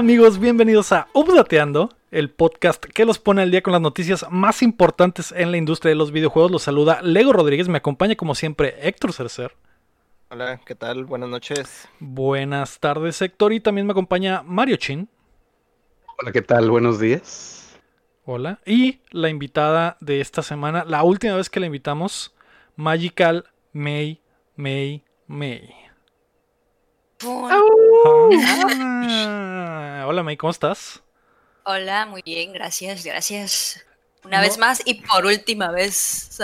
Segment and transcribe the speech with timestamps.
[0.00, 0.38] ¿Qué tal amigos?
[0.38, 5.30] Bienvenidos a Updateando, el podcast que los pone al día con las noticias más importantes
[5.30, 6.50] en la industria de los videojuegos.
[6.50, 9.54] Los saluda Lego Rodríguez, me acompaña como siempre Héctor Cercer.
[10.30, 11.04] Hola, ¿qué tal?
[11.04, 11.86] Buenas noches.
[11.98, 15.06] Buenas tardes Héctor y también me acompaña Mario Chin.
[16.18, 16.70] Hola, ¿qué tal?
[16.70, 17.78] Buenos días.
[18.24, 18.58] Hola.
[18.64, 22.34] Y la invitada de esta semana, la última vez que la invitamos,
[22.74, 24.22] Magical May,
[24.56, 25.89] May, May.
[27.22, 27.60] Ah,
[30.06, 31.02] hola May, ¿cómo estás?
[31.64, 33.84] Hola, muy bien, gracias, gracias.
[34.24, 36.38] Una vez más y por última vez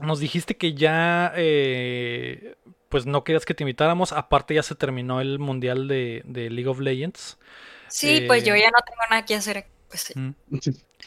[0.00, 2.56] Nos dijiste que ya, eh,
[2.88, 4.12] pues no querías que te invitáramos.
[4.12, 7.38] Aparte ya se terminó el mundial de, League of Legends.
[7.88, 9.66] Sí, pues yo eh, ya no tengo nada que hacer.
[9.88, 10.30] Pues, mm.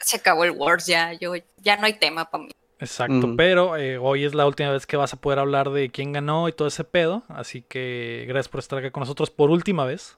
[0.02, 2.52] Se acabó el Worlds, ya, yo, ya no hay tema para mí.
[2.80, 6.12] Exacto, pero eh, hoy es la última vez que vas a poder hablar de quién
[6.12, 7.24] ganó y todo ese pedo.
[7.30, 10.18] Así que gracias por estar acá con nosotros por última vez.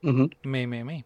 [0.00, 1.04] Me, me, me.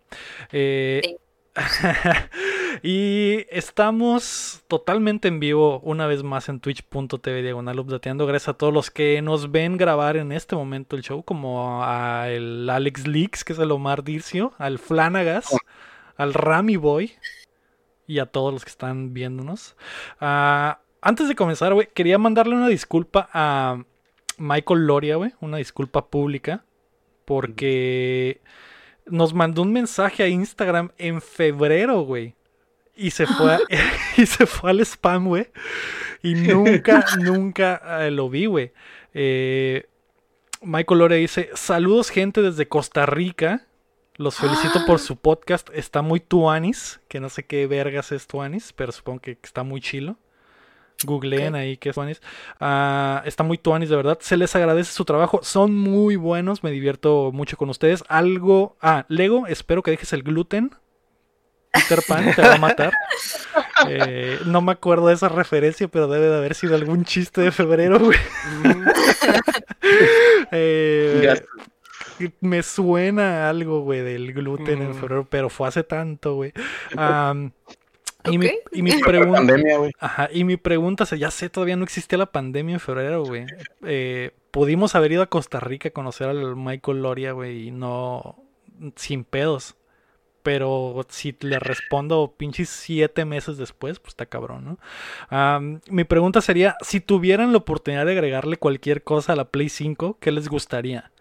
[0.50, 1.17] Eh,
[2.83, 8.27] y estamos totalmente en vivo una vez más en twitch.tv diagonal updateando.
[8.27, 12.31] Gracias a todos los que nos ven grabar en este momento el show, como a
[12.31, 15.55] el Alex Leaks, que es el Omar Dircio, al Flanagas,
[16.17, 17.12] al Rami Boy
[18.06, 19.77] y a todos los que están viéndonos.
[20.20, 23.83] Ah, antes de comenzar, güey, quería mandarle una disculpa a
[24.39, 26.64] Michael Loria, güey, una disculpa pública,
[27.25, 28.41] porque
[29.06, 32.34] nos mandó un mensaje a Instagram en febrero, güey.
[32.94, 33.59] Y se fue,
[34.16, 35.48] y se fue al spam, güey.
[36.22, 38.72] Y nunca, nunca eh, lo vi, güey.
[39.14, 39.87] Eh,
[40.62, 43.66] Michael Loria dice: Saludos, gente, desde Costa Rica.
[44.23, 45.69] Los felicito por su podcast.
[45.75, 47.01] Está muy tuanis.
[47.09, 50.16] Que no sé qué vergas es tuanis, pero supongo que está muy chilo.
[51.05, 52.22] Googleen ahí qué es tuanis.
[52.60, 54.19] Ah, está muy tuanis, de verdad.
[54.21, 55.41] Se les agradece su trabajo.
[55.43, 56.62] Son muy buenos.
[56.62, 58.05] Me divierto mucho con ustedes.
[58.06, 58.77] Algo.
[58.81, 60.72] Ah, Lego, espero que dejes el gluten.
[61.72, 62.93] Peter Pan te va a matar.
[63.89, 67.50] Eh, no me acuerdo de esa referencia, pero debe de haber sido algún chiste de
[67.50, 68.16] febrero, güey.
[70.53, 71.43] eh,
[72.41, 76.53] me suena algo, güey, del gluten en febrero, pero fue hace tanto, güey.
[78.31, 79.55] y, mi, y, mi, pregunta.
[79.99, 83.47] Ajá, y mi pregunta, ya sé, todavía no existía la pandemia en febrero, güey.
[83.84, 88.37] Eh, pudimos haber ido a Costa Rica a conocer al Michael Loria, güey, y no.
[88.97, 89.77] sin pedos.
[90.43, 94.77] Pero si le respondo pinches siete meses después, pues está cabrón,
[95.31, 95.78] ¿no?
[95.89, 100.19] mi pregunta sería: si tuvieran la oportunidad de agregarle cualquier cosa a la Play 5,
[100.21, 101.12] ¿qué les gustaría?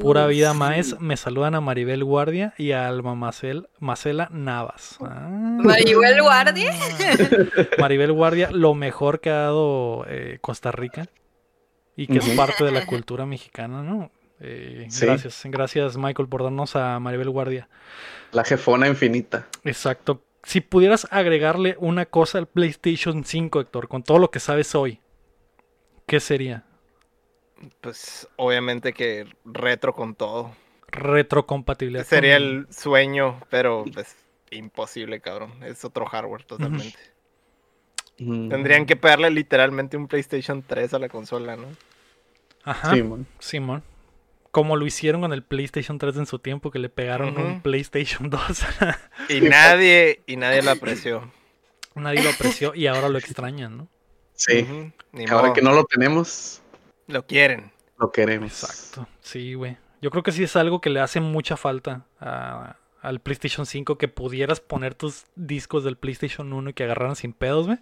[0.00, 4.98] Pura vida maes, me saludan a Maribel Guardia y a Alma Macela Navas.
[5.00, 5.28] Ah.
[5.62, 6.72] ¿Maribel Guardia?
[7.78, 11.06] Maribel Guardia, lo mejor que ha dado eh, Costa Rica
[11.96, 14.10] y que es parte de la cultura mexicana, ¿no?
[14.40, 17.68] Eh, gracias, gracias Michael por darnos a Maribel Guardia.
[18.32, 19.46] La jefona infinita.
[19.64, 20.24] Exacto.
[20.42, 25.00] Si pudieras agregarle una cosa al PlayStation 5, Héctor, con todo lo que sabes hoy,
[26.06, 26.64] ¿qué sería?
[27.80, 30.54] Pues obviamente que retro con todo.
[30.88, 32.04] Retrocompatibilidad.
[32.04, 34.16] Sería el sueño, pero pues
[34.50, 35.62] imposible, cabrón.
[35.62, 36.98] Es otro hardware totalmente.
[38.18, 38.48] Mm.
[38.50, 41.66] Tendrían que pegarle literalmente un PlayStation 3 a la consola, ¿no?
[42.64, 42.94] Ajá.
[42.94, 43.26] Simón.
[43.38, 43.82] Simón.
[44.50, 48.28] Como lo hicieron con el PlayStation 3 en su tiempo, que le pegaron un PlayStation
[48.28, 48.40] 2.
[49.30, 51.32] y nadie, y nadie lo apreció.
[51.94, 53.88] Nadie lo apreció y ahora lo extrañan, ¿no?
[54.34, 54.66] Sí.
[55.30, 56.61] Ahora que no lo tenemos.
[57.12, 57.72] Lo quieren.
[57.98, 58.62] Lo queremos.
[58.62, 59.06] Exacto.
[59.20, 59.76] Sí, güey.
[60.00, 64.08] Yo creo que sí es algo que le hace mucha falta al PlayStation 5 que
[64.08, 67.78] pudieras poner tus discos del PlayStation 1 y que agarraran sin pedos, güey.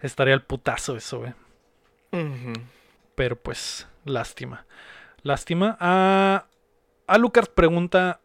[0.00, 1.34] Estaría el putazo eso, güey.
[3.14, 4.64] Pero pues, lástima.
[5.22, 5.76] Lástima.
[5.80, 6.46] A,
[7.06, 8.20] a Lucas pregunta,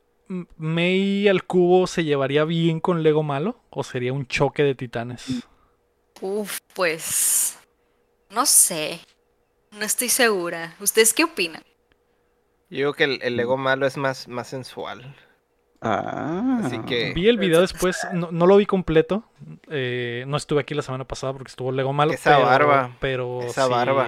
[0.57, 5.47] ¿May al cubo se llevaría bien con Lego malo o sería un choque de titanes?
[6.21, 7.57] Uf, pues...
[8.29, 8.99] No sé.
[9.77, 10.75] No estoy segura.
[10.79, 11.63] ¿Ustedes qué opinan?
[12.69, 15.15] Yo digo que el, Lego malo es más, más sensual.
[15.81, 16.61] Ah.
[16.63, 17.13] Así que.
[17.13, 19.23] Vi el video después, no, lo vi completo.
[19.69, 22.13] Eh, no estuve aquí la semana pasada porque estuvo Lego malo.
[22.13, 22.95] Esa barba.
[22.99, 24.07] Pero Esa barba.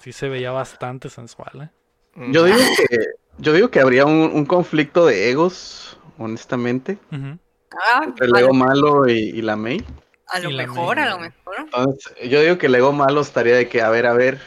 [0.00, 0.12] Sí.
[0.12, 1.70] se veía bastante sensual, ¿eh?
[2.14, 2.32] Mm.
[2.32, 2.98] Yo digo que,
[3.38, 6.98] yo digo que habría un, conflicto de egos, honestamente.
[7.10, 9.84] ah, entre el Lego malo y, la May.
[10.26, 11.96] A lo mejor, a lo mejor.
[12.28, 14.40] yo digo que el Lego malo estaría de que, a ver, a ver,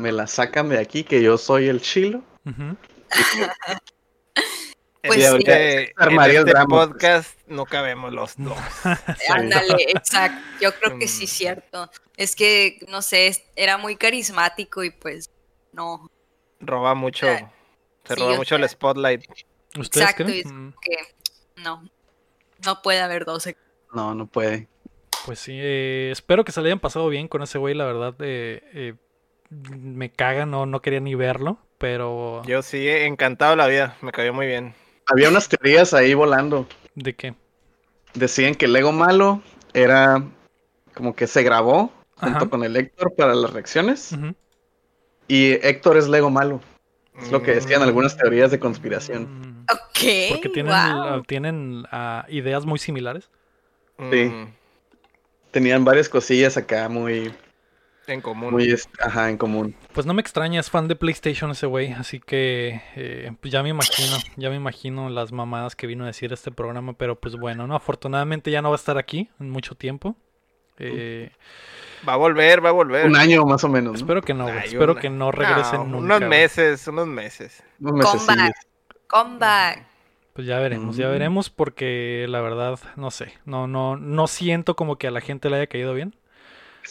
[0.00, 2.22] me la sacan de aquí, que yo soy el chilo.
[5.02, 5.22] pues sí.
[5.24, 5.94] en este
[6.68, 8.58] podcast no cabemos los dos.
[9.28, 10.40] Ándale, exacto.
[10.60, 11.28] Yo creo que sí, mm.
[11.28, 11.90] cierto.
[12.16, 15.30] Es que, no sé, era muy carismático y pues
[15.72, 16.10] no.
[16.60, 17.26] Roba mucho.
[18.04, 19.24] Se Sí, roba mucho el spotlight.
[19.78, 20.36] ¿Ustedes Exacto, creen?
[20.36, 20.96] y es Mm, que
[21.62, 21.88] no,
[22.64, 23.56] no puede haber 12.
[23.92, 24.68] No, no puede.
[25.26, 28.14] Pues sí, eh, espero que se le hayan pasado bien con ese güey, la verdad.
[28.20, 28.94] eh, eh,
[29.50, 32.42] me caga, no, no quería ni verlo, pero...
[32.46, 33.96] Yo sí, encantado de la vida.
[34.00, 34.74] Me cayó muy bien.
[35.06, 36.66] Había unas teorías ahí volando.
[36.94, 37.34] ¿De qué?
[38.14, 39.42] Decían que el Lego malo
[39.74, 40.22] era
[40.94, 42.48] como que se grabó junto Ajá.
[42.48, 44.16] con el Héctor para las reacciones.
[45.26, 46.60] Y Héctor es Lego malo.
[47.20, 49.24] Es lo que decían Mm, algunas teorías de conspiración.
[49.24, 51.02] Mm, Ok, Porque tienen, wow.
[51.02, 53.30] ah, tienen ah, ideas muy similares.
[54.10, 54.24] Sí.
[54.24, 54.52] mm,
[55.50, 57.32] Tenían varias cosillas acá muy,
[58.06, 58.52] En común.
[58.52, 58.74] muy
[59.04, 59.74] ajá, en común.
[59.92, 63.62] Pues no me extraña, es fan de PlayStation ese güey, así que eh, pues ya
[63.62, 67.36] me imagino, ya me imagino las mamadas que vino a decir este programa, pero pues
[67.36, 70.16] bueno, no, afortunadamente ya no va a estar aquí en mucho tiempo.
[70.78, 71.30] Eh,
[72.08, 73.06] Va a volver, va a volver.
[73.06, 73.92] Un año más o menos.
[73.92, 73.98] ¿no?
[73.98, 76.16] espero que no, Ay, espero una- que no regresen No, nunca.
[76.16, 77.62] Unos meses, unos meses.
[77.78, 78.26] Unos mesecillos.
[78.26, 78.56] Comeback.
[79.06, 79.86] Comeback.
[80.32, 81.10] Pues ya veremos, ya Mm.
[81.10, 85.50] veremos porque la verdad, no sé, no, no, no siento como que a la gente
[85.50, 86.14] le haya caído bien.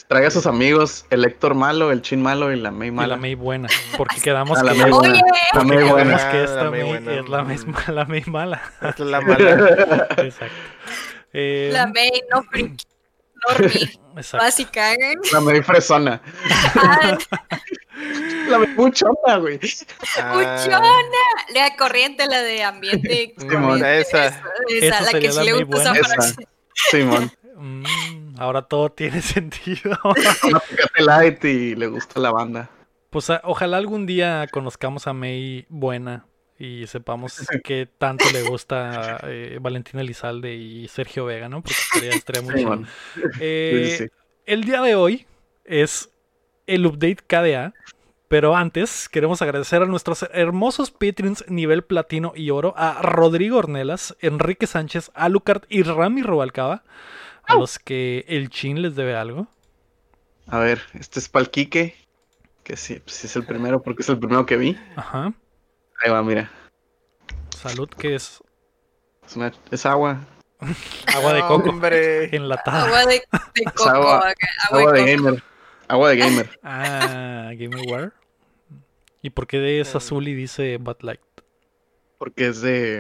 [0.07, 3.07] Traiga a sus amigos, el Héctor malo, el Chin malo y la May Y mala.
[3.09, 5.13] la May buena, porque quedamos A la que, May buena.
[5.13, 5.21] Oye,
[5.53, 6.17] La May quedamos buena.
[6.31, 8.61] que Ah, esta la May May buena, es la, misma, la May mala.
[8.81, 10.07] Esta es la mala.
[10.17, 10.55] Exacto.
[11.33, 12.71] Eh, la May, no freak.
[13.47, 13.89] Normie.
[14.17, 14.45] exacto.
[14.45, 15.13] Básica, ¿eh?
[15.31, 16.21] La May fresona.
[16.75, 17.17] Ah,
[18.49, 19.59] La May muchona, güey.
[20.17, 20.91] Ah, Muchona.
[21.53, 23.33] La corriente, la de ambiente.
[23.37, 24.27] Simón, esa.
[24.27, 26.15] Esa, Esa la sería que sí la le gusta esa.
[26.17, 26.35] Esa.
[26.73, 27.31] Simón.
[27.55, 27.83] Mm,
[28.39, 29.97] ahora todo tiene sentido.
[30.03, 30.61] Una
[30.97, 32.69] Light y le gusta la banda.
[33.09, 36.25] Pues a- ojalá algún día conozcamos a May buena
[36.57, 41.61] y sepamos qué tanto le gusta eh, Valentina Elizalde y Sergio Vega, ¿no?
[41.61, 42.85] Porque estaría, estaría muy.
[43.39, 44.09] Eh, Sí, sí, sí.
[44.45, 45.25] El día de hoy
[45.63, 46.09] es
[46.67, 47.73] el update KDA,
[48.27, 54.15] pero antes queremos agradecer a nuestros hermosos Patreons nivel platino y oro, a Rodrigo Ornelas,
[54.19, 56.83] Enrique Sánchez, Alucard y Rami Rubalcaba,
[57.49, 59.47] a los que el chin les debe algo.
[60.47, 61.95] A ver, este es pa'l Quique.
[62.63, 64.77] Que sí, pues es el primero porque es el primero que vi.
[64.95, 65.33] Ajá.
[66.01, 66.51] Ahí va, mira.
[67.55, 68.41] Salud, que es
[69.27, 70.19] Es, una- es agua.
[71.15, 72.35] agua de coco Hombre.
[72.35, 72.85] enlatada.
[72.85, 73.21] Agua de,
[73.55, 73.89] de coco.
[73.89, 74.33] agua- agua
[74.69, 75.23] Agua de de coco.
[75.23, 75.43] gamer.
[75.87, 76.59] Agua de gamer.
[76.63, 78.11] Ah, Gamerware.
[79.21, 81.19] ¿Y por qué es azul y dice Bud Light?
[82.19, 82.99] Porque es de.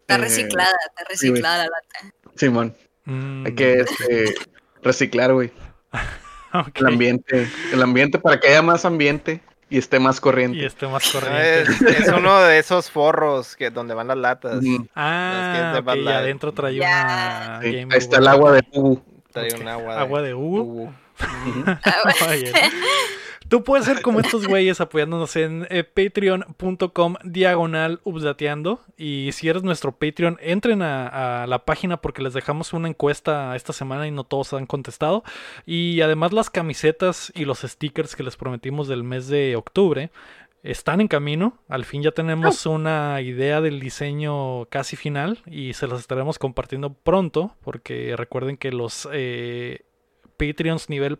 [0.00, 2.14] Está eh, reciclada, está reciclada la lata.
[2.36, 2.76] Simón.
[3.04, 4.34] Mm, Hay que este,
[4.82, 5.52] reciclar, güey.
[6.74, 7.48] El ambiente.
[7.72, 10.58] El ambiente para que haya más ambiente y esté más corriente.
[10.58, 11.62] Y esté más Ah, corriente.
[11.62, 14.60] Es, es uno de esos forros que donde van las latas.
[14.94, 19.02] Ah, y adentro trae una Sí, Game ahí está el agua de Hugo.
[19.32, 19.60] Trae Ok.
[19.60, 20.94] un agua de, Agua de Hugo.
[21.44, 22.52] Bien.
[23.54, 28.80] Tú puedes ser como estos güeyes apoyándonos en eh, patreon.com diagonal updateando.
[28.96, 33.54] Y si eres nuestro Patreon, entren a, a la página porque les dejamos una encuesta
[33.54, 35.22] esta semana y no todos han contestado.
[35.66, 40.10] Y además las camisetas y los stickers que les prometimos del mes de octubre
[40.64, 41.56] están en camino.
[41.68, 46.92] Al fin ya tenemos una idea del diseño casi final y se las estaremos compartiendo
[46.92, 49.08] pronto porque recuerden que los...
[49.12, 49.84] eh,
[50.36, 51.16] Patreons nivel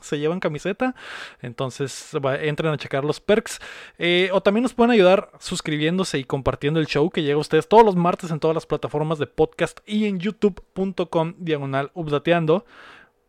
[0.00, 0.94] se llevan camiseta.
[1.40, 3.60] Entonces va- entren a checar los perks.
[3.98, 7.68] Eh, o también nos pueden ayudar suscribiéndose y compartiendo el show que llega a ustedes
[7.68, 12.66] todos los martes en todas las plataformas de podcast y en youtube.com diagonal updateando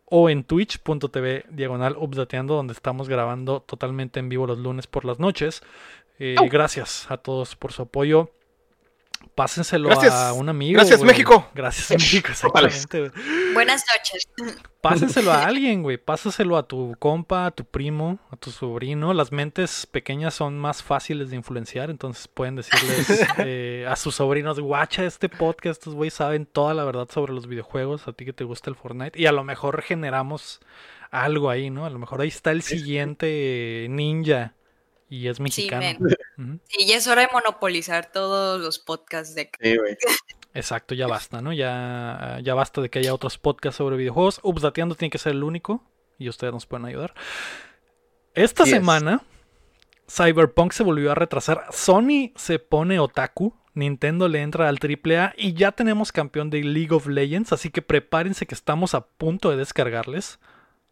[0.04, 5.18] o en twitch.tv diagonal updateando donde estamos grabando totalmente en vivo los lunes por las
[5.20, 5.62] noches.
[6.18, 8.30] Eh, Gracias a todos por su apoyo.
[9.34, 10.12] Pásenselo Gracias.
[10.12, 10.76] a un amigo.
[10.76, 11.12] Gracias, güey.
[11.12, 11.48] México.
[11.54, 12.28] Gracias, México.
[12.30, 13.00] Exactamente.
[13.00, 13.10] güey.
[13.54, 14.28] Buenas noches.
[14.80, 15.98] Pásenselo a alguien, güey.
[15.98, 19.14] Pásaselo a tu compa, a tu primo, a tu sobrino.
[19.14, 24.60] Las mentes pequeñas son más fáciles de influenciar, entonces pueden decirles eh, a sus sobrinos,
[24.60, 28.32] guacha este podcast, estos güeyes saben toda la verdad sobre los videojuegos, a ti que
[28.32, 29.20] te gusta el Fortnite.
[29.20, 30.60] Y a lo mejor generamos
[31.10, 31.86] algo ahí, ¿no?
[31.86, 34.54] A lo mejor ahí está el siguiente ninja
[35.10, 35.82] y es mexicano.
[35.82, 35.98] men.
[36.38, 36.60] Ujú.
[36.68, 39.76] Sí, ya es hora de monopolizar todos los podcasts de Sí.
[40.54, 41.52] Exacto, ya basta, ¿no?
[41.52, 44.40] Ya, ya basta de que haya otros podcasts sobre videojuegos.
[44.42, 45.84] Updateando tiene que ser el único
[46.18, 47.12] y ustedes nos pueden ayudar.
[48.34, 48.72] Esta Yes.
[48.74, 49.22] semana,
[50.08, 51.66] Cyberpunk se volvió a retrasar.
[51.70, 53.54] Sony se pone otaku.
[53.74, 57.52] Nintendo le entra al AAA y ya tenemos campeón de League of Legends.
[57.52, 60.40] Así que prepárense que estamos a punto de descargarles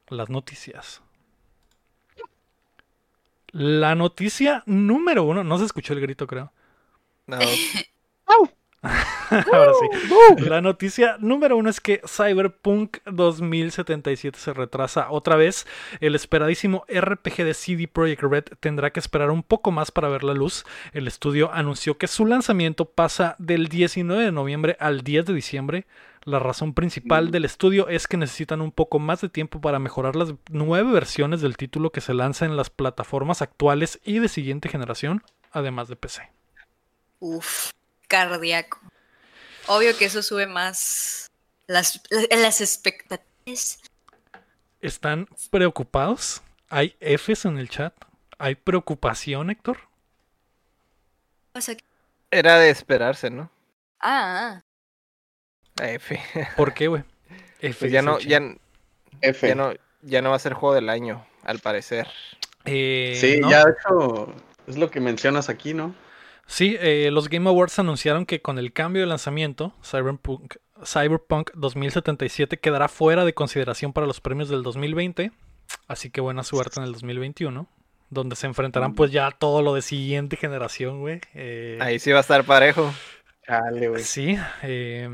[0.08, 1.02] las noticias.
[3.58, 6.52] La noticia número uno, no se escuchó el grito, creo.
[7.26, 7.38] No.
[9.52, 10.44] Ahora sí.
[10.44, 15.66] La noticia número uno es que Cyberpunk 2077 se retrasa otra vez.
[16.00, 20.22] El esperadísimo RPG de CD Projekt Red tendrá que esperar un poco más para ver
[20.22, 20.64] la luz.
[20.92, 25.86] El estudio anunció que su lanzamiento pasa del 19 de noviembre al 10 de diciembre.
[26.22, 30.14] La razón principal del estudio es que necesitan un poco más de tiempo para mejorar
[30.14, 34.68] las nueve versiones del título que se lanza en las plataformas actuales y de siguiente
[34.68, 36.30] generación, además de PC.
[37.20, 37.70] Uf
[38.08, 38.80] cardíaco.
[39.66, 41.30] Obvio que eso sube más
[41.66, 43.80] las, las expectativas.
[44.80, 46.42] ¿Están preocupados?
[46.68, 47.94] ¿Hay Fs en el chat?
[48.38, 49.78] ¿Hay preocupación, Héctor?
[52.30, 53.50] Era de esperarse, ¿no?
[54.00, 54.62] Ah.
[55.80, 56.20] F.
[56.56, 57.04] ¿Por qué, güey?
[57.60, 57.80] F.
[57.80, 58.40] Pues ya no, ya,
[59.20, 59.48] F.
[59.48, 59.72] ya no,
[60.02, 62.06] ya no va a ser juego del año, al parecer.
[62.64, 64.34] Eh, sí, ya de hecho
[64.66, 65.94] es lo que mencionas aquí, ¿no?
[66.48, 72.58] Sí, eh, los Game Awards anunciaron que con el cambio de lanzamiento, Cyberpunk, Cyberpunk 2077
[72.58, 75.30] quedará fuera de consideración para los premios del 2020.
[75.86, 77.68] Así que buena suerte en el 2021.
[78.10, 81.20] Donde se enfrentarán pues ya todo lo de siguiente generación, güey.
[81.34, 82.90] Eh, Ahí sí va a estar parejo.
[83.46, 84.02] Dale, güey.
[84.02, 84.38] Sí.
[84.62, 85.10] Eh,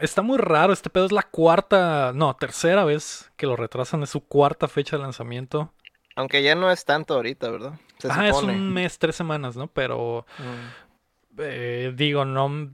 [0.00, 0.72] Está muy raro.
[0.72, 4.02] Este pedo es la cuarta, no, tercera vez que lo retrasan.
[4.02, 5.72] Es su cuarta fecha de lanzamiento.
[6.18, 7.74] Aunque ya no es tanto ahorita, ¿verdad?
[8.10, 9.68] ah, es un mes, tres semanas, ¿no?
[9.68, 11.38] Pero mm.
[11.38, 12.72] eh, digo, no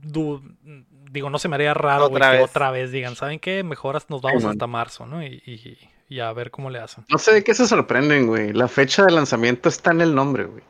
[1.11, 2.39] digo, no se me haría raro otra, vez.
[2.39, 3.63] que otra vez digan, ¿saben qué?
[3.63, 5.23] Mejoras, nos vamos hasta marzo, ¿no?
[5.23, 5.77] Y,
[6.09, 7.05] y, a ver cómo le hacen.
[7.07, 8.51] No sé de qué se sorprenden, güey.
[8.51, 10.63] La fecha de lanzamiento está en el nombre, güey.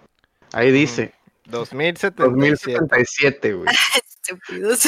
[0.52, 1.14] Ahí dice.
[1.46, 3.54] 2077.
[3.54, 3.70] güey.
[3.96, 4.82] Estúpidos.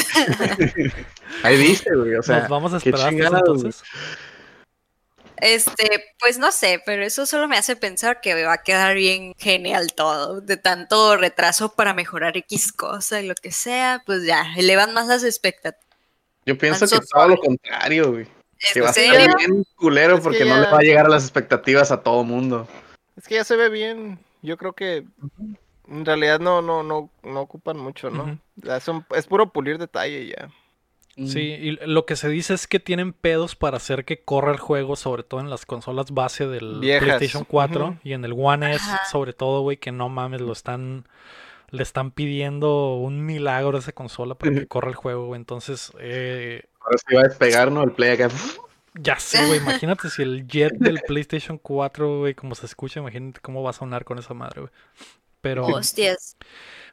[1.42, 2.16] Ahí dice, güey.
[2.16, 3.82] O sea, nos vamos a esperar entonces.
[5.40, 9.34] Este, pues no sé, pero eso solo me hace pensar que va a quedar bien
[9.38, 10.40] genial todo.
[10.40, 15.06] De tanto retraso para mejorar X cosa y lo que sea, pues ya, elevan más
[15.06, 15.86] las expectativas.
[16.46, 18.26] Yo pienso que todo lo contrario, güey.
[18.72, 21.92] Que va a ser bien culero porque no le va a llegar a las expectativas
[21.92, 22.66] a todo mundo.
[23.16, 24.18] Es que ya se ve bien.
[24.42, 25.04] Yo creo que
[25.88, 28.38] en realidad no, no, no, no ocupan mucho, ¿no?
[29.14, 30.50] es puro pulir detalle ya.
[31.26, 34.58] Sí, y lo que se dice es que tienen pedos para hacer que corra el
[34.58, 38.84] juego, sobre todo en las consolas base del PlayStation 4 y en el One S,
[39.10, 41.06] sobre todo, güey, que no mames, lo están
[41.70, 45.38] le están pidiendo un milagro a esa consola para que corra el juego, güey.
[45.38, 46.64] Entonces, eh...
[46.80, 47.82] ahora sí va a despegar, ¿no?
[47.82, 48.30] El play acá.
[48.94, 49.58] Ya sé, güey.
[49.60, 53.74] Imagínate si el jet del PlayStation 4, güey, como se escucha, imagínate cómo va a
[53.74, 54.72] sonar con esa madre, güey.
[55.40, 55.66] Pero.
[55.66, 56.36] Hostias.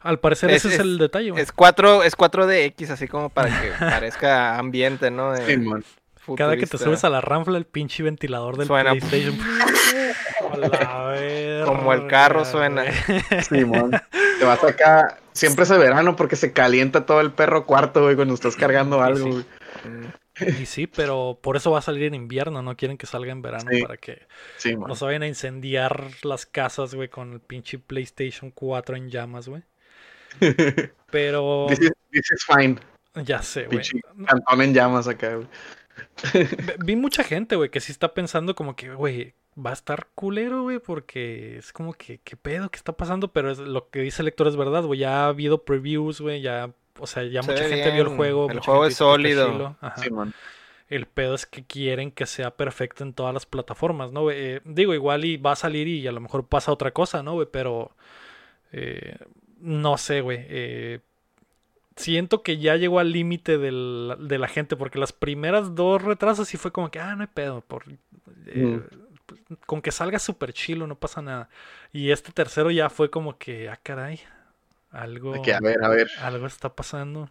[0.05, 1.33] Al parecer ese es, el detalle.
[1.35, 2.15] Es 4, es
[2.47, 5.33] de X, así como para que parezca ambiente, ¿no?
[6.38, 9.35] Cada que te subes a la ranfla, el pinche ventilador del PlayStation.
[11.65, 12.83] como el carro suena.
[13.50, 13.91] Simón.
[14.39, 15.17] Te vas acá.
[15.33, 19.31] Siempre es verano porque se calienta todo el perro cuarto, güey, cuando estás cargando algo,
[19.31, 19.45] güey.
[20.59, 23.41] Y sí, pero por eso va a salir en invierno, no quieren que salga en
[23.41, 24.27] verano para que
[24.77, 29.47] no se vayan a incendiar las casas, güey, con el pinche PlayStation 4 en llamas,
[29.47, 29.63] güey.
[31.12, 31.68] Pero.
[31.70, 31.92] This
[32.32, 32.77] is, fine.
[33.24, 33.84] Ya sé, güey.
[34.25, 35.48] Cantón en llamas acá, güey.
[36.86, 40.63] Vi mucha gente, güey, que sí está pensando como que, güey, va a estar culero,
[40.63, 42.70] güey, porque es como que, ¿qué pedo?
[42.70, 43.32] ¿Qué está pasando?
[43.32, 45.00] Pero es, lo que dice el lector es verdad, güey.
[45.00, 48.50] Ya ha habido previews, güey, ya, o sea, ya mucha gente vio el juego.
[48.50, 49.77] El juego es sólido.
[50.88, 54.30] el pedo es que quieren que sea perfecto en todas las plataformas, ¿no?
[54.32, 57.34] Eh, digo, igual y va a salir y a lo mejor pasa otra cosa, ¿no,
[57.34, 57.48] güey?
[57.51, 57.96] Pero
[58.72, 59.18] eh,
[59.65, 60.45] no sé, güey.
[60.48, 61.00] Eh,
[61.95, 66.57] siento que ya llegó al límite de la gente, porque las primeras dos retrasos sí
[66.57, 67.84] fue como que, ah, no hay pedo, por,
[68.48, 68.81] eh,
[69.65, 71.50] con que salga súper chilo, no pasa nada.
[71.91, 74.19] Y este tercero ya fue como que, ah, caray,
[74.91, 76.10] algo, a ver, a ver.
[76.22, 77.29] algo está pasando.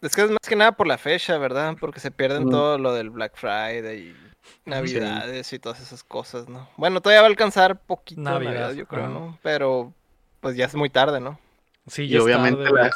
[0.00, 1.76] Es que es más que nada por la fecha, ¿verdad?
[1.78, 4.16] Porque se pierden todo lo del Black Friday y
[4.64, 6.68] Navidades y todas esas cosas, ¿no?
[6.76, 9.38] Bueno, todavía va a alcanzar poquito Navidad, yo creo, ¿no?
[9.42, 9.92] Pero
[10.40, 11.40] pues ya es muy tarde, ¿no?
[11.88, 12.90] Sí, y obviamente, la,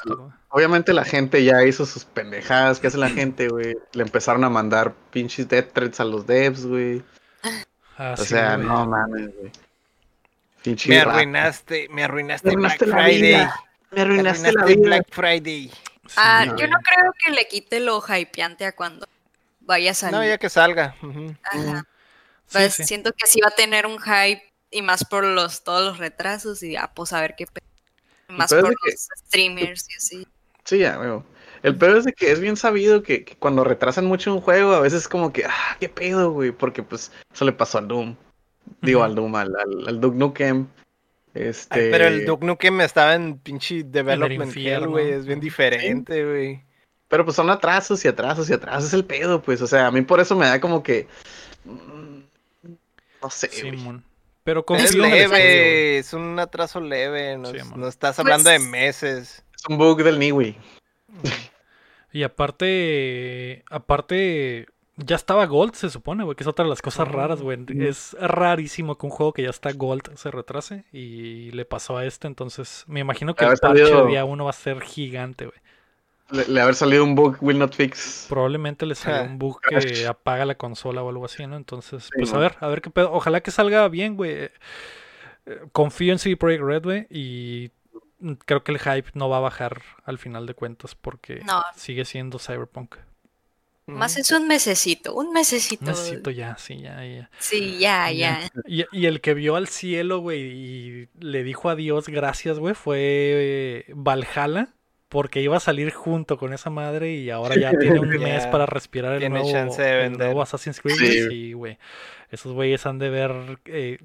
[0.49, 2.81] obviamente la gente ya hizo sus pendejadas.
[2.81, 3.77] ¿Qué hace la gente, güey?
[3.93, 7.03] Le empezaron a mandar pinches death threats a los devs, güey.
[7.99, 9.53] Ah, o sea, no mames, güey.
[10.87, 13.49] Me arruinaste, me arruinaste, Black Friday.
[13.91, 14.81] Me arruinaste, la vida.
[14.81, 15.71] Black Friday.
[16.17, 19.07] ah, yo no creo que le quite lo hypeante a cuando
[19.61, 20.17] vaya a salir.
[20.17, 20.95] No, ya que salga.
[21.45, 21.87] Ajá.
[22.51, 25.99] Pues siento que sí va a tener un hype y más por los todos los
[25.99, 27.47] retrasos y ya, pues a ver qué
[28.33, 30.27] más por los streamers y así.
[30.65, 31.25] Sí, ya, veo.
[31.62, 34.81] El peor es de que es bien sabido que, cuando retrasan mucho un juego, a
[34.81, 38.17] veces es como que, ah, qué pedo, güey, porque pues eso le pasó al Doom.
[38.81, 40.67] Digo, al Doom, al, al, al Duke Nukem.
[41.35, 41.91] Este...
[41.91, 45.12] pero el Duke Nukem estaba en pinche development hell, güey.
[45.12, 46.62] Es bien diferente, güey.
[47.09, 49.61] Pero pues son atrasos y atrasos y atrasos, es el pedo, pues.
[49.62, 51.07] O sea, a mí por eso me da como que.
[51.65, 52.21] Mm,
[53.23, 53.49] no sé.
[53.49, 54.05] Simón.
[54.45, 57.39] Pero es leve, es un atraso leve.
[57.39, 59.45] No, estás hablando de pues meses.
[59.55, 60.57] Es un bug del Niwi.
[62.13, 67.09] Y aparte, aparte, ya estaba Gold, se supone, güey, que es otra de las cosas
[67.09, 67.65] raras, güey.
[67.79, 72.05] Es rarísimo que un juego que ya está Gold se retrase y le pasó a
[72.05, 75.59] este, entonces me imagino que el parche de día uno va a ser gigante, güey.
[76.33, 78.27] Le, haber salido un bug will not fix.
[78.29, 81.57] Probablemente le salió un bug que apaga la consola o algo así, ¿no?
[81.57, 83.12] Entonces, pues a ver, a ver qué pedo.
[83.12, 84.33] Ojalá que salga bien, güey.
[84.33, 84.51] Eh,
[85.73, 87.71] confío en CD Projekt Red, güey, y
[88.47, 91.43] creo que el hype no va a bajar al final de cuentas porque
[91.77, 92.97] sigue siendo Cyberpunk.
[93.87, 95.85] Más es un mesecito, un mesecito.
[95.85, 97.31] Un mesecito ya, sí, ya, ya.
[97.39, 98.49] Sí, ya, ya.
[98.65, 103.85] Y, y, el que vio al cielo, güey, y le dijo adiós, gracias, güey, fue
[103.89, 104.69] Valhalla
[105.12, 108.64] porque iba a salir junto con esa madre y ahora ya tiene un mes para
[108.64, 111.28] respirar el nuevo, Assassin's Creed.
[111.28, 111.76] Sí, güey.
[112.31, 113.99] Esos güeyes han de ver eh,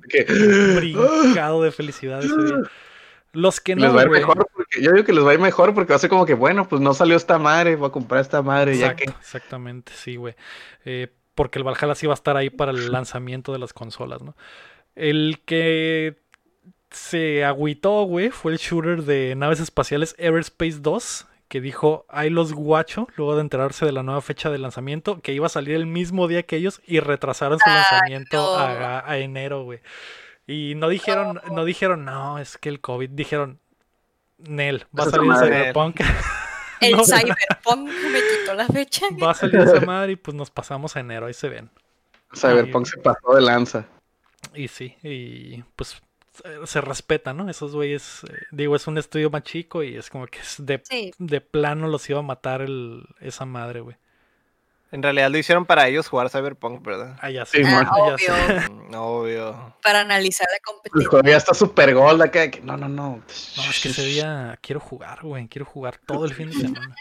[0.76, 2.58] brincado de felicidad ese día.
[3.32, 3.86] Los que no.
[3.86, 5.94] Les va a ir mejor porque, yo digo que les va a ir mejor porque
[5.94, 8.42] va a ser como que, bueno, pues no salió esta madre, voy a comprar esta
[8.42, 8.78] madre.
[8.78, 9.06] ya que...
[9.06, 10.36] Exactamente, sí, güey.
[10.84, 14.22] Eh, porque el Valhalla sí va a estar ahí para el lanzamiento de las consolas,
[14.22, 14.36] ¿no?
[14.94, 16.18] El que
[16.92, 22.54] se agüitó, güey, fue el shooter de naves espaciales Everspace 2, que dijo, hay los
[22.54, 25.86] guacho, luego de enterarse de la nueva fecha de lanzamiento, que iba a salir el
[25.86, 29.80] mismo día que ellos y retrasaron su lanzamiento a, enero, güey.
[30.46, 31.66] Y no dijeron, no.
[31.66, 33.60] dijeron, no, es que el COVID, dijeron,
[34.38, 36.02] Nel, va a salir Cyberpunk.
[36.80, 39.08] El Cyberpunk me quitó la fecha.
[39.22, 41.72] Va a salir esa madre y pues nos pasamos a enero, ahí se ven.
[42.36, 43.86] Cyberpunk se pasó de lanza.
[44.54, 46.00] Y sí, y pues
[46.66, 47.50] se respeta, ¿no?
[47.50, 50.82] Esos güeyes, eh, digo, es un estudio más chico y es como que es de,
[51.18, 53.98] de plano los iba a matar el, esa madre, güey.
[54.90, 57.18] En realidad lo hicieron para ellos jugar Cyberpunk, ¿verdad?
[57.22, 58.18] Ah, ya sí, ah, obvio.
[58.88, 59.76] Mm, obvio.
[59.84, 61.32] Para analizar la competencia.
[61.32, 62.50] Ya está super gold acá.
[62.64, 63.22] No, no, no.
[63.58, 65.48] No, es que ese día quiero jugar, güey.
[65.50, 66.96] Quiero jugar todo el fin de semana.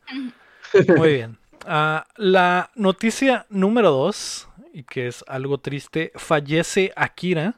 [0.97, 1.39] Muy bien.
[1.65, 7.55] Ah, la noticia número dos, y que es algo triste, fallece Akira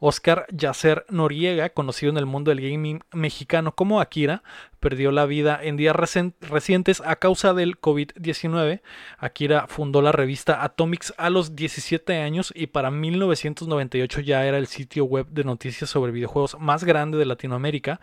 [0.00, 4.42] Oscar Yacer Noriega, conocido en el mundo del gaming mexicano como Akira,
[4.80, 8.80] perdió la vida en días recientes a causa del COVID-19.
[9.18, 14.66] Akira fundó la revista Atomics a los 17 años y para 1998 ya era el
[14.66, 18.00] sitio web de noticias sobre videojuegos más grande de Latinoamérica.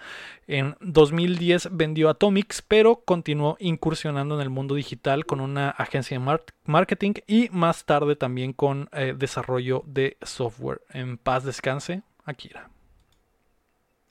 [0.48, 6.40] En 2010 vendió Atomics, pero continuó incursionando en el mundo digital con una agencia de
[6.66, 10.82] marketing y más tarde también con eh, desarrollo de software.
[10.92, 12.70] En paz descanse, Akira.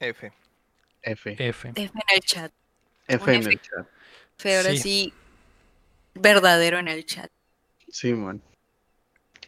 [0.01, 0.33] F.
[1.07, 1.37] F.
[1.39, 1.69] F.
[1.69, 2.53] F en el chat.
[3.07, 3.87] F en el chat.
[4.37, 5.13] Fe, ahora sí.
[6.15, 7.31] verdadero en el chat.
[7.89, 8.43] Sí, man.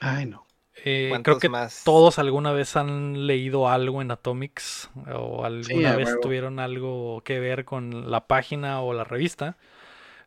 [0.01, 0.47] Ay, no.
[0.85, 1.51] Eh, creo que
[1.85, 7.64] todos alguna vez han leído algo en Atomics o alguna vez tuvieron algo que ver
[7.64, 9.57] con la página o la revista.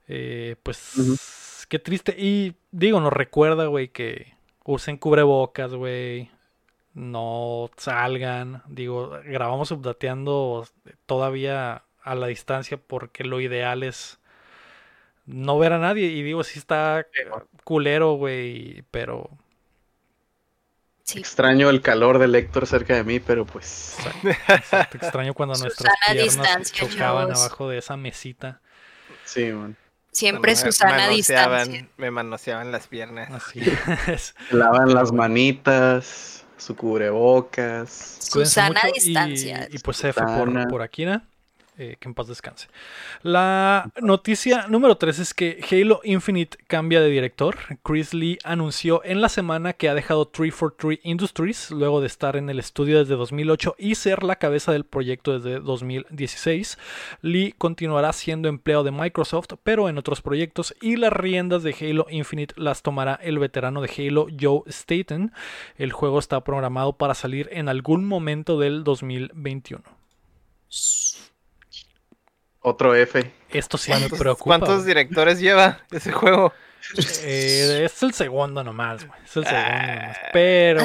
[0.09, 2.13] Eh, pues qué triste.
[2.17, 4.33] Y digo, nos recuerda, güey, que
[4.65, 6.29] usen cubrebocas, güey
[6.93, 8.63] no salgan.
[8.67, 10.67] Digo, grabamos updateando
[11.05, 14.19] todavía a la distancia porque lo ideal es
[15.25, 16.07] no ver a nadie.
[16.07, 17.05] Y digo, sí está
[17.63, 19.29] culero, güey, pero...
[21.13, 23.97] Extraño el calor del Héctor cerca de mí, pero pues...
[24.93, 28.61] Extraño cuando nuestras piernas chocaban abajo de esa mesita.
[29.25, 29.75] Sí, man.
[30.11, 31.87] Siempre Susana distancia.
[31.97, 33.31] Me manoseaban las piernas.
[33.31, 33.61] Así
[34.51, 38.17] Lavan las manitas su cubrebocas.
[38.19, 39.67] Susana distancia.
[39.71, 41.27] Y, pues F por, por Akira.
[41.77, 42.67] Eh, que en paz descanse.
[43.23, 47.57] La noticia número 3 es que Halo Infinite cambia de director.
[47.81, 52.49] Chris Lee anunció en la semana que ha dejado 343 Industries luego de estar en
[52.49, 56.77] el estudio desde 2008 y ser la cabeza del proyecto desde 2016.
[57.21, 62.05] Lee continuará siendo empleado de Microsoft, pero en otros proyectos, y las riendas de Halo
[62.09, 65.31] Infinite las tomará el veterano de Halo Joe Staten.
[65.77, 69.83] El juego está programado para salir en algún momento del 2021.
[72.61, 73.31] Otro F.
[73.49, 74.59] Esto sí me preocupa.
[74.59, 76.53] ¿Cuántos directores lleva ese juego?
[77.23, 79.19] Eh, es el segundo nomás, güey.
[79.23, 80.17] Es el segundo nomás.
[80.17, 80.29] Ah.
[80.31, 80.83] Pero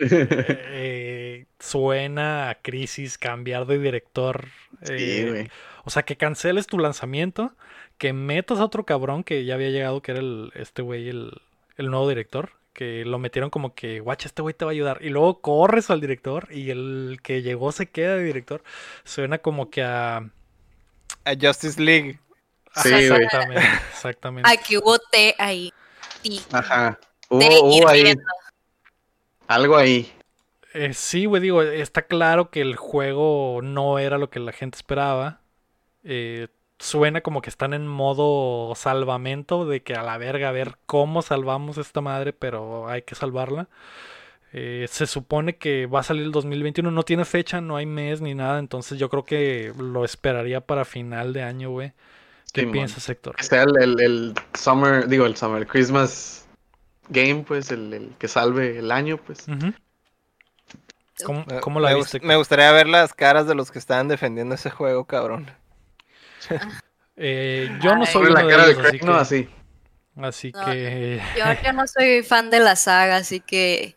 [0.00, 4.48] eh, suena a crisis cambiar de director.
[4.82, 5.48] Sí, eh,
[5.84, 7.54] o sea, que canceles tu lanzamiento,
[7.96, 11.30] que metas a otro cabrón que ya había llegado, que era el, este güey, el,
[11.76, 14.98] el nuevo director, que lo metieron como que, guacha, este güey te va a ayudar.
[15.00, 18.62] Y luego corres al director y el que llegó se queda de director.
[19.04, 20.30] Suena como que a...
[21.28, 22.18] A Justice League.
[22.82, 24.50] Sí, exactamente, exactamente.
[24.50, 25.72] Aquí hubo T ahí.
[26.52, 26.98] Ajá.
[27.28, 28.14] Hubo, ahí.
[29.46, 30.12] Algo ahí.
[30.74, 34.76] Eh, sí, güey, digo, está claro que el juego no era lo que la gente
[34.76, 35.40] esperaba.
[36.04, 40.78] Eh, suena como que están en modo salvamento de que a la verga a ver
[40.86, 43.68] cómo salvamos esta madre, pero hay que salvarla.
[44.52, 48.22] Eh, se supone que va a salir el 2021, no tiene fecha, no hay mes
[48.22, 51.92] ni nada, entonces yo creo que lo esperaría para final de año, güey.
[52.52, 53.36] ¿Qué piensas, Héctor?
[53.36, 56.46] Que sea el, Summer, digo, el Summer, Christmas
[57.10, 59.44] Game, pues, el, que salve el año, pues.
[61.60, 62.20] ¿Cómo, la viste?
[62.20, 65.50] Me gustaría ver las caras de los que estaban defendiendo ese juego, cabrón.
[67.20, 69.48] Eh, yo no soy la cara de así, que, así.
[70.14, 71.20] así que...
[71.36, 73.96] Yo, no soy fan de la saga, así que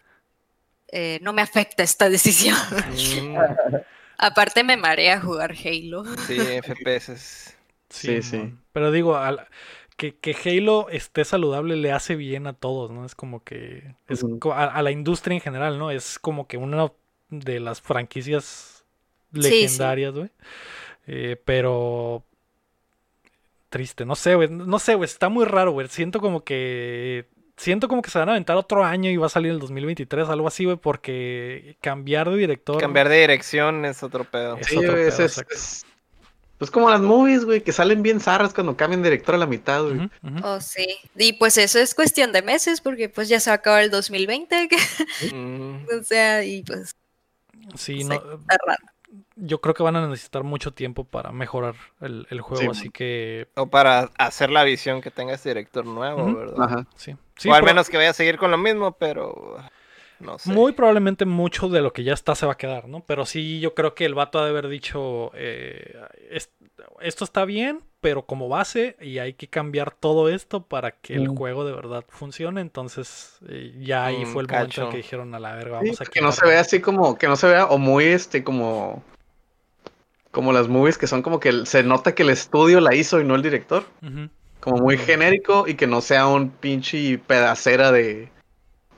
[0.92, 2.58] eh, no me afecta esta decisión.
[2.92, 3.36] Mm.
[4.18, 6.04] Aparte me marea jugar Halo.
[6.28, 7.56] Sí, FPS.
[7.90, 8.54] Sí, sí.
[8.72, 9.20] Pero digo,
[9.98, 13.06] que, que, Halo esté saludable le hace bien a todos, ¿no?
[13.06, 13.96] Es como que...
[14.08, 14.24] Es,
[14.54, 15.90] a, la industria en general, ¿no?
[15.92, 16.92] Es como que una
[17.30, 18.84] de las franquicias
[19.32, 20.30] legendarias, güey.
[21.08, 22.24] Eh, pero
[23.70, 24.06] triste.
[24.06, 24.50] No sé, güey.
[24.50, 25.06] No sé, güey.
[25.06, 25.88] Está muy raro, güey.
[25.88, 27.26] Siento como que.
[27.62, 30.28] Siento como que se van a aventar otro año y va a salir el 2023,
[30.30, 32.82] algo así, güey, porque cambiar de director.
[32.82, 34.58] Cambiar de dirección es otro pedo.
[34.58, 35.86] Es otro pedo, es,
[36.58, 39.84] pues como las movies, güey, que salen bien zarras cuando cambian director a la mitad,
[39.84, 40.10] güey.
[40.44, 40.88] Oh, sí.
[41.16, 43.92] Y pues eso es cuestión de meses, porque pues ya se va a acabar el
[43.92, 44.68] 2020.
[46.00, 46.96] o sea, y pues.
[47.76, 48.16] Sí, no.
[48.16, 48.86] Está raro
[49.36, 53.48] yo creo que van a necesitar mucho tiempo para mejorar el, juego, así que...
[53.56, 56.64] O para hacer la visión que tenga este director nuevo, ¿verdad?
[56.64, 56.88] Ajá.
[56.96, 57.16] Sí.
[57.50, 59.58] o al menos que vaya a seguir con lo mismo, pero...
[60.20, 60.52] No sé.
[60.52, 63.04] Muy probablemente mucho de lo que ya está se va a quedar, ¿no?
[63.06, 66.00] Pero sí, yo creo que el vato ha de haber dicho, eh,
[67.00, 71.30] esto está bien, pero como base, y hay que cambiar todo esto para que el
[71.30, 71.36] mm.
[71.36, 72.60] juego de verdad funcione.
[72.62, 76.06] Entonces, eh, ya ahí fue el momento en que dijeron a la verga, vamos a
[76.06, 79.04] Que no se vea así como, que no se vea, o muy este, como
[80.32, 83.26] como las movies que son como que se nota que el estudio la hizo y
[83.26, 83.84] no el director.
[84.60, 88.30] Como muy genérico y que no sea un pinche pedacera de,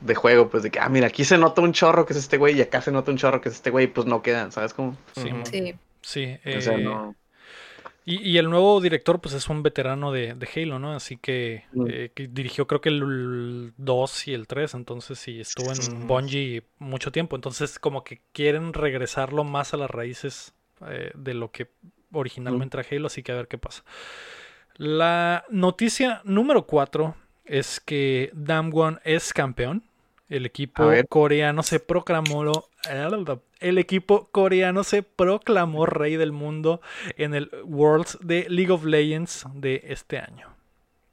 [0.02, 2.38] de juego, pues de que, ah, mira, aquí se nota un chorro que es este
[2.38, 4.74] güey y acá se nota un chorro que es este güey, pues no quedan, ¿sabes
[4.74, 4.96] cómo?
[5.16, 5.30] Sí.
[5.50, 5.76] Sí.
[6.02, 7.14] sí eh,
[8.06, 10.94] y, el nuevo director, pues es un veterano de, Halo, ¿no?
[10.94, 11.86] Así que, mm.
[11.90, 16.64] eh, que, dirigió creo que el 2 y el 3, entonces sí, estuvo en Bungie
[16.80, 17.38] mucho tiempo.
[17.38, 20.54] Entonces, como que quieren regresarlo más a las raíces
[20.88, 21.70] eh, de lo que
[22.12, 23.84] originalmente era Halo, así que a ver qué pasa.
[24.76, 29.84] La noticia número 4 es que Damwon es campeón.
[30.34, 32.68] El equipo coreano se proclamó
[33.60, 36.82] el equipo coreano se proclamó rey del mundo
[37.18, 40.50] en el Worlds de League of Legends de este año.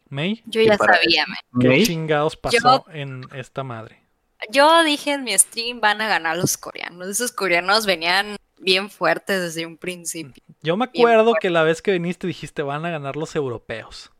[0.09, 0.43] May.
[0.47, 1.27] Yo ya sabía,
[1.61, 4.01] ¿Qué chingados pasó en esta madre?
[4.49, 7.07] Yo dije en mi stream van a ganar los coreanos.
[7.07, 10.43] Esos coreanos venían bien fuertes desde un principio.
[10.63, 14.11] Yo me acuerdo que la vez que viniste dijiste van a ganar los europeos.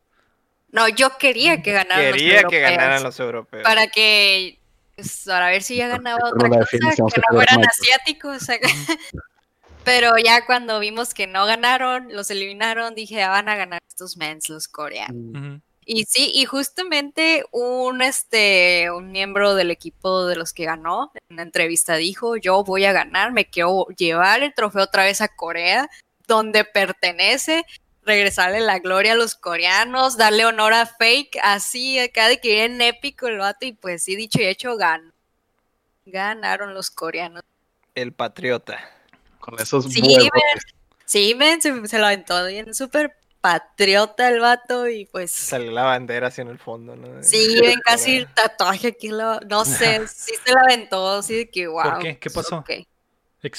[0.73, 2.43] No, yo quería que ganaran los europeos.
[2.43, 3.65] Quería que ganaran los europeos.
[3.65, 4.60] Para que
[5.01, 8.47] pues, para ver si ya ganaba otra cosa, que no fueran asiáticos.
[9.85, 14.17] Pero ya cuando vimos que no ganaron, los eliminaron, dije, ah, van a ganar estos
[14.17, 15.63] mens, los coreanos.
[15.87, 21.35] Y sí, y justamente un este un miembro del equipo de los que ganó en
[21.35, 25.29] una entrevista dijo, "Yo voy a ganar, me quiero llevar el trofeo otra vez a
[25.29, 25.91] Corea,
[26.29, 27.65] donde pertenece,
[28.11, 32.81] regresarle la gloria a los coreanos, darle honor a Fake, así acá de que en
[32.81, 35.13] épico el vato y pues sí, dicho y hecho ganó.
[36.05, 37.43] Ganaron los coreanos.
[37.95, 38.81] El patriota.
[39.39, 40.03] Con esos Sí,
[41.05, 45.31] sí, se, se, lo aventó bien súper patriota el vato y pues...
[45.31, 47.23] Sale la bandera así en el fondo, ¿no?
[47.23, 51.69] Sí, ven casi el tatuaje aquí, no sé, sí se la aventó, así de que
[51.69, 51.83] wow.
[51.83, 52.19] ¿Por qué?
[52.19, 52.65] ¿Qué pasó?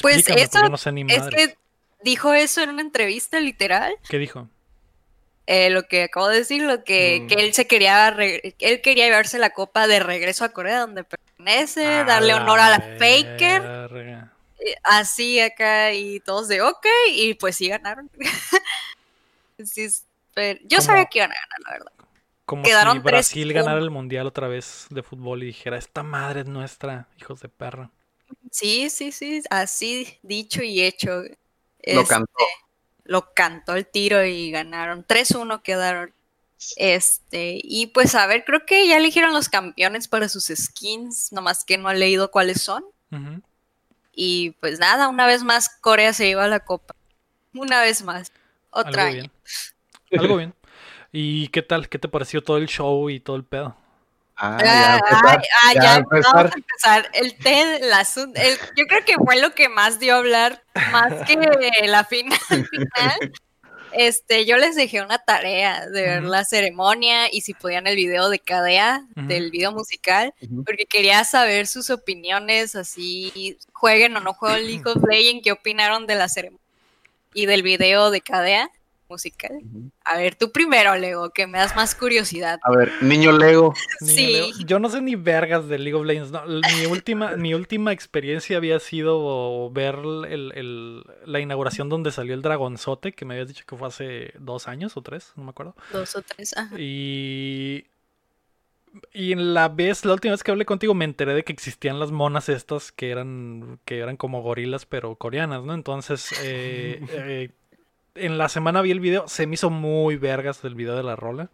[0.01, 1.57] Pues eso, no sé ni es que
[2.03, 3.93] dijo eso en una entrevista literal.
[4.09, 4.49] ¿Qué dijo?
[5.47, 7.27] Eh, lo que acabo de decir, lo que, mm.
[7.27, 12.03] que él se quería, él quería llevarse la copa de regreso a Corea donde pertenece,
[12.05, 13.89] darle honor a la Faker.
[14.59, 18.09] Eh, así acá y todos de ok, y pues sí ganaron.
[20.65, 21.91] yo sabía que iban a ganar, la verdad.
[22.45, 26.47] Como si Brasil ganara el mundial otra vez de fútbol y dijera, esta madre es
[26.47, 27.91] nuestra, hijos de perra.
[28.51, 31.23] Sí, sí, sí, así dicho y hecho.
[31.85, 32.31] Lo cantó.
[32.37, 32.71] Este,
[33.03, 35.05] lo cantó el tiro y ganaron.
[35.05, 36.13] 3-1 quedaron.
[36.75, 41.65] Este, y pues a ver, creo que ya eligieron los campeones para sus skins, nomás
[41.65, 42.85] que no he leído cuáles son.
[44.13, 46.95] Y pues nada, una vez más Corea se lleva la copa.
[47.53, 48.31] Una vez más.
[48.69, 49.31] Otra Algo Bien.
[50.19, 50.53] Algo bien.
[51.11, 51.89] ¿Y qué tal?
[51.89, 53.75] ¿Qué te pareció todo el show y todo el pedo?
[54.43, 57.11] Ah, ya, ah, ah, ya, vamos a empezar.
[57.13, 61.13] El TED, la, el, yo creo que fue lo que más dio a hablar, más
[61.27, 61.35] que
[61.87, 62.39] la final.
[62.49, 63.33] final.
[63.91, 68.29] Este, yo les dejé una tarea de ver la ceremonia y si podían el video
[68.29, 70.33] de Cadea, del video musical,
[70.65, 76.07] porque quería saber sus opiniones, así jueguen o no jueguen League of Legends, qué opinaron
[76.07, 76.65] de la ceremonia
[77.35, 78.71] y del video de Cadea
[79.11, 79.51] musical.
[80.03, 82.59] A ver, tú primero, Lego, que me das más curiosidad.
[82.63, 83.73] A ver, niño Lego.
[83.99, 84.51] sí.
[84.65, 86.31] Yo no sé ni vergas de League of Legends.
[86.31, 93.25] mi, última, mi última experiencia había sido ver la inauguración donde salió el dragonzote, que
[93.25, 95.75] me habías dicho que fue hace dos años o tres, no me acuerdo.
[95.91, 96.79] Dos o tres, ajá.
[96.79, 97.85] Y
[99.13, 101.99] y en la vez, la última vez que hablé contigo, me enteré de que existían
[101.99, 105.73] las monas estas que eran, que eran como gorilas, pero coreanas, ¿no?
[105.73, 107.51] Entonces, eh, eh,
[108.15, 111.15] en la semana vi el video, se me hizo muy vergas el video de la
[111.15, 111.49] rola.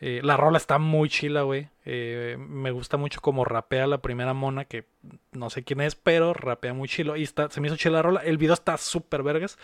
[0.00, 1.68] Eh, la rola está muy chila, güey.
[1.84, 4.86] Eh, me gusta mucho como rapea la primera mona, que
[5.32, 7.16] no sé quién es, pero rapea muy chilo.
[7.16, 8.20] Y está, se me hizo chila la rola.
[8.20, 9.58] El video está súper vergas.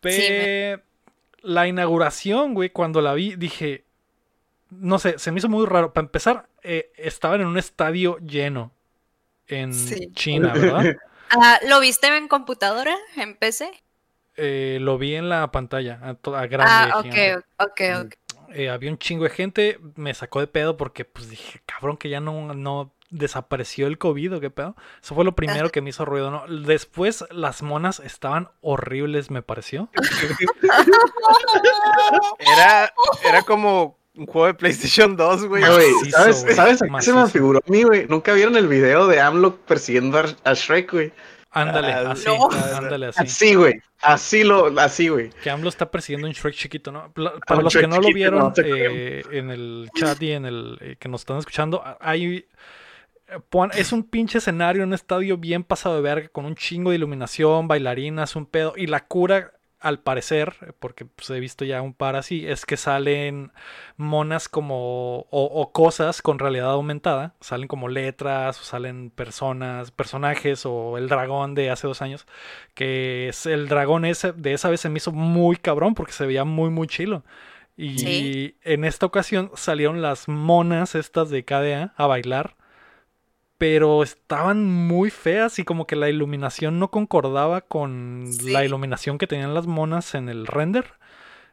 [0.00, 0.82] Pero
[1.42, 3.84] la inauguración, güey, cuando la vi, dije,
[4.70, 5.92] no sé, se me hizo muy raro.
[5.92, 8.72] Para empezar, eh, estaban en un estadio lleno
[9.46, 9.72] en
[10.14, 10.96] China, ¿verdad?
[11.30, 13.70] Ah, ¿Lo viste en computadora, en PC?
[14.36, 16.66] Eh, lo vi en la pantalla, a, grande.
[16.66, 18.14] Ah, ok, ok, ok.
[18.52, 22.08] Eh, había un chingo de gente, me sacó de pedo porque pues dije, cabrón, que
[22.08, 24.76] ya no, no desapareció el COVID o qué pedo.
[25.02, 26.44] Eso fue lo primero que me hizo ruido, ¿no?
[26.48, 29.88] Después las monas estaban horribles, me pareció.
[32.38, 32.92] era,
[33.24, 35.62] era como un juego de PlayStation 2, güey.
[36.10, 38.06] ¿Sabes, ¿sabes a qué se me figuró a mí, güey?
[38.08, 41.12] ¿Nunca vieron el video de AMLO persiguiendo a Shrek, güey?
[41.52, 42.28] Ándale, ah, así,
[42.74, 43.22] ándale así.
[43.22, 43.82] Así, güey.
[44.02, 45.30] Así lo, así, güey.
[45.42, 47.12] Que AMLO está persiguiendo un Shrek chiquito, ¿no?
[47.46, 51.08] Para los que no lo vieron eh, en el chat y en el eh, que
[51.08, 52.46] nos están escuchando, hay
[53.74, 57.68] es un pinche escenario, un estadio bien pasado de verga, con un chingo de iluminación,
[57.68, 58.74] bailarinas, un pedo.
[58.76, 62.76] Y la cura al parecer, porque pues, he visto ya un par así, es que
[62.76, 63.52] salen
[63.96, 70.98] monas como o, cosas con realidad aumentada, salen como letras o salen personas, personajes o
[70.98, 72.26] el dragón de hace dos años,
[72.74, 76.26] que es el dragón ese de esa vez se me hizo muy cabrón porque se
[76.26, 77.24] veía muy muy chilo.
[77.76, 82.54] Y en esta ocasión salieron las monas estas de KDA a bailar
[83.60, 89.26] pero estaban muy feas y como que la iluminación no concordaba con la iluminación que
[89.26, 90.94] tenían las monas en el render.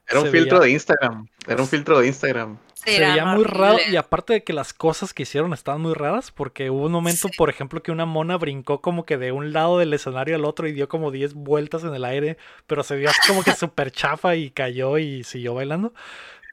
[0.08, 2.60] Era un filtro de Instagram, era un filtro de Instagram.
[2.76, 6.32] se veía muy raro y aparte de que las cosas que hicieron estaban muy raras
[6.32, 9.78] porque hubo un momento, por ejemplo, que una mona brincó como que de un lado
[9.78, 13.10] del escenario al otro y dio como 10 vueltas en el aire, pero se vio
[13.28, 15.94] como que súper chafa y cayó y siguió bailando.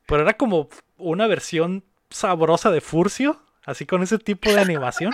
[0.07, 5.13] Pero era como una versión sabrosa de Furcio, así con ese tipo de animación.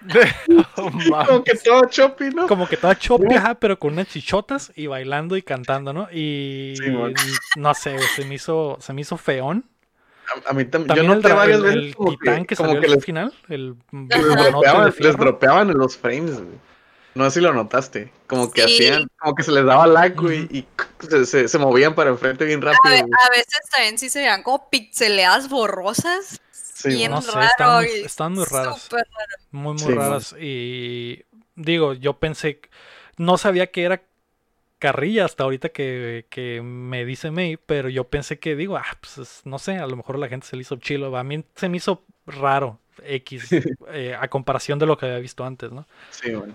[0.76, 2.46] como que todo choppy, ¿no?
[2.46, 6.08] Como que todo choppy, ajá, pero con unas chichotas y bailando y cantando, ¿no?
[6.12, 6.74] Y
[7.56, 9.64] no sé, se me hizo, se me hizo feón.
[10.46, 10.96] A, mí también.
[10.96, 11.94] Yo noté varias veces.
[11.98, 13.34] El titán que, salió al final.
[13.48, 13.74] El,
[15.00, 16.38] les, dropeaban, los frames,
[17.14, 18.12] No sé si lo notaste.
[18.26, 20.66] Como que hacían, como que se les daba lag, güey, y
[21.26, 22.94] se, se, movían para enfrente bien rápido.
[22.94, 26.40] A, veces también sí se veían como pixeleadas borrosas.
[26.82, 27.30] Sí, no sé,
[28.04, 28.88] están, muy raras.
[29.50, 30.34] Muy, muy raras.
[30.38, 31.24] Y
[31.56, 32.60] digo, yo pensé,
[33.16, 34.02] no sabía que era
[34.78, 39.42] carrilla hasta ahorita que, que, me dice May, pero yo pensé que digo, ah, pues
[39.44, 41.16] no sé, a lo mejor la gente se le hizo chilo.
[41.16, 43.48] A mí se me hizo raro X
[43.92, 45.86] eh, a comparación de lo que había visto antes, ¿no?
[46.10, 46.54] Sí, bueno.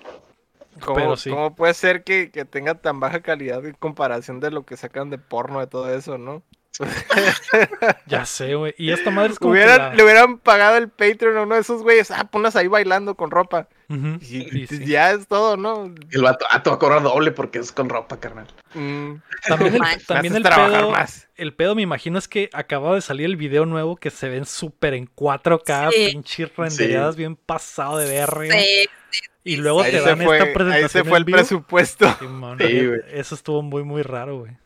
[0.82, 4.76] ¿Cómo, ¿Cómo, puede ser que, que, tenga tan baja calidad en comparación de lo que
[4.76, 6.44] sacan de porno de todo eso, no?
[8.08, 8.74] ya sé, güey.
[8.78, 9.54] Y esta madre es como.
[9.54, 12.12] Le hubieran pagado el Patreon a uno de esos güeyes.
[12.12, 13.68] Ah, ponlas ahí bailando con ropa.
[13.90, 15.94] y, ya es todo, ¿no?
[16.12, 18.48] El vato, ah, te va a cobrar doble porque es con ropa, carnal.
[18.74, 19.16] Mm.
[19.48, 20.94] También, el, también el pedo.
[21.36, 24.46] El pedo, me imagino, es que acaba de salir el video nuevo que se ven
[24.46, 28.56] súper en 4K, pinches renderizadas, bien pasado de verga.
[29.44, 30.72] Y luego te dan esta presentación.
[30.72, 32.18] Ahí se fue el presupuesto.
[33.14, 34.58] eso estuvo muy, muy raro, güey.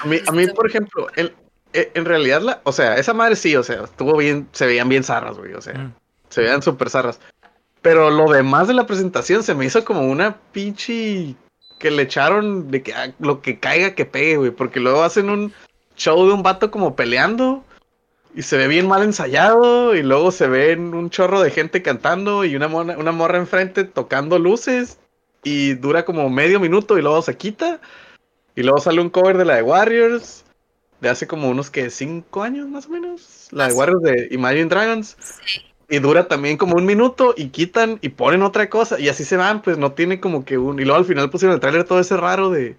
[0.00, 1.34] A mí, a mí, por ejemplo, el,
[1.72, 5.04] en realidad, la, o sea, esa madre sí, o sea, estuvo bien, se veían bien
[5.04, 5.94] zarras, güey, o sea, mm.
[6.28, 7.20] se veían súper zarras.
[7.82, 11.34] Pero lo demás de la presentación se me hizo como una pinche
[11.78, 15.30] que le echaron de que ah, lo que caiga que pegue, güey, porque luego hacen
[15.30, 15.52] un
[15.96, 17.64] show de un vato como peleando
[18.34, 22.44] y se ve bien mal ensayado y luego se ve un chorro de gente cantando
[22.44, 24.98] y una, una morra enfrente tocando luces
[25.42, 27.80] y dura como medio minuto y luego se quita
[28.54, 30.44] y luego sale un cover de la de Warriors
[31.00, 34.66] de hace como unos que cinco años más o menos, la de Warriors de Imagine
[34.66, 35.16] Dragons.
[35.90, 39.38] Y dura también como un minuto y quitan y ponen otra cosa y así se
[39.38, 40.78] van, pues no tiene como que un...
[40.78, 42.76] Y luego al final pusieron el tráiler todo ese raro de,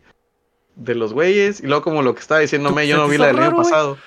[0.75, 3.39] de los güeyes y luego como lo que estaba diciéndome, yo no vi la del
[3.39, 3.97] año pasado.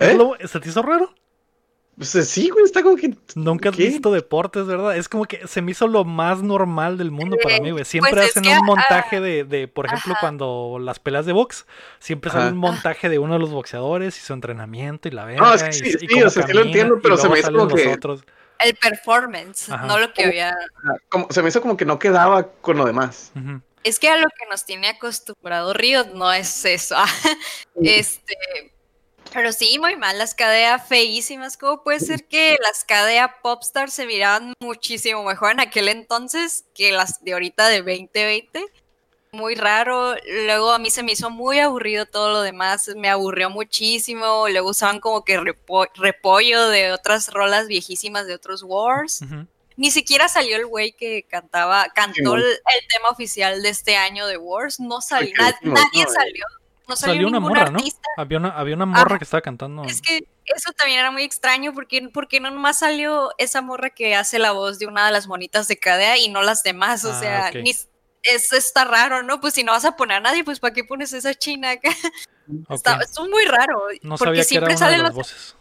[0.00, 0.18] ¿Eh?
[0.46, 1.14] ¿Se te hizo raro?
[1.96, 3.14] Pues sí, güey, está como que.
[3.34, 4.96] Nunca has visto deportes, ¿verdad?
[4.96, 7.84] Es como que se me hizo lo más normal del mundo para mí, güey.
[7.84, 11.66] Siempre pues hacen un montaje ah, de, de, por ejemplo, cuando las peleas de box,
[11.98, 15.46] siempre sale un montaje de uno de los boxeadores y su entrenamiento y la verga.
[15.46, 17.68] No, es que sí, sí, o sea, sí lo entiendo, pero se me hizo como
[17.68, 17.98] que.
[18.60, 20.56] El performance, no lo que había.
[21.08, 23.32] Como, se me hizo como que no quedaba con lo demás.
[23.84, 26.96] Es que a lo que nos tiene acostumbrado Río no es eso.
[27.82, 28.36] este
[29.32, 31.56] pero sí, muy mal, las cadea feísimas.
[31.56, 36.92] ¿Cómo puede ser que las cadea Popstar se miraban muchísimo mejor en aquel entonces que
[36.92, 38.64] las de ahorita de 2020?
[39.32, 40.16] Muy raro.
[40.44, 42.90] Luego a mí se me hizo muy aburrido todo lo demás.
[42.96, 44.48] Me aburrió muchísimo.
[44.48, 45.40] Luego usaban como que
[45.94, 49.20] repollo de otras rolas viejísimas de otros Wars.
[49.76, 52.44] Ni siquiera salió el güey que cantaba, cantó el,
[52.88, 54.80] tema oficial de este año de Wars.
[54.80, 56.44] No salió, nadie salió
[56.90, 58.00] no salió, una morra, artista.
[58.16, 58.22] ¿no?
[58.22, 59.84] Había una, había una morra que estaba cantando.
[59.84, 64.16] Es que eso también era muy extraño porque, porque no nomás salió esa morra que
[64.16, 67.04] hace la voz de una de las monitas de Cadea y no las demás.
[67.04, 67.52] O ah, sea,
[68.22, 69.40] eso está raro, ¿no?
[69.40, 71.90] Pues si no vas a poner a nadie, pues ¿para qué pones esa china acá?
[72.68, 73.80] Está, es muy raro.
[74.02, 75.56] No porque siempre salen las voces.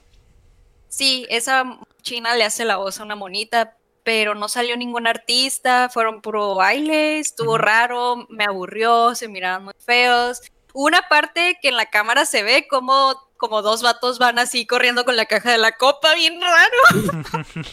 [0.87, 5.89] Sí, esa china le hace la voz a una monita, pero no salió ningún artista,
[5.89, 10.41] fueron puro baile, estuvo raro, me aburrió, se miraban muy feos
[10.73, 15.05] una parte que en la cámara se ve como, como dos vatos van así corriendo
[15.05, 17.13] con la caja de la copa, bien raro.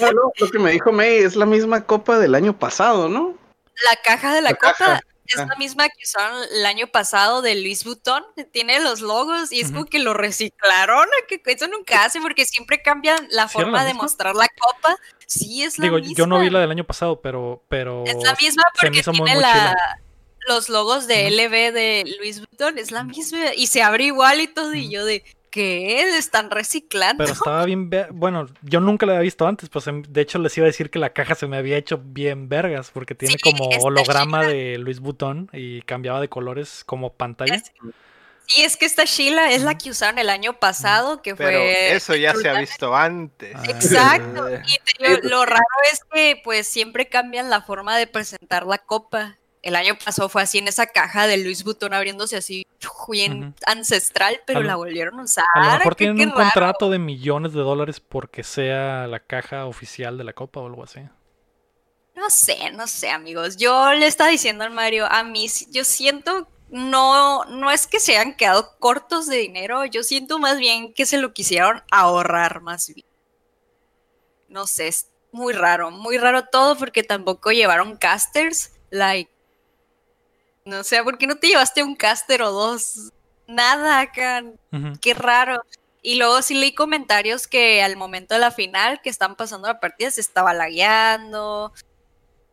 [0.00, 3.34] Bueno, lo que me dijo May es la misma copa del año pasado, ¿no?
[3.90, 5.00] La caja de la, copa.
[5.26, 9.60] Es la misma que usaron el año pasado de Luis Vuitton, tiene los logos y
[9.60, 13.94] es como que lo reciclaron, que eso nunca hace porque siempre cambian la forma de
[13.94, 14.96] mostrar la copa.
[15.26, 16.14] Sí, es la Digo, misma.
[16.14, 19.74] yo no vi la del año pasado, pero, pero es la misma porque tiene la,
[20.48, 24.48] los logos de LB de Luis Vuitton es la misma y se abre igual y
[24.48, 26.18] todo y yo de ¿qué?
[26.18, 27.22] Están reciclando.
[27.22, 30.56] Pero estaba bien, bueno, yo nunca la había visto antes, pues em, de hecho les
[30.58, 33.68] iba a decir que la caja se me había hecho bien vergas porque tiene como
[33.68, 37.62] holograma de Luis Vuitton y cambiaba de colores como pantalla.
[38.46, 41.94] Sí, es que esta Sheila es la que usaron el año pasado, que Pero fue...
[41.94, 43.54] Eso ya se ha visto antes.
[43.54, 43.62] Ah.
[43.68, 44.48] Exacto.
[44.50, 44.78] Y
[45.28, 49.96] lo raro es que pues siempre cambian la forma de presentar la copa el año
[49.96, 52.66] pasado fue así en esa caja de Luis Butón abriéndose así
[53.08, 55.44] bien ancestral, pero la volvieron a usar.
[55.54, 60.18] A lo mejor tienen un contrato de millones de dólares porque sea la caja oficial
[60.18, 61.00] de la copa o algo así.
[62.14, 63.56] No sé, no sé, amigos.
[63.56, 68.16] Yo le estaba diciendo al Mario, a mí yo siento no no es que se
[68.16, 72.92] hayan quedado cortos de dinero, yo siento más bien que se lo quisieron ahorrar más
[72.92, 73.06] bien.
[74.48, 79.33] No sé, es muy raro, muy raro todo porque tampoco llevaron casters like
[80.64, 83.12] no sé, ¿por qué no te llevaste un caster o dos?
[83.46, 84.42] Nada acá.
[85.00, 85.62] Qué raro.
[86.02, 89.80] Y luego sí leí comentarios que al momento de la final, que están pasando la
[89.80, 91.72] partida, se estaba lagueando.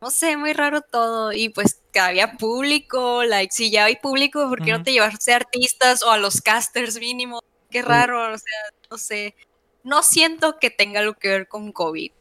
[0.02, 1.32] No sé, muy raro todo.
[1.32, 5.34] Y pues que había público, like, si ya hay público, ¿por qué no te llevaste
[5.34, 7.42] a artistas o a los casters mínimo?
[7.70, 9.36] Qué raro, o sea, no sé.
[9.84, 12.12] No siento que tenga algo que ver con COVID.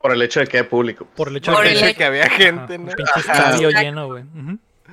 [0.00, 1.06] Por el hecho de que hay público.
[1.06, 2.92] Por el hecho de que, había gente, ¿no?
[3.70, 4.24] lleno, güey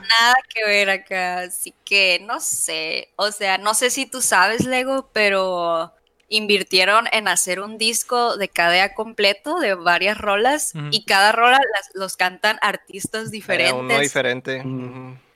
[0.04, 4.66] nada que ver acá, así que no sé, o sea, no sé si tú sabes,
[4.66, 5.94] Lego, pero
[6.30, 11.60] invirtieron en hacer un disco de cadea completo de varias rolas y cada rola
[11.94, 13.74] los cantan artistas diferentes.
[13.74, 14.64] uno diferente.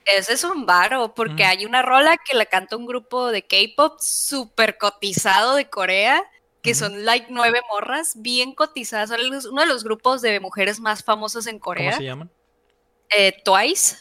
[0.04, 4.00] Ese es un varo, porque hay una rola que la canta un grupo de K-pop
[4.00, 6.24] súper cotizado de Corea,
[6.62, 9.10] que son like nueve morras, bien cotizadas.
[9.10, 9.20] Son
[9.52, 11.90] uno de los grupos de mujeres más famosos en Corea.
[11.90, 12.30] ¿Cómo se llaman?
[13.10, 13.96] Eh, Twice.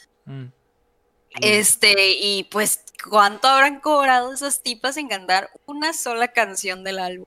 [1.42, 7.26] Este, y pues, ¿cuánto habrán cobrado esas tipas en cantar una sola canción del álbum?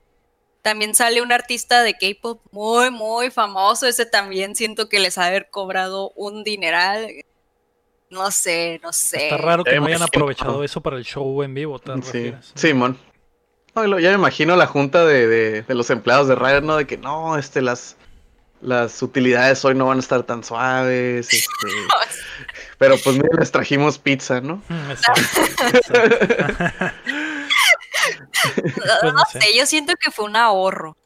[0.63, 3.87] También sale un artista de K-pop muy, muy famoso.
[3.87, 7.09] Ese también siento que les ha haber cobrado un dineral.
[8.11, 9.25] No sé, no sé.
[9.25, 11.81] Está raro que no hayan aprovechado eso para el show en vivo.
[12.03, 12.99] sí, Simón.
[13.75, 16.77] ya me imagino la junta de, de, los empleados de Riot, ¿no?
[16.77, 17.97] De que no, este, las,
[18.61, 21.33] las utilidades hoy no van a estar tan suaves.
[21.33, 21.49] Este,
[22.81, 24.63] pero pues mira, les trajimos pizza, ¿no?
[24.69, 24.93] Mm,
[28.63, 29.55] Pues no, sé.
[29.55, 30.97] yo siento que fue un ahorro.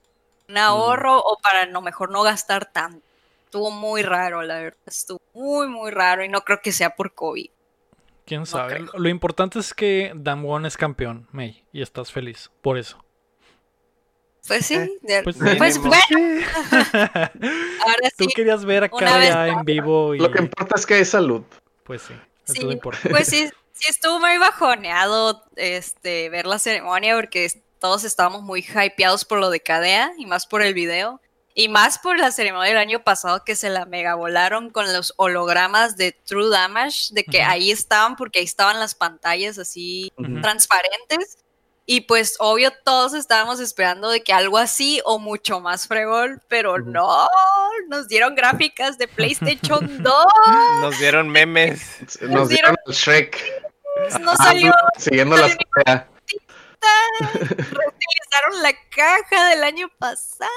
[0.48, 0.58] Un mm.
[0.58, 3.04] ahorro o para lo mejor no gastar tanto.
[3.46, 4.78] Estuvo muy raro, la verdad.
[4.86, 7.50] Estuvo muy, muy raro y no creo que sea por COVID.
[8.24, 8.86] Quién sabe.
[8.94, 13.04] Lo importante es que Damwon es campeón, May, y estás feliz por eso.
[14.46, 15.96] Pues sí, eh, pues, pues bueno.
[16.70, 18.26] Ahora sí.
[18.26, 20.14] Tú querías ver a ya en vivo.
[20.14, 20.18] Y...
[20.18, 21.42] Lo que importa es que hay salud.
[21.84, 22.14] Pues sí,
[22.44, 23.08] eso sí, importa.
[23.10, 29.24] Pues sí, sí estuvo muy bajoneado este, ver la ceremonia porque todos estábamos muy hypeados
[29.24, 31.20] por lo de Cadea y más por el video.
[31.56, 35.14] Y más por la ceremonia del año pasado que se la mega volaron con los
[35.16, 40.12] hologramas de True Damage, de que ahí estaban porque ahí estaban las pantallas así
[40.42, 41.38] transparentes.
[41.86, 46.78] Y pues obvio todos estábamos esperando de que algo así o mucho más fregón, pero
[46.78, 47.28] no,
[47.88, 50.24] nos dieron gráficas de PlayStation 2.
[50.80, 51.98] Nos dieron memes.
[52.22, 53.38] Nos, dieron, Shrek.
[54.20, 54.72] Nos salió.
[54.96, 55.48] Siguiendo la
[57.20, 60.50] Reutilizaron la caja del año pasado.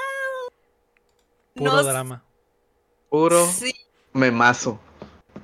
[1.54, 2.24] Puro drama.
[3.10, 3.50] Puro
[4.12, 4.80] memazo.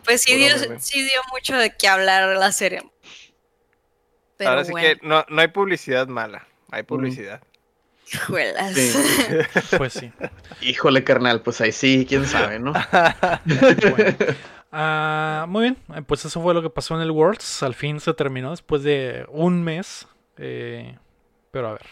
[0.04, 2.82] Pues sí dio, sí dio mucho de qué hablar la serie.
[4.40, 7.40] Ahora sí que no, hay publicidad mala, hay publicidad.
[8.12, 8.76] Hijuelas.
[9.78, 10.12] pues sí.
[10.60, 12.72] Híjole, carnal, pues ahí sí, quién sabe, ¿no?
[14.76, 17.62] Ah, muy bien, eh, pues eso fue lo que pasó en el Worlds.
[17.62, 20.08] Al fin se terminó después de un mes.
[20.36, 20.98] Eh,
[21.52, 21.86] pero a ver.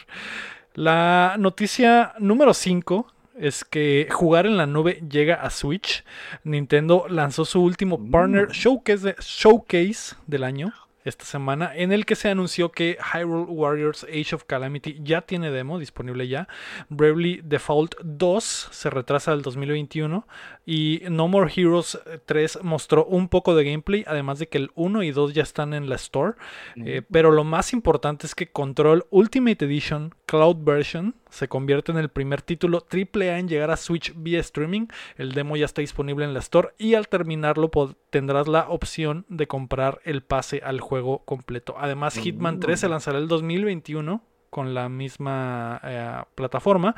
[0.73, 3.07] La noticia número 5
[3.39, 6.03] es que jugar en la nube llega a Switch.
[6.43, 8.11] Nintendo lanzó su último mm.
[8.11, 10.73] Partner Showcase, showcase del año
[11.03, 15.51] esta semana, en el que se anunció que Hyrule Warriors Age of Calamity ya tiene
[15.51, 16.47] demo disponible ya.
[16.89, 20.25] Bravely Default 2 se retrasa al 2021
[20.65, 25.03] y No More Heroes 3 mostró un poco de gameplay, además de que el 1
[25.03, 26.33] y 2 ya están en la store.
[26.75, 31.97] Eh, pero lo más importante es que Control Ultimate Edition Cloud Version se convierte en
[31.97, 34.87] el primer título AAA en llegar a Switch vía streaming.
[35.17, 37.71] El demo ya está disponible en la store y al terminarlo
[38.09, 40.92] tendrás la opción de comprar el pase al juego
[41.25, 41.75] completo.
[41.77, 42.91] Además, Hitman 3 se mm.
[42.91, 46.95] lanzará el 2021 con la misma eh, plataforma.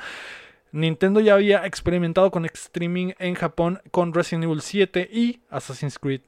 [0.72, 6.22] Nintendo ya había experimentado con streaming en Japón con Resident Evil 7 y Assassin's Creed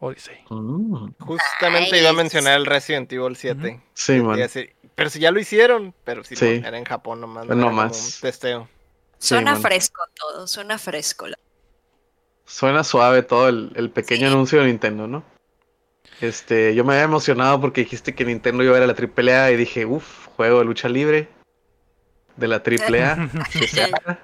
[0.00, 0.36] Odyssey.
[0.50, 1.10] Mm.
[1.20, 3.80] Justamente iba a mencionar el Resident Evil 7.
[3.94, 4.38] Sí, man.
[4.94, 7.46] Pero si ya lo hicieron, pero si era en Japón nomás.
[7.46, 8.18] No más.
[8.20, 8.68] testeo.
[9.18, 11.26] Suena fresco todo, suena fresco.
[12.46, 15.24] Suena suave todo el, pequeño anuncio de Nintendo, ¿no?
[16.28, 19.52] Este, yo me había emocionado porque dijiste que Nintendo iba a ver a la AAA
[19.52, 21.28] y dije, uff, juego de lucha libre
[22.36, 23.30] de la AAA.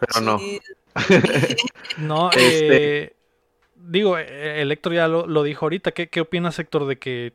[0.00, 0.38] pero no.
[1.98, 3.16] no, este eh,
[3.76, 5.92] digo, eh, el Héctor ya lo, lo dijo ahorita.
[5.92, 7.34] ¿Qué, ¿Qué opinas, Héctor, de que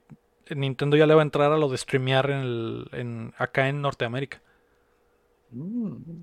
[0.56, 3.82] Nintendo ya le va a entrar a lo de streamear en, el, en acá en
[3.82, 4.42] Norteamérica.
[5.52, 6.22] Mm.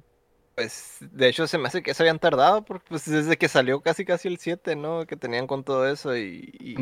[0.55, 3.81] Pues de hecho se me hace que se habían tardado, porque pues desde que salió
[3.81, 5.05] casi casi el 7, ¿no?
[5.05, 6.77] Que tenían con todo eso y,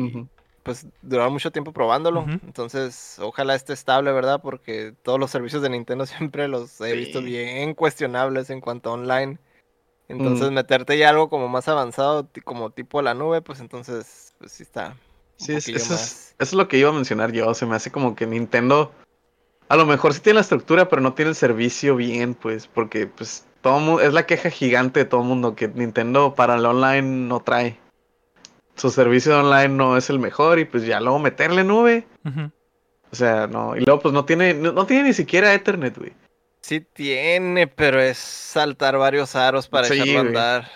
[0.63, 2.25] pues duraron mucho tiempo probándolo.
[2.27, 4.41] Entonces, ojalá esté estable, ¿verdad?
[4.41, 8.93] Porque todos los servicios de Nintendo siempre los he visto bien cuestionables en cuanto a
[8.93, 9.37] online.
[10.07, 14.63] Entonces, meterte ya algo como más avanzado, como tipo la nube, pues entonces, pues sí
[14.63, 14.95] está,
[15.37, 15.95] Sí, eso,
[16.39, 17.53] es, lo que iba a mencionar yo.
[17.53, 18.91] Se me hace como que Nintendo
[19.69, 23.07] a lo mejor sí tiene la estructura, pero no tiene el servicio bien, pues, porque
[23.07, 27.27] pues todo es la queja gigante de todo el mundo que Nintendo para el online
[27.27, 27.79] no trae.
[28.75, 32.07] Su servicio online no es el mejor y pues ya luego meterle nube.
[33.11, 36.13] O sea, no, y luego pues no tiene no, tiene ni siquiera Ethernet, güey.
[36.61, 40.71] Sí tiene, pero es saltar varios aros para echarlo a andar.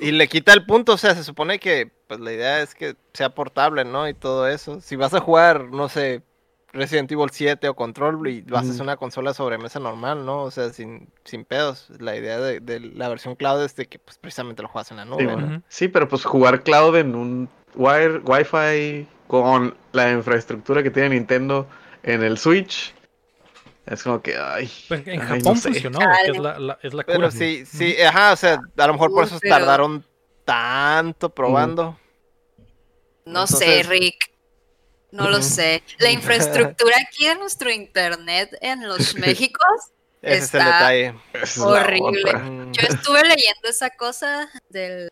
[0.00, 2.96] Y le quita el punto, o sea, se supone que pues la idea es que
[3.12, 4.08] sea portable, ¿no?
[4.08, 4.80] Y todo eso.
[4.80, 6.22] Si vas a jugar, no sé,
[6.74, 10.42] Resident Evil 7 o Control y lo haces una consola sobre mesa normal, ¿no?
[10.42, 11.88] O sea, sin, sin pedos.
[11.98, 15.04] La idea de, la versión cloud es de que pues precisamente lo juegas en la
[15.04, 15.62] nube.
[15.68, 21.66] Sí, pero pues jugar cloud en un wire, Wi-Fi con la infraestructura que tiene Nintendo
[22.02, 22.94] en el Switch
[23.86, 24.70] es como que, ay.
[24.88, 28.58] Pues, en Japón funcionó, que es la, es la Pero sí, sí, ajá, o sea,
[28.76, 30.04] a lo mejor por eso tardaron
[30.44, 31.98] tanto probando.
[33.26, 34.33] No sé, Rick.
[35.14, 35.82] No lo sé.
[35.98, 41.14] La infraestructura aquí de nuestro internet en los Méxicos está
[41.60, 42.32] horrible.
[42.72, 45.10] Yo estuve leyendo esa cosa del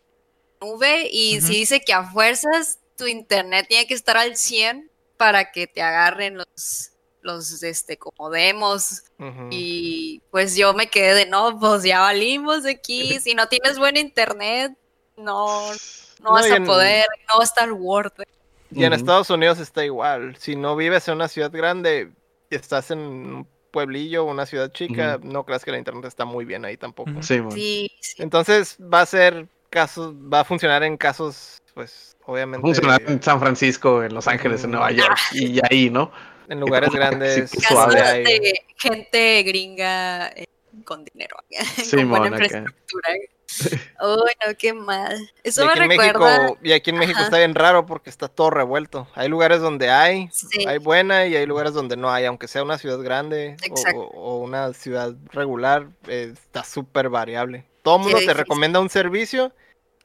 [0.59, 5.51] nube y sí dice que a fuerzas tu internet tiene que estar al 100 para
[5.51, 6.89] que te agarren los
[7.21, 9.03] los este como demos.
[9.51, 13.19] Y pues yo me quedé de no pues ya valimos de aquí.
[13.23, 14.73] Si no tienes buen internet
[15.15, 15.71] no
[16.21, 18.19] no, vas a poder no va a estar worth
[18.73, 22.11] y en Estados Unidos está igual si no vives en una ciudad grande
[22.49, 26.45] y estás en un pueblillo, una ciudad chica, no creas que la internet está muy
[26.45, 27.23] bien ahí tampoco.
[27.23, 32.61] Sí, sí, Entonces va a ser casos, va a funcionar en casos, pues, obviamente.
[32.61, 36.11] Funcionar en San Francisco, en Los Ángeles, en Nueva York, y ahí, ¿no?
[36.47, 37.51] En lugares grandes.
[37.51, 40.45] Casos de gente gringa eh,
[40.85, 41.37] con dinero.
[41.83, 43.09] Sí, con buena infraestructura.
[44.01, 45.31] Uy, no, qué mal.
[45.43, 46.53] Eso me recuerda.
[46.61, 49.07] y aquí en México está bien raro porque está todo revuelto.
[49.15, 50.29] Hay lugares donde hay,
[50.67, 53.55] hay buena y hay lugares donde no hay, aunque sea una ciudad grande
[53.95, 57.65] o, una ciudad regular, eh, está súper variable.
[57.81, 59.53] Todo el mundo te recomienda un servicio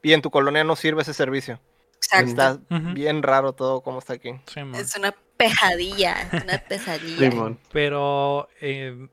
[0.02, 1.60] y en tu colonia no sirve ese servicio.
[1.96, 2.30] Exacto.
[2.30, 2.58] Está
[2.94, 4.30] bien raro todo como está aquí.
[4.74, 7.30] es una pejadilla, una pesadilla.
[7.72, 9.08] Pero eh,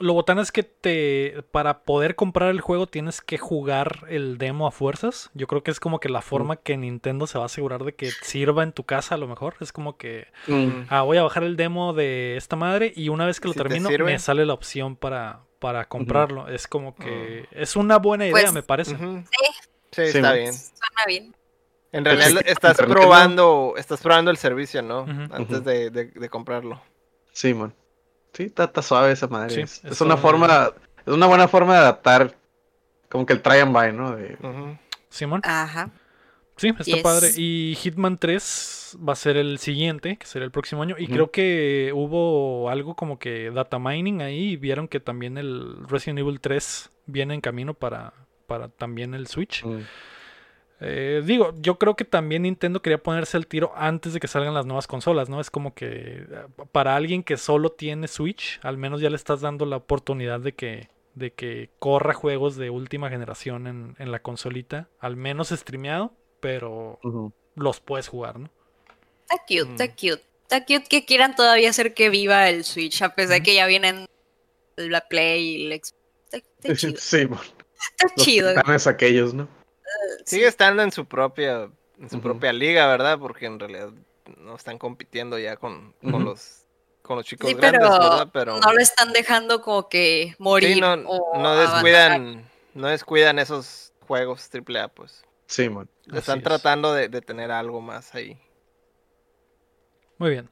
[0.00, 4.66] lo botán es que te para poder comprar el juego tienes que jugar el demo
[4.66, 5.30] a fuerzas.
[5.34, 7.94] Yo creo que es como que la forma que Nintendo se va a asegurar de
[7.94, 9.56] que sirva en tu casa a lo mejor.
[9.60, 10.28] Es como que
[10.88, 13.88] ah, voy a bajar el demo de esta madre y una vez que lo termino
[13.90, 16.48] me sale la opción para, para comprarlo.
[16.48, 18.96] Es como que es una buena idea, pues, me parece.
[19.90, 20.52] Sí, está bien.
[20.52, 21.34] Suena bien.
[21.90, 25.06] En realidad estás probando, estás probando el servicio, ¿no?
[25.30, 26.80] Antes de, comprarlo.
[27.32, 27.74] Sí, man.
[28.32, 29.62] Sí, está, suave esa madre.
[29.62, 30.72] es, una forma,
[31.04, 32.36] es una buena forma de adaptar
[33.08, 34.14] como que el try and buy, ¿no?
[34.14, 34.36] De...
[35.08, 35.40] Simón.
[35.44, 35.90] Ajá.
[36.56, 37.30] Sí, está padre.
[37.36, 40.96] Y Hitman 3 va a ser el siguiente, que será el próximo año.
[40.98, 45.86] Y creo que hubo algo como que data mining ahí y vieron que también el
[45.88, 48.12] Resident Evil 3 viene en camino para,
[48.46, 49.64] para también el Switch.
[50.80, 54.54] Eh, digo, yo creo que también Nintendo quería ponerse el tiro antes de que salgan
[54.54, 55.40] las nuevas consolas, ¿no?
[55.40, 59.40] Es como que eh, para alguien que solo tiene Switch, al menos ya le estás
[59.40, 64.88] dando la oportunidad de que, de que corra juegos de última generación en, la consolita,
[65.00, 67.00] al menos streameado, pero
[67.56, 68.50] los puedes jugar, ¿no?
[69.22, 70.28] Está cute, está cute.
[70.42, 73.66] Está cute que quieran todavía hacer que viva el Switch, a pesar de que ya
[73.66, 74.06] vienen
[74.76, 75.94] la Play y el Xbox.
[76.32, 76.96] Está, chido.
[76.98, 77.42] Sí, bueno.
[77.98, 78.50] Está chido.
[78.86, 79.57] aquellos, ¿no?
[80.24, 81.68] Sigue estando en su propia
[82.00, 83.18] en su propia liga, ¿verdad?
[83.18, 83.90] Porque en realidad
[84.36, 86.64] no están compitiendo ya con, los
[87.02, 88.28] con los chicos grandes, ¿verdad?
[88.32, 90.80] Pero no lo están dejando como que morir.
[90.80, 95.24] no, no descuidan, no descuidan esos juegos AAA, pues.
[95.46, 95.88] Sí, man.
[96.12, 98.38] Están tratando de, tener algo más ahí.
[100.18, 100.50] Muy bien.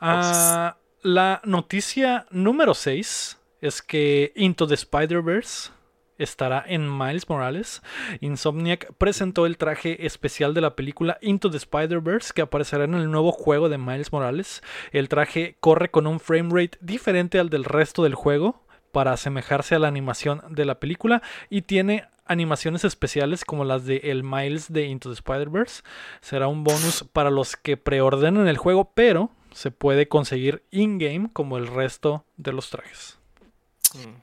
[0.00, 5.70] Ah, la noticia número 6 es que Into the Spider-Verse
[6.18, 7.82] estará en Miles Morales.
[8.20, 13.10] Insomniac presentó el traje especial de la película Into the Spider-Verse que aparecerá en el
[13.10, 14.62] nuevo juego de Miles Morales.
[14.92, 19.78] El traje corre con un framerate diferente al del resto del juego para asemejarse a
[19.78, 24.86] la animación de la película y tiene animaciones especiales como las de el Miles de
[24.86, 25.82] Into the Spider-Verse.
[26.20, 31.58] Será un bonus para los que preordenen el juego, pero se puede conseguir in-game como
[31.58, 33.18] el resto de los trajes.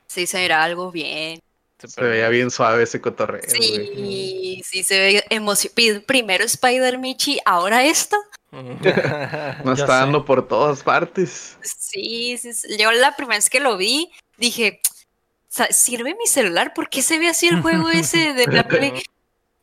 [0.07, 1.39] Sí, será algo bien.
[1.87, 3.41] Se veía bien suave ese cotorreo.
[3.47, 6.01] Sí, sí, se ve emocionante.
[6.01, 8.17] Primero Spider Michi, ahora esto.
[8.51, 11.57] Nos está dando por todas partes.
[11.61, 14.81] Sí, sí, yo la primera vez que lo vi, dije,
[15.69, 16.73] ¿sirve mi celular?
[16.73, 19.03] ¿Por qué se ve así el juego ese de la Play?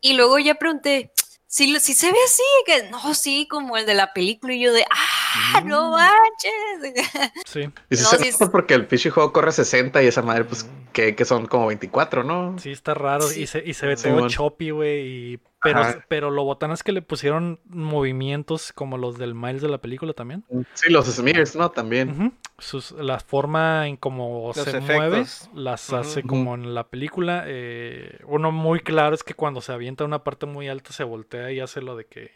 [0.01, 1.13] Y luego ya pregunté,
[1.47, 4.73] si, si se ve así, que no, sí, como el de la película, y yo
[4.73, 5.93] de, ¡ah, no mm.
[5.93, 7.33] manches!
[7.47, 7.71] Sí.
[7.91, 10.88] Y si se ve porque el Fishy juego corre 60 y esa madre, pues, mm.
[10.99, 12.59] Que, que son como 24, ¿no?
[12.59, 16.43] Sí, está raro y, se, y se ve todo choppy, güey, y pero, pero lo
[16.43, 20.45] botán es que le pusieron movimientos como los del Miles de la película también.
[20.75, 21.71] Sí, los smears, ¿no?
[21.71, 22.37] También.
[22.59, 25.25] Sus, la forma en cómo se mueve
[25.55, 27.45] las hace como en la película.
[27.47, 31.05] Eh, uno muy claro es que cuando se avienta a una parte muy alta se
[31.05, 32.33] voltea y hace lo de que,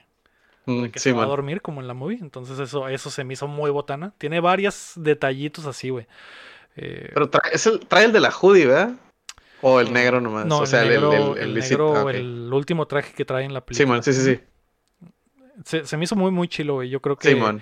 [0.67, 2.19] mm, se va a dormir como en la movie.
[2.21, 4.15] Entonces eso, eso se me hizo muy botana.
[4.19, 6.07] Tiene varios detallitos así, güey.
[6.77, 8.95] Eh, pero trae, es el, trae el de la hoodie, ¿verdad?
[9.61, 10.47] O el negro nomás.
[10.47, 14.03] No, o sea, el, negro, el, negro, el, último traje que trae en la película.
[14.03, 14.41] Sí, sí, sí,
[15.65, 15.85] sí.
[15.85, 16.89] Se, me hizo muy, muy chilo, güey.
[16.89, 17.61] Yo creo que.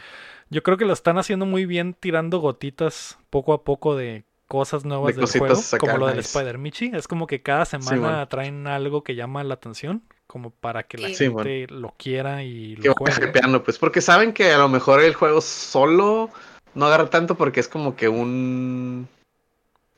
[0.52, 4.84] Yo creo que lo están haciendo muy bien tirando gotitas poco a poco de cosas
[4.84, 5.54] nuevas del juego.
[5.78, 6.90] Como lo del Spider Michi.
[6.92, 10.02] Es como que cada semana traen algo que llama la atención.
[10.26, 13.32] Como para que la gente lo quiera y lo juegue.
[13.64, 16.30] pues porque saben que a lo mejor el juego solo
[16.74, 19.08] no agarra tanto porque es como que un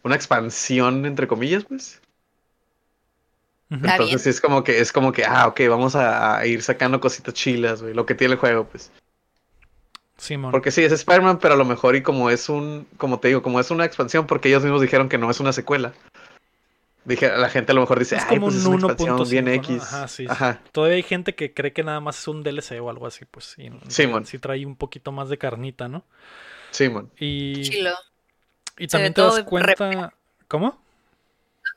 [0.02, 2.00] una expansión, entre comillas, pues.
[3.70, 7.80] Entonces es como que, es como que, ah, ok, vamos a, ir sacando cositas chilas,
[7.80, 8.90] güey, lo que tiene el juego, pues.
[10.18, 13.28] Sí, Porque sí, es Spider-Man, pero a lo mejor y como es un, como te
[13.28, 15.94] digo, como es una expansión, porque ellos mismos dijeron que no es una secuela.
[17.04, 19.48] Dije, la gente a lo mejor dice, es como pues un es una expansión bien
[19.48, 19.82] X.
[19.82, 20.26] Ajá, sí,
[20.70, 23.46] Todavía hay gente que cree que nada más es un DLC o algo así, pues
[23.46, 23.70] sí.
[23.88, 24.24] Sí, man.
[24.24, 26.04] Sí trae un poquito más de carnita, ¿no?
[26.72, 27.10] Sí, man.
[27.18, 27.62] Y...
[27.62, 27.92] Chilo.
[28.78, 30.12] Y también te das cuenta.
[30.48, 30.82] ¿Cómo?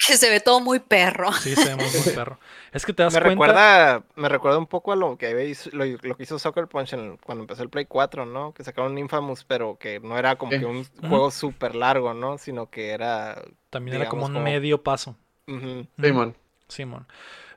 [0.07, 1.31] Que se ve todo muy perro.
[1.33, 1.85] Sí, se ve muy,
[2.15, 2.39] perro.
[2.71, 3.29] Es que te das me cuenta.
[3.29, 7.43] Recuerda, me recuerda un poco a lo que, lo, lo que hizo Soccer Punch cuando
[7.43, 8.53] empezó el Play 4, ¿no?
[8.53, 12.37] Que sacaron Infamous, pero que no era como que un juego súper largo, ¿no?
[12.37, 13.41] Sino que era.
[13.69, 15.15] También era como un medio paso.
[15.45, 16.35] Simón.
[16.67, 17.07] Simón.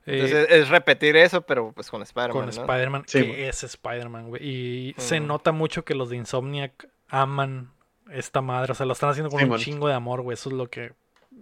[0.07, 2.33] Entonces eh, es repetir eso, pero pues con Spider-Man.
[2.33, 4.43] Con Spider-Man, que es Spider-Man, güey.
[4.43, 7.71] Y se nota mucho que los de Insomniac aman
[8.11, 8.73] esta madre.
[8.73, 10.35] O sea, lo están haciendo con un chingo de amor, güey.
[10.35, 10.93] Eso es lo que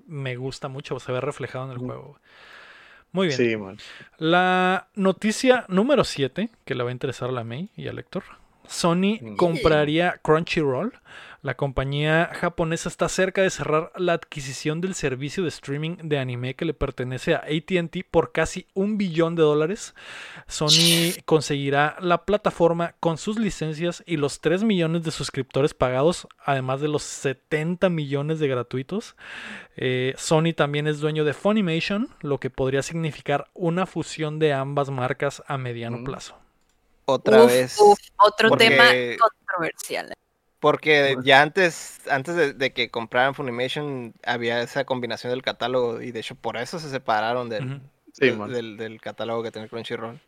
[0.06, 0.98] me gusta mucho.
[1.00, 2.18] Se ve reflejado en el juego.
[3.12, 3.38] Muy bien.
[3.38, 3.78] Sí, man.
[4.18, 8.24] La noticia número 7, que le va a interesar a la May y al lector.
[8.66, 10.92] Sony compraría Crunchyroll
[11.46, 16.56] la compañía japonesa está cerca de cerrar la adquisición del servicio de streaming de anime
[16.56, 19.94] que le pertenece a ATT por casi un billón de dólares.
[20.48, 26.80] Sony conseguirá la plataforma con sus licencias y los 3 millones de suscriptores pagados, además
[26.80, 29.14] de los 70 millones de gratuitos.
[29.76, 34.90] Eh, Sony también es dueño de Funimation, lo que podría significar una fusión de ambas
[34.90, 36.04] marcas a mediano mm.
[36.04, 36.36] plazo.
[37.04, 37.78] Otra vez.
[38.16, 38.86] otro tema
[39.16, 40.12] controversial.
[40.60, 46.20] Porque ya antes, antes de, que compraran Funimation, había esa combinación del catálogo y de
[46.20, 47.82] hecho por eso se separaron del,
[48.16, 50.18] del, catálogo que tenía Crunchyroll.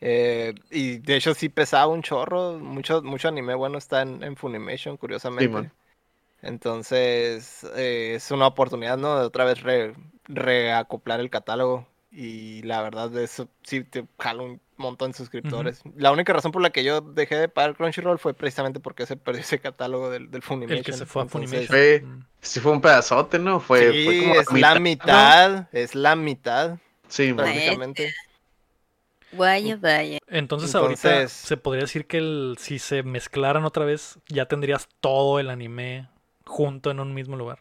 [0.00, 4.96] Eh, y de hecho sí pesaba un chorro, mucho, mucho anime bueno está en, Funimation,
[4.96, 5.70] curiosamente.
[6.42, 9.18] Entonces eh, es una oportunidad, ¿no?
[9.18, 9.58] De otra vez
[10.28, 11.86] reacoplar el catálogo.
[12.12, 15.82] Y la verdad, eso sí te jala un montón de suscriptores.
[15.96, 19.16] La única razón por la que yo dejé de pagar Crunchyroll fue precisamente porque se
[19.16, 20.78] perdió ese catálogo del, del Funimation.
[20.78, 21.68] El que se fue a Funimation.
[21.68, 22.26] Mm.
[22.40, 23.60] sí, fue un pedazote, ¿no?
[23.60, 26.78] Fue, sí, es la mitad, es la mitad.
[27.08, 28.14] Sí, prácticamente.
[29.32, 30.18] Vaya, vaya.
[30.28, 35.50] Entonces, ahorita se podría decir que si se mezclaran otra vez, ya tendrías todo el
[35.50, 36.08] anime
[36.44, 37.58] junto en un mismo lugar.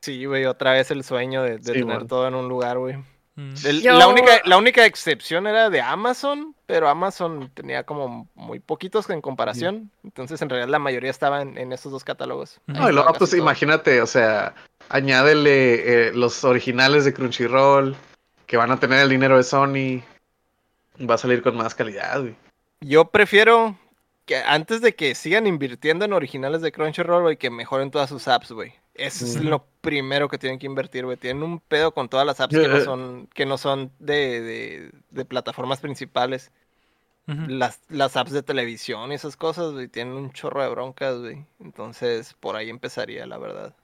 [0.00, 2.96] Sí, güey, otra vez el sueño de, tener todo en un lugar, güey.
[3.36, 3.54] Mm.
[3.82, 9.20] la, única, la única excepción era de Amazon, pero Amazon tenía como muy poquitos en
[9.20, 9.90] comparación.
[10.04, 12.60] Entonces, en realidad, la mayoría estaba en, esos dos catálogos.
[12.66, 14.54] No, y luego, pues imagínate, o sea,
[14.88, 17.96] añádele eh, los originales de Crunchyroll,
[18.46, 20.02] que van a tener el dinero de Sony.
[21.08, 22.36] Va a salir con más calidad, güey.
[22.80, 23.76] Yo prefiero
[24.26, 28.28] que antes de que sigan invirtiendo en originales de Crunchyroll, y que mejoren todas sus
[28.28, 28.74] apps, güey.
[28.94, 31.16] Eso es lo primero que tienen que invertir, güey.
[31.16, 35.24] Tienen un pedo con todas las apps que no son, que no son de, de,
[35.24, 36.52] plataformas principales.
[37.26, 41.44] las, las apps de televisión y esas cosas, güey, tienen un chorro de broncas, güey.
[41.58, 43.74] Entonces, por ahí empezaría, la verdad.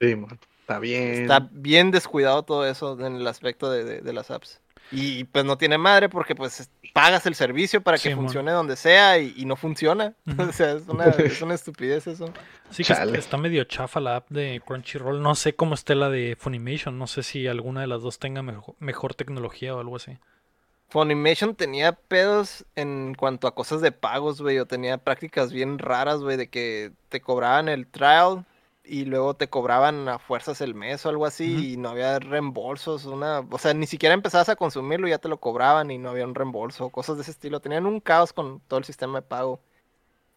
[0.00, 0.38] Sí, man.
[0.62, 1.22] Está bien.
[1.22, 4.60] Está bien descuidado todo eso en el aspecto de, de las apps.
[4.92, 9.18] Y pues no tiene madre porque pues pagas el servicio para que funcione donde sea
[9.18, 10.14] y, no funciona.
[10.38, 12.32] o sea, es una, es una, estupidez eso.
[12.70, 15.22] Sí, que está medio chafa la app de Crunchyroll.
[15.22, 16.98] No sé cómo esté la de Funimation.
[16.98, 20.18] No sé si alguna de las dos tenga mejor, tecnología o algo así.
[20.88, 24.58] Funimation tenía pedos en cuanto a cosas de pagos, güey.
[24.58, 28.44] O tenía prácticas bien raras, güey, de que te cobraban el trial
[28.90, 33.04] y luego te cobraban a fuerzas el mes o algo así y no había reembolsos,
[33.04, 36.10] una, o sea, ni siquiera empezabas a consumirlo y ya te lo cobraban y no
[36.10, 37.60] había un reembolso, cosas de ese estilo.
[37.60, 39.60] Tenían un caos con todo el sistema de pago.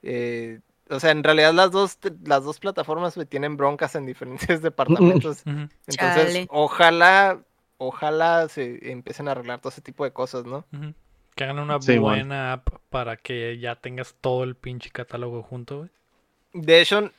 [0.04, 5.42] Eh, o sea, en realidad las dos, las dos plataformas tienen broncas en diferentes departamentos.
[5.88, 7.40] Entonces, ojalá,
[7.80, 10.64] ojalá se empiecen a arreglar todo ese tipo de cosas, ¿no?
[11.34, 15.90] Que hagan una buena app para que ya tengas todo el pinche catálogo junto,
[16.54, 17.10] De hecho,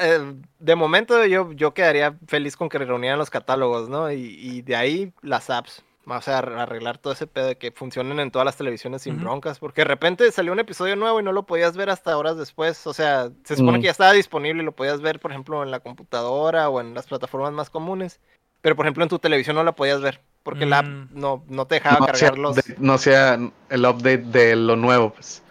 [0.00, 4.10] eh, de momento yo, yo quedaría feliz con que reunieran los catálogos, ¿no?
[4.10, 5.82] Y, de ahí las apps.
[6.06, 9.60] O sea, arreglar todo ese pedo de que funcionen en todas las televisiones sin broncas.
[9.60, 12.84] Porque de repente salió un episodio nuevo y no lo podías ver hasta horas después.
[12.88, 15.70] O sea, se supone que ya estaba disponible y lo podías ver, por ejemplo, en
[15.70, 18.18] la computadora o en las plataformas más comunes.
[18.60, 20.20] Pero, por ejemplo, en tu televisión no la podías ver.
[20.42, 21.08] Porque la app mm.
[21.12, 22.56] no, no te dejaba cargarlos.
[22.78, 23.38] no sea
[23.68, 25.44] el update de lo nuevo, pues.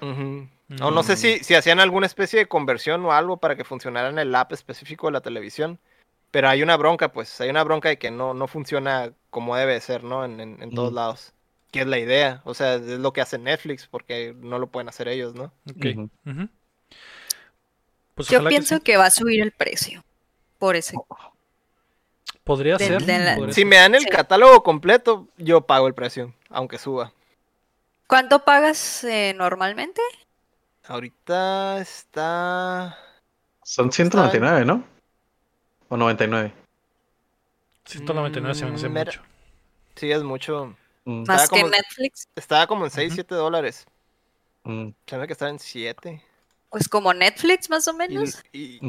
[0.70, 4.09] No, no sé si, si hacían alguna especie de conversión o algo para que funcionara
[4.09, 5.80] en el app específico de la televisión.
[6.32, 9.82] Pero hay una bronca, pues, hay una bronca de que no, no funciona como debe
[9.82, 10.24] ser, ¿no?
[10.24, 11.34] En, en, todos lados.
[11.72, 12.41] Que es la idea.
[12.45, 15.51] O sea, es lo que hace Netflix, porque no lo pueden hacer ellos, ¿no?
[15.72, 16.09] Ok.
[18.13, 20.03] Pues Yo pienso que, va a subir el precio.
[20.59, 20.95] Por ese.
[22.43, 23.01] Podría ser.
[23.53, 27.13] Si me dan el catálogo completo, yo pago el precio, aunque suba.
[28.07, 30.01] ¿Cuánto pagas eh, normalmente?
[30.89, 32.97] Ahorita está.
[33.63, 34.83] Son 199, ¿no?
[35.87, 36.51] ¿O 99?
[37.85, 39.21] 199 se me hace mucho.
[39.93, 40.75] Sí, es mucho.
[41.05, 41.25] Mm.
[41.27, 42.27] Más que Netflix.
[42.35, 43.85] Estaba como en 6, 7 dólares.
[44.63, 44.89] Mm.
[45.05, 46.23] Se me que estaba en 7.
[46.71, 48.43] Pues como Netflix, más o menos.
[48.51, 48.79] Y,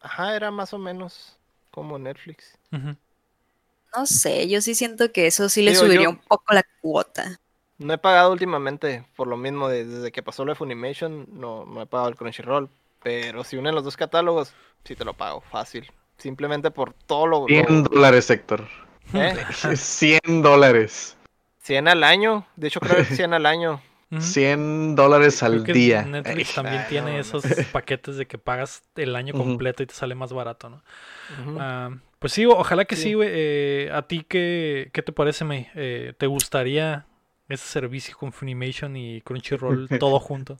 [0.00, 1.38] Ajá, era más o menos
[1.70, 2.58] como Netflix.
[2.70, 7.41] No sé, yo sí siento que eso sí le subiría un poco la cuota.
[7.82, 11.82] No he pagado últimamente, por lo mismo, desde que pasó lo de Funimation, no, no
[11.82, 12.68] he pagado el Crunchyroll.
[13.02, 14.54] Pero si unen los dos catálogos,
[14.84, 15.90] sí te lo pago, fácil.
[16.18, 17.46] Simplemente por todo lo...
[17.46, 18.68] 100 dólares, Héctor.
[19.12, 19.34] ¿Eh?
[19.76, 21.16] 100 dólares.
[21.62, 22.46] 100 al año.
[22.56, 23.80] De hecho, creo que 100 al año.
[24.18, 26.02] 100 dólares al día.
[26.02, 30.34] Netflix también tiene esos paquetes de que pagas el año completo y te sale más
[30.34, 30.82] barato, ¿no?
[31.58, 33.30] Ah, pues sí, ojalá que sí, güey.
[33.32, 35.70] Eh, ¿A ti qué, qué, te parece, me?
[35.74, 37.06] Eh, ¿Te gustaría
[37.52, 40.58] ese servicio con Funimation y Crunchyroll todo junto?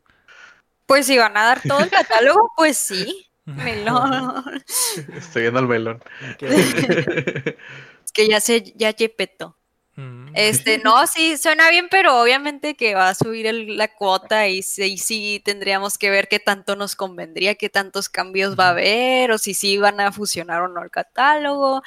[0.87, 3.27] Pues si van a dar todo el catálogo, pues sí.
[3.45, 4.63] Melón.
[5.17, 6.03] Estoy viendo al melón.
[6.41, 9.57] es que ya se, ya yepeto.
[9.97, 10.29] Mm.
[10.35, 14.97] Este, no, sí, suena bien, pero obviamente que va a subir la cuota y sí,
[14.97, 19.39] sí tendríamos que ver qué tanto nos convendría, qué tantos cambios va a haber, o
[19.39, 21.83] si sí van a fusionar o no el catálogo.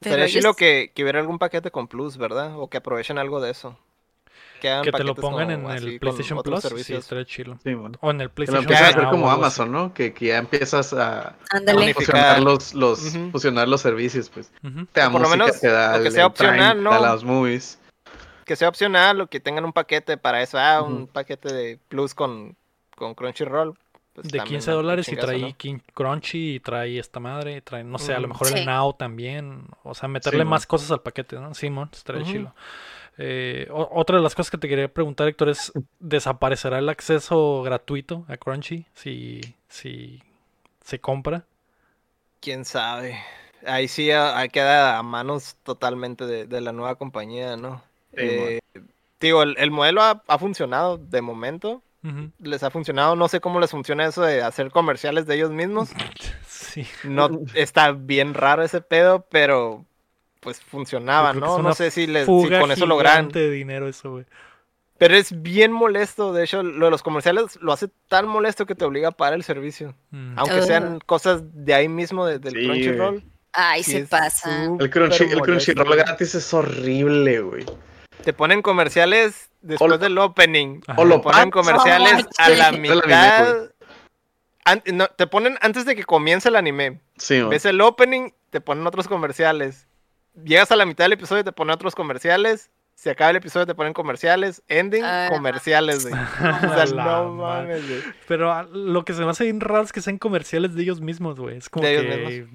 [0.00, 2.58] Pero sí lo que, que hubiera algún paquete con Plus, ¿verdad?
[2.58, 3.78] O que aprovechen algo de eso.
[4.60, 7.58] Que, te lo pongan en el PlayStation Plus, sí, estaría chido.
[8.00, 8.78] O en el PlayStation Plus.
[8.78, 9.94] a hacer como Amazon, ¿no?
[9.94, 11.34] Que, que, ya empiezas a,
[11.94, 14.52] fusionar los, los, fusionar los servicios, pues.
[14.92, 16.90] Te da Por lo menos, que sea opcional, ¿no?
[17.00, 17.78] las movies.
[18.44, 20.58] Que sea opcional o que tengan un paquete para eso.
[20.58, 22.56] Ah, un paquete de Plus con,
[22.96, 23.76] con Crunchyroll.
[24.12, 25.54] Pues de 15 dólares y trae
[25.94, 29.68] Crunchy y trae esta madre, trae, no sé, a lo mejor el Now también.
[29.84, 31.54] O sea, meterle más cosas al paquete, ¿no?
[31.54, 32.54] Simón, estaría chido.
[33.22, 38.24] Eh, otra de las cosas que te quería preguntar, Héctor, es: ¿desaparecerá el acceso gratuito
[38.28, 40.22] a Crunchy si, si
[40.82, 41.44] se compra?
[42.40, 43.18] Quién sabe.
[43.66, 44.06] Ahí sí
[44.52, 47.82] queda a manos totalmente de, la nueva compañía, ¿no?
[48.14, 48.60] Eh,
[49.20, 51.82] digo, el, modelo ha, funcionado de momento.
[52.38, 53.16] Les ha funcionado.
[53.16, 55.90] No sé cómo les funciona eso de hacer comerciales de ellos mismos.
[56.48, 56.86] sí.
[57.04, 59.84] No está bien raro ese pedo, pero
[60.40, 61.58] pues funcionaba, ¿no?
[61.58, 63.28] No sé si, les, con eso logran.
[63.28, 64.24] de dinero eso, güey.
[64.98, 68.74] Pero es bien molesto, de hecho, lo de los comerciales lo hace tan molesto que
[68.74, 69.94] te obliga a pagar el servicio.
[70.10, 70.38] Mm.
[70.38, 73.24] Aunque sean cosas de ahí mismo, del Crunchyroll.
[73.52, 74.64] Ay, se pasa.
[74.78, 77.64] El, Crunchyroll gratis es horrible, güey.
[78.24, 80.82] Te ponen comerciales después del opening.
[80.96, 83.70] O lo ponen comerciales a la mitad.
[85.16, 87.00] te ponen antes de que comience el anime.
[87.16, 89.86] Sí, Ves el opening, te ponen otros comerciales
[90.44, 92.70] llegas a la mitad del episodio y te ponen otros comerciales.
[92.94, 94.62] Se acaba el episodio, te ponen comerciales.
[94.68, 96.12] Ending, ah, comerciales, güey.
[96.70, 98.02] o sea, no mames, güey.
[98.28, 101.40] Pero lo que se me hace bien raro es que sean comerciales de ellos mismos,
[101.40, 101.56] güey.
[101.56, 102.46] Es como que.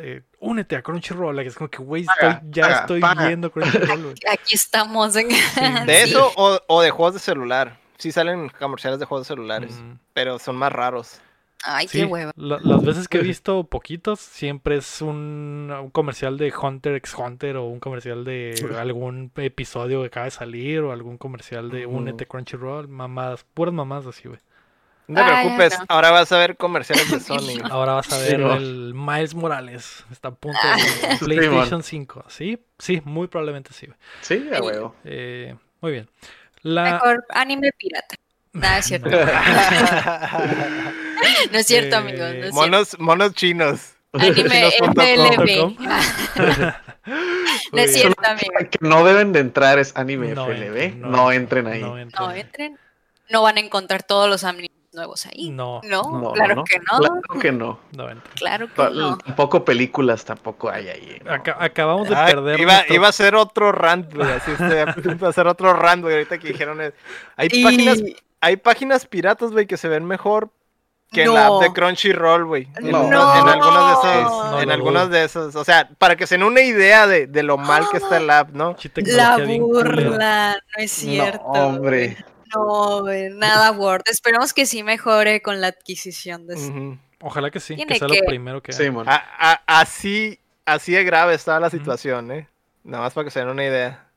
[0.00, 1.38] Eh, únete a Crunchyroll.
[1.38, 2.04] Es como que, güey,
[2.50, 4.14] ya estoy viendo Crunchyroll, güey.
[4.32, 5.14] Aquí estamos.
[5.14, 5.28] En...
[5.28, 7.78] De eso o, de juegos de celular.
[7.98, 9.80] Sí salen comerciales de juegos de celulares.
[10.12, 11.20] Pero son más raros.
[11.64, 12.32] Ay, qué hueva.
[12.36, 17.64] las veces que he visto poquitos, siempre es un, comercial de Hunter x Hunter o
[17.64, 22.88] un comercial de algún episodio que acaba de salir o algún comercial de Únete Crunchyroll,
[22.88, 24.40] mamadas, puras mamadas así, güey.
[25.08, 27.60] No te preocupes, ahora vas a ver comerciales de Sony.
[27.70, 30.04] Ahora vas a ver el Miles Morales.
[30.10, 32.24] Está a punto de PlayStation 5.
[32.28, 32.58] ¿Sí?
[32.78, 33.88] Sí, muy probablemente sí.
[34.20, 34.94] Sí, a huevo.
[35.04, 36.08] Eh, muy bien.
[36.62, 38.14] Mejor anime pirata.
[38.52, 39.08] Nada, es cierto.
[41.52, 42.34] No es cierto, amigos.
[42.40, 43.94] No monos, monos chinos.
[44.12, 45.76] Anime FLB.
[47.72, 48.68] no es cierto, amigos.
[48.70, 50.96] Que no deben de entrar es anime FLB.
[50.96, 51.80] No, entren ahí.
[51.80, 52.78] No entren.
[53.30, 55.48] no van a encontrar todos los animes nuevos ahí.
[55.48, 55.80] No.
[55.84, 56.98] No, claro que no.
[56.98, 57.80] Claro que no.
[58.34, 59.16] Claro que no.
[59.16, 61.22] Tampoco películas tampoco hay ahí.
[61.26, 62.60] acabamos de perder.
[62.60, 64.30] Iba, iba, a ser otro rant, güey.
[64.30, 64.50] Así
[65.10, 66.16] iba a ser otro rant, güey.
[66.16, 66.92] Ahorita que dijeron.
[67.36, 68.02] Hay páginas
[68.42, 70.50] hay páginas piratas, güey, que se ven mejor
[71.12, 72.68] que en la app de Crunchyroll, güey.
[72.80, 73.06] No.
[73.06, 73.14] En,
[73.48, 74.62] algunas de esas.
[74.62, 75.56] en algunas de esas.
[75.56, 78.30] O sea, para que se den una idea de, de lo mal que está el
[78.30, 78.76] app, ¿no?
[79.04, 81.44] La burla, no es cierto.
[81.54, 82.16] No, hombre.
[82.54, 83.02] No,
[83.34, 84.02] nada Word.
[84.06, 86.98] Esperemos que sí mejore con la adquisición de eso.
[87.20, 88.84] Ojalá que sí, que sea lo primero que sí,
[89.66, 92.48] así, así de grave estaba la situación, ¿eh?
[92.82, 94.08] Nada más para que se den una idea.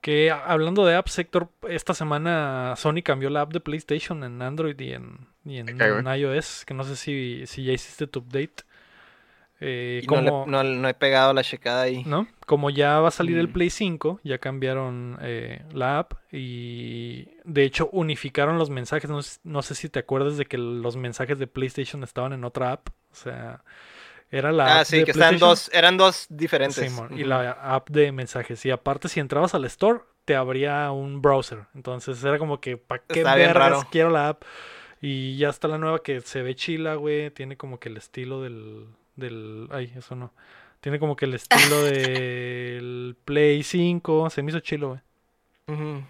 [0.00, 4.78] Que hablando de apps, Héctor, esta semana Sony cambió la app de PlayStation en Android
[4.80, 8.64] y en, iOS, que no sé si, si ya hiciste tu update.
[9.58, 12.04] Eh, como, no, he pegado la checada ahí.
[12.04, 12.26] ¿No?
[12.44, 13.52] Como ya va a salir el mm.
[13.52, 19.08] Play 5, ya cambiaron eh, la app y de hecho unificaron los mensajes.
[19.08, 22.72] No, no, sé si te acuerdas de que los mensajes de PlayStation estaban en otra
[22.72, 22.88] app.
[23.10, 23.64] O sea,
[24.30, 26.92] era la ah, sí, que están dos, eran dos diferentes.
[27.16, 28.64] Y la app de mensajes.
[28.66, 31.60] Y aparte, si entrabas al store, te abría un browser.
[31.74, 34.42] Entonces era como que, ¿para qué vergas quiero la app?
[35.00, 37.30] Y ya está la nueva que se ve chila, güey.
[37.30, 38.86] Tiene como que el estilo del.
[39.16, 39.68] del.
[39.70, 40.32] Ay, eso no.
[40.80, 44.30] Tiene como que el estilo del Play 5.
[44.30, 44.88] Se me hizo chilo,
[45.68, 46.04] güey.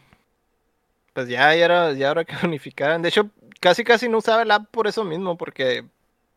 [1.12, 3.02] Pues ya, ya era, ya era que unificaran.
[3.02, 3.30] De hecho,
[3.60, 5.84] casi casi no usaba el app por eso mismo, porque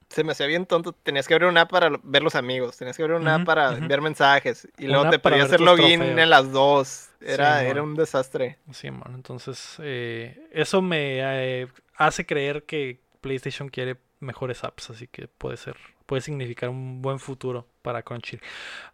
[0.09, 0.93] se me hacía bien tonto.
[0.93, 3.73] Tenías que abrir una app para ver los amigos, tenías que abrir una app para
[3.77, 7.09] enviar mensajes y luego te pedía hacer login en las dos.
[7.21, 8.57] Era, era un desastre.
[8.71, 9.11] Sí, man.
[9.13, 11.67] Entonces, eh, eso me eh,
[11.99, 15.75] hace creer que PlayStation quiere mejores apps, así que puede ser,
[16.05, 18.39] puede significar un buen futuro para Crunchy.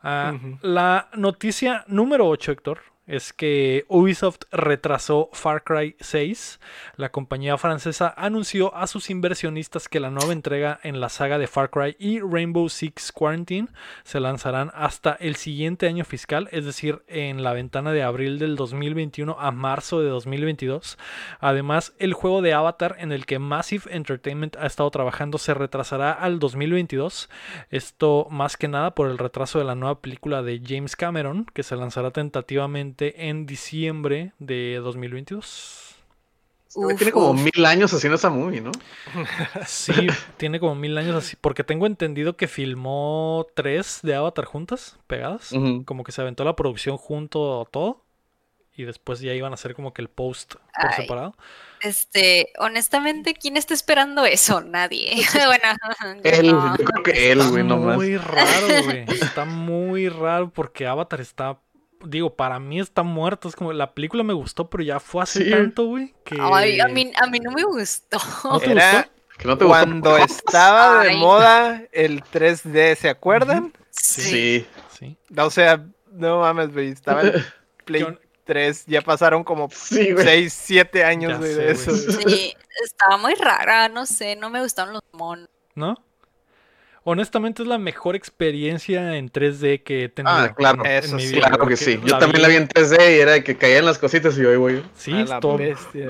[0.03, 6.60] Ah, la noticia número 8, Héctor, es que Ubisoft retrasó Far Cry 6.
[6.95, 11.47] La compañía francesa anunció a sus inversionistas que la nueva entrega en la saga de
[11.47, 13.68] Far Cry y Rainbow Six Quarantine
[14.03, 18.56] se lanzarán hasta el siguiente año fiscal, es decir, en la ventana de abril del
[18.56, 20.97] 2021 a marzo de 2022.
[21.39, 26.12] Además, el juego de Avatar en el que Massive Entertainment ha estado trabajando se retrasará
[26.12, 27.30] al 2022.
[27.70, 31.64] Esto más que nada por el retraso de la nueva película de James Cameron, que
[31.64, 35.96] se lanzará tentativamente en diciembre de 2022.
[36.98, 38.72] tiene como mil años haciendo esa movie, ¿no?
[39.66, 41.36] Sí, tiene como mil años así.
[41.39, 45.52] Porque tengo entendido que filmó tres de Avatar juntas, pegadas.
[45.86, 48.02] Como que se aventó la producción junto a todo.
[48.78, 51.34] Y después ya iban a hacer como que el post por separado.
[51.82, 54.60] Este, honestamente, ¿quién está esperando eso?
[54.60, 55.16] Nadie.
[55.46, 57.96] bueno, él, yo creo que él, güey, nomás.
[57.96, 59.06] Muy raro, güey.
[59.08, 61.60] Está muy raro porque Avatar está
[62.04, 63.48] digo, para mí está muerto.
[63.48, 66.14] Es como la película me gustó, pero ya fue hace tanto, güey.
[66.24, 66.38] Que...
[66.39, 68.18] Ay, a mí, a mí no me gustó.
[68.43, 69.10] ¿No te Era
[69.43, 69.68] gustó?
[69.68, 73.74] cuando estaba de moda el 3D, ¿se acuerdan?
[73.91, 74.66] Sí.
[74.98, 75.18] sí.
[75.38, 76.89] O sea, no mames, güey.
[76.89, 77.46] Estaba el
[77.86, 78.06] Play
[78.46, 81.91] 3, ya pasaron como 6, 7 años de eso.
[81.96, 85.50] Sí, estaba muy rara, no sé, no me gustaron los monos.
[85.74, 85.96] ¿No?
[87.06, 90.36] Honestamente es la mejor experiencia en 3D que he tenido.
[90.36, 91.99] Ah, claro, eso sí, claro que sí.
[92.03, 94.82] Yo también la vi en 3D y era que caían las cositas y yo, güey.
[94.95, 95.60] Sí, todo,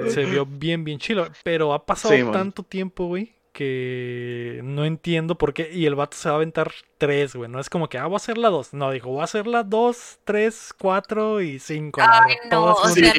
[0.09, 1.27] se vio bien, bien chilo.
[1.43, 5.69] Pero ha pasado tanto tiempo, güey, que no entiendo por qué.
[5.71, 7.51] Y el vato se va a aventar 3, güey.
[7.51, 8.73] No es como que, ah, voy a hacer la 2.
[8.73, 12.01] No, dijo, voy a hacer la 2, 3, 4 y 5.
[12.01, 13.13] Ay, no, o sea,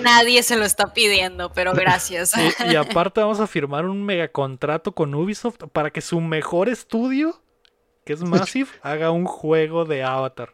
[0.00, 2.32] Nadie se lo está pidiendo, pero gracias.
[2.70, 7.40] y, aparte vamos a firmar un megacontrato con Ubisoft para que su mejor estudio,
[8.04, 10.52] que es Massive, haga un juego de Avatar.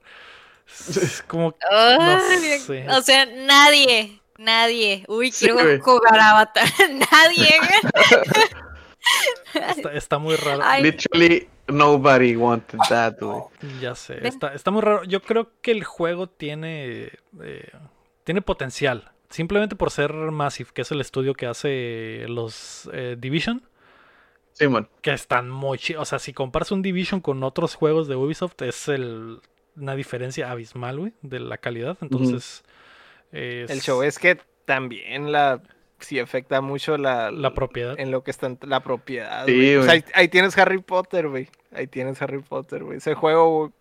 [0.66, 1.48] Es como...
[1.48, 5.04] O sea, nadie, nadie.
[5.08, 6.68] Uy, quiero jugar Avatar.
[7.10, 7.48] nadie.
[9.94, 10.62] está, muy raro.
[10.82, 13.14] Literally nobody wanted that,
[13.80, 15.04] Ya sé, está, está muy raro.
[15.04, 17.12] Yo creo que el juego tiene...
[17.42, 17.70] Eh,
[18.24, 19.10] tiene potencial.
[19.30, 23.62] Simplemente por ser Massive, que es el estudio que hace los eh, Division.
[24.52, 24.88] Sí, man.
[25.02, 26.02] Que están muy chidos.
[26.02, 29.40] O sea, si comparas un Division con otros juegos de Ubisoft, es el,
[29.76, 31.96] una diferencia abismal, güey, de la calidad.
[32.00, 32.64] Entonces.
[33.30, 35.62] El show es que también la.
[36.00, 37.98] Sí, afecta mucho la, la propiedad.
[37.98, 39.46] En lo que está la propiedad.
[39.46, 41.48] Sí, o sea, ahí, tienes Harry Potter, güey.
[41.72, 42.98] Ahí tienes Harry Potter, güey.
[42.98, 43.72] Ese juego,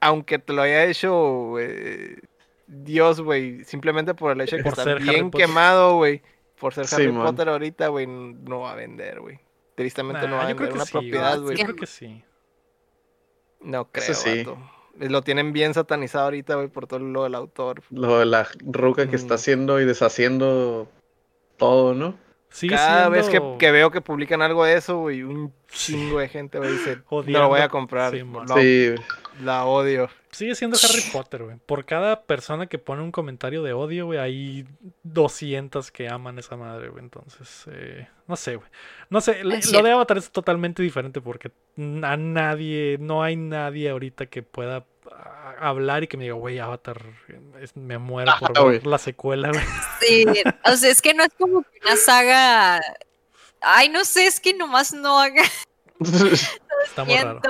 [0.00, 1.56] aunque te lo haya hecho,
[2.66, 6.22] Dios, güey, simplemente por el hecho de que está bien quemado, güey.
[6.58, 9.40] Por ser Harry Potter ahorita, güey, no va a vender, güey.
[9.74, 11.56] Tristemente no va a vender una propiedad, güey.
[11.56, 12.24] Yo creo que sí.
[13.60, 14.46] No creo, sí.
[14.98, 17.82] Lo tienen bien satanizado ahorita, güey, por todo lo del autor.
[17.90, 20.88] Lo de la ruca que está haciendo y deshaciendo
[21.56, 22.16] todo, ¿no?
[22.68, 26.68] Cada vez que, veo que publican algo de eso, güey, un chingo de gente me
[26.68, 28.12] dice, no lo voy a comprar.
[28.12, 28.94] Sí,
[29.42, 30.08] la odio.
[30.30, 31.56] Sigue siendo Harry Potter, güey.
[31.64, 34.66] Por cada persona que pone un comentario de odio, güey, hay
[35.04, 37.04] 200 que aman esa madre, güey.
[37.04, 38.68] Entonces, eh, no sé, güey.
[39.10, 41.52] No sé, lo de Avatar es totalmente diferente porque
[42.02, 44.84] a nadie, no hay nadie ahorita que pueda
[45.60, 47.00] hablar y que me diga, güey, Avatar,
[47.74, 49.64] me muero por ver la secuela, güey.
[50.00, 50.26] Sí,
[50.64, 52.80] o sea, es que no es como que una saga.
[53.60, 55.44] Ay, no sé, es que nomás no haga.
[56.84, 57.40] Está muy raro.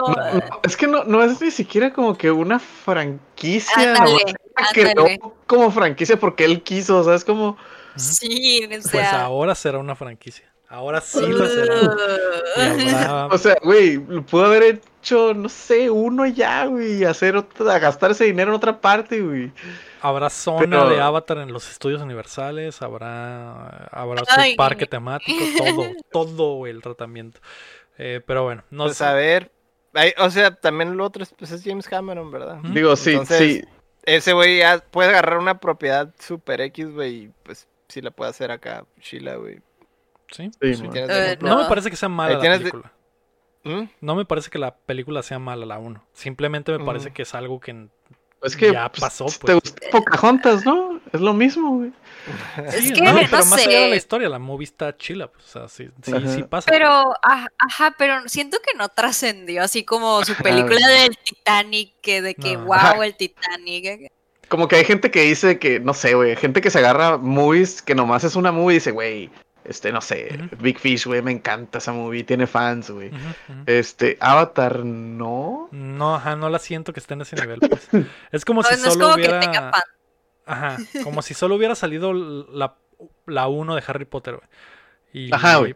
[0.63, 3.95] es que no, no es ni siquiera como que una franquicia.
[3.95, 7.57] Ándale, como franquicia porque él quiso, o sea, es como.
[7.97, 8.91] Sí, o sea...
[8.91, 10.53] Pues ahora será una franquicia.
[10.69, 13.27] Ahora sí lo será.
[13.31, 18.25] O sea, güey, pudo haber hecho, no sé, uno ya, güey, hacer otra, gastar ese
[18.25, 19.53] dinero en otra parte, güey.
[20.01, 26.67] Habrá zona de Avatar en los estudios universales, habrá, habrá su parque temático, todo, todo
[26.67, 27.41] el tratamiento.
[27.99, 29.53] Eh, pero bueno, no pues a ver,
[30.19, 32.59] o sea, también lo otro pues, es James Cameron, ¿verdad?
[32.63, 33.63] Digo, sí, sí.
[34.05, 38.31] Ese güey ya puede agarrar una propiedad super X, güey, y pues sí la puede
[38.31, 39.61] hacer acá, Sheila, güey.
[40.31, 40.51] Sí.
[40.61, 41.63] Eh, no.
[41.63, 42.93] me parece que sea mala la película.
[43.65, 43.85] ¿Mm?
[44.01, 46.05] No me parece que la película sea mala, la 1.
[46.12, 47.12] Simplemente me parece mm.
[47.12, 47.89] que es algo que
[48.45, 49.25] es que ya pues, pasó.
[49.25, 49.39] Pues.
[49.41, 51.01] Te gustó Pocahontas, ¿no?
[51.12, 51.93] Es lo mismo, güey.
[52.67, 55.49] Es que, no, pero más allá de la historia, la movie está chila, pues, o
[55.49, 56.71] sea, sí, sí, sí, pasa.
[56.71, 62.35] Pero, ajá, pero siento que no trascendió, así como su película del Titanic, que de
[62.35, 64.11] que, wow, el Titanic.
[64.49, 67.81] Como que hay gente que dice que, no sé, güey, gente que se agarra movies
[67.81, 69.31] que nomás es una movie y dice, güey,
[69.65, 73.11] este, no sé, Big Fish, güey, me encanta esa movie, tiene fans, güey.
[73.67, 75.69] Este, Avatar, no.
[75.73, 77.89] No, ajá, no la siento que esté en ese nivel, pues.
[78.33, 79.73] Es como si solo hubiera.
[80.47, 82.77] Ajá, como si solo hubiera salido la,
[83.27, 84.49] la 1 de Harry Potter, güey.
[85.12, 85.75] Y, ajá, güey.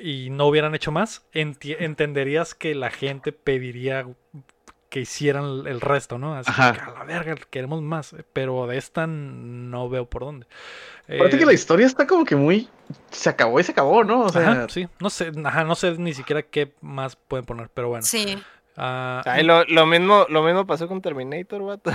[0.00, 4.06] Y, no hubieran hecho más, entenderías que la gente pediría
[4.88, 6.34] que hicieran el resto, ¿no?
[6.34, 8.14] Así que a la verga, queremos más.
[8.32, 10.46] Pero de esta no veo por dónde.
[11.04, 12.68] Aparte que la eh, historia está como que muy.
[13.10, 14.22] Se acabó y se acabó, ¿no?
[14.22, 14.66] O sea...
[14.68, 14.88] sí.
[15.00, 18.04] No sé, ajá, no sé ni siquiera qué más pueden poner, pero bueno.
[18.04, 18.38] Sí.
[18.76, 21.90] Ah, lo, lo, mismo, lo mismo pasó con Terminator, vato.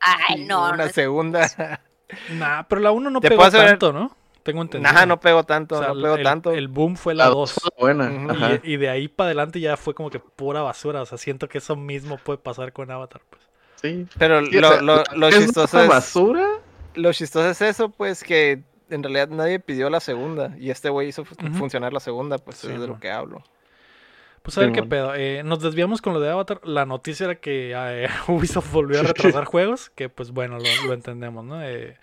[0.00, 0.70] Ay, no.
[0.72, 1.48] Una segunda.
[2.30, 4.16] Nah, pero la 1 no pegó tanto, ¿no?
[4.44, 4.92] Tengo entendido.
[4.92, 6.52] Nah, no pegó tanto, no pegó el, tanto.
[6.52, 7.60] El boom fue la 2.
[7.80, 8.60] Buena.
[8.62, 11.00] Y, de ahí para adelante ya fue como que pura basura.
[11.00, 13.42] O sea, siento que eso mismo puede pasar con Avatar, pues.
[13.76, 14.06] Sí.
[14.18, 15.88] Pero lo, lo, lo chistoso es.
[15.88, 16.46] basura?
[16.94, 20.54] Lo chistoso es eso, pues que en realidad nadie pidió la segunda.
[20.58, 23.42] Y este güey hizo funcionar la segunda, pues es de lo que hablo.
[24.42, 25.14] Pues a ver qué pedo.
[25.14, 26.60] Eh, nos desviamos con lo de Avatar.
[26.64, 29.88] La noticia era que eh, Ubisoft volvió a retrasar juegos.
[29.88, 31.64] Que pues bueno, lo, entendemos, ¿no?
[31.64, 31.96] Eh,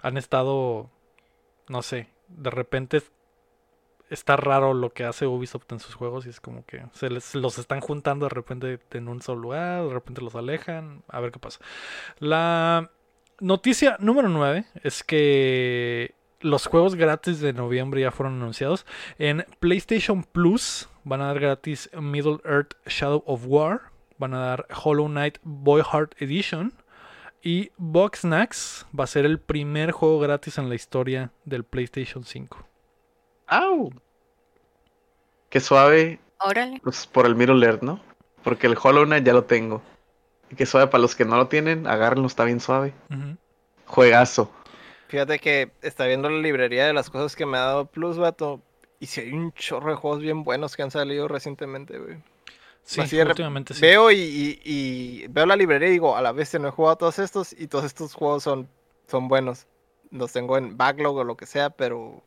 [0.00, 0.88] han estado
[1.68, 3.02] no sé, de repente
[4.10, 7.34] está raro lo que hace Ubisoft en sus juegos y es como que se les,
[7.34, 11.32] los están juntando de repente en un solo lugar, de repente los alejan, a ver
[11.32, 11.60] qué pasa.
[12.18, 12.90] La
[13.40, 18.86] noticia número 9 es que los juegos gratis de noviembre ya fueron anunciados.
[19.18, 24.66] En PlayStation Plus van a dar gratis Middle Earth Shadow of War, van a dar
[24.84, 26.72] Hollow Knight Boy Heart Edition,
[27.42, 32.58] y Boxnax va a ser el primer juego gratis en la historia del PlayStation 5.
[33.46, 33.90] ¡Au!
[35.48, 36.20] Qué suave.
[36.40, 36.80] Órale.
[36.82, 38.00] Pues por el Middle Earth, ¿no?
[38.44, 39.82] Porque el Hollow Knight ya lo tengo.
[40.50, 42.92] Y qué suave para los que no lo tienen, agárrenlo, está bien suave.
[43.86, 44.50] Juegazo.
[45.08, 48.60] Fíjate que está viendo la librería de las cosas que me ha dado Plus, vato.
[49.00, 52.18] Y si hay un chorro de juegos bien buenos que han salido recientemente, güey.
[52.88, 53.82] Sí, últimamente sí.
[53.82, 57.52] Veo y, veo la librería y digo, a la vez no he jugado todos estos
[57.52, 58.66] y todos estos juegos son,
[59.06, 59.66] son buenos.
[60.10, 62.22] Los tengo en backlog o lo que sea, pero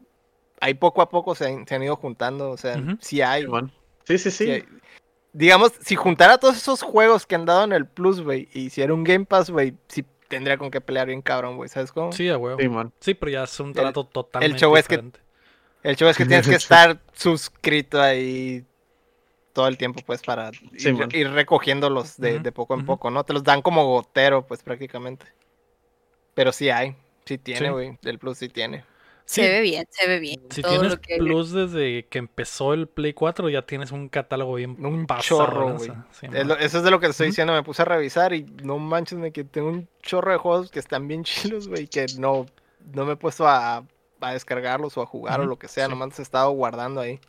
[0.59, 2.51] ahí poco a poco se han, ido juntando.
[2.51, 3.47] O sea, sí hay.
[4.03, 4.63] Sí, sí, sí.
[5.33, 8.93] digamos, si juntara todos esos juegos que han dado en el Plus, güey, y hiciera
[8.93, 12.11] un Game Pass, güey, sí tendría con qué pelear bien cabrón, güey, ¿sabes cómo?
[12.11, 12.59] Sí, a huevo.
[12.59, 15.19] Sí, sí, pero ya es un trato totalmente el show diferente.
[15.19, 18.63] Es que, el show es que tienes que estar suscrito ahí
[19.53, 23.23] todo el tiempo, pues, para ir, recogiéndolos de, poco en poco, ¿no?
[23.23, 25.25] Te los dan como gotero, pues, prácticamente.
[26.33, 26.95] Pero sí hay,
[27.25, 28.85] sí tiene, güey, el Plus sí tiene.
[29.31, 30.41] Se ve bien, se ve bien.
[30.49, 35.07] Si tienes Plus desde que empezó el Play 4, ya tienes un catálogo bien Un
[35.21, 35.91] chorro, güey.
[36.59, 39.21] eso es de lo que te estoy diciendo, me puse a revisar y no manches
[39.21, 42.45] de que tengo un chorro de juegos que están bien chilos, güey, que no,
[42.93, 43.85] no me he puesto a,
[44.33, 47.19] descargarlos o a jugar o lo que sea, nomás he estado guardando ahí.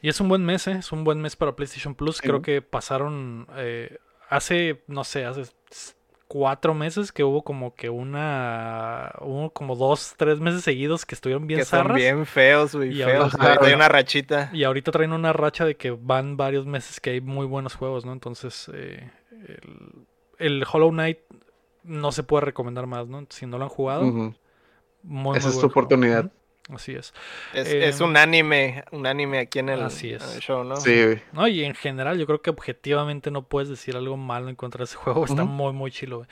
[0.00, 0.76] Y es un buen mes, ¿eh?
[0.78, 2.20] Es un buen mes para PlayStation Plus.
[2.20, 5.42] Creo que pasaron eh, hace, no sé, hace
[6.28, 11.46] cuatro meses que hubo como que una, hubo como dos, tres meses seguidos que estuvieron
[11.46, 13.34] bien que Son bien feos, güey, feos.
[13.40, 14.50] hay una rachita.
[14.52, 18.04] Y ahorita traen una racha de que van varios meses que hay muy buenos juegos,
[18.04, 18.12] ¿no?
[18.12, 19.10] Entonces, eh,
[20.38, 21.18] el, Hollow Knight
[21.82, 23.26] no se puede recomendar más, ¿no?
[23.30, 24.34] Si no lo han jugado,
[25.34, 26.30] Esa es tu oportunidad.
[26.74, 27.14] Así es.
[27.54, 30.76] Es, un anime, un anime aquí en el, show, ¿no?
[30.76, 34.56] Sí, No, y en general yo creo que objetivamente no puedes decir algo malo en
[34.56, 35.24] contra de ese juego.
[35.24, 36.28] Está muy, muy chilo, güey.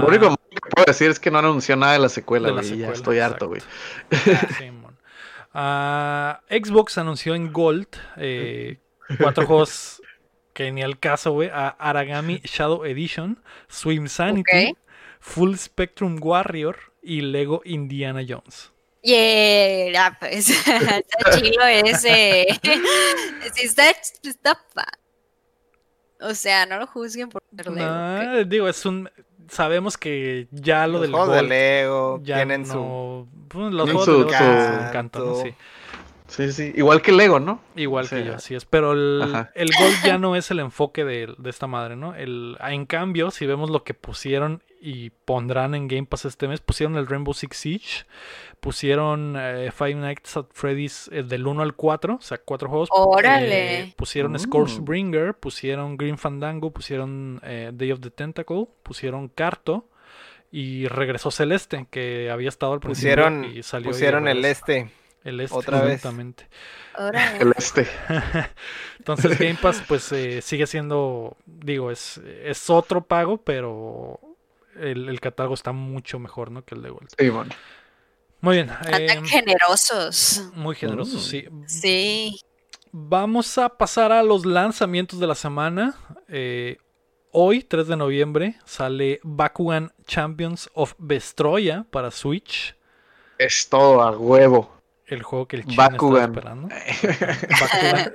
[0.00, 2.78] Lo único que puedo decir es que no anunció nada de la secuela, güey.
[2.78, 3.62] Ya estoy harto, güey.
[5.54, 8.78] Ah, Xbox anunció en Gold eh,
[9.18, 10.00] cuatro juegos
[10.54, 11.50] que ni al caso, güey.
[11.52, 13.38] Aragami Shadow Edition,
[13.68, 14.74] Swim Sanity,
[15.20, 18.71] Full Spectrum Warrior y Lego Indiana Jones.
[19.02, 22.46] Yeah, pues está chido ese.
[23.54, 24.58] sí, está, está
[26.20, 29.10] O sea, no lo juzguen por ser no, Digo, es un.
[29.48, 33.28] Sabemos que ya lo los del juegos de Lego ya tienen su.
[33.48, 35.34] Pues, los juegos de Lego su, encanto, ¿no?
[35.42, 35.54] sí.
[36.32, 37.60] Sí, sí, igual que Lego, ¿no?
[37.76, 38.64] Igual que yo, así es.
[38.64, 39.22] Pero el,
[39.54, 42.14] el Gold ya no es el enfoque de, esta madre, ¿no?
[42.14, 46.62] El, en cambio, si vemos lo que pusieron y pondrán en Game Pass este mes,
[46.62, 48.06] pusieron el Rainbow Six Siege,
[48.60, 52.88] pusieron eh, Five Nights at Freddy's eh, del 1 al 4, o sea, cuatro juegos.
[52.92, 53.80] ¡Órale!
[53.80, 54.84] Eh, pusieron mm.
[54.86, 59.90] Bringer, pusieron Green Fandango, pusieron Day of the Tentacle, pusieron Carto
[60.50, 63.90] y regresó Celeste, que había estado al principio pusieron, y salió.
[63.90, 64.90] Pusieron el este.
[65.24, 66.48] El este, Otra exactamente.
[67.40, 67.86] El este.
[68.98, 74.18] Entonces Game Pass pues eh, sigue siendo, digo, es, es otro pago, pero
[74.76, 76.64] el, catálogo está mucho mejor, ¿no?
[76.64, 77.08] Que el de Gold.
[77.16, 77.54] Sí, bueno.
[78.40, 78.70] Muy bien.
[78.90, 80.50] Están generosos.
[80.54, 81.46] Muy generosos, sí.
[81.66, 82.40] Sí.
[82.90, 85.94] Vamos a pasar a los lanzamientos de la semana.
[86.28, 86.78] Eh,
[87.30, 92.76] hoy, 3 de noviembre, sale Bakugan Champions of Bestroya para Switch.
[93.38, 94.81] Es todo a huevo
[95.14, 96.68] el juego que el chino está esperando.
[97.60, 98.12] Bakugan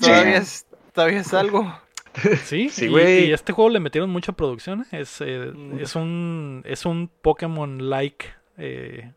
[0.00, 1.80] ¿Todavía, es, todavía es algo.
[2.44, 4.86] Sí, sí y, este juego le metieron mucha producción.
[4.90, 5.78] Es, eh, mm.
[5.78, 8.26] es un es un Pokémon like.
[8.56, 9.12] Eh,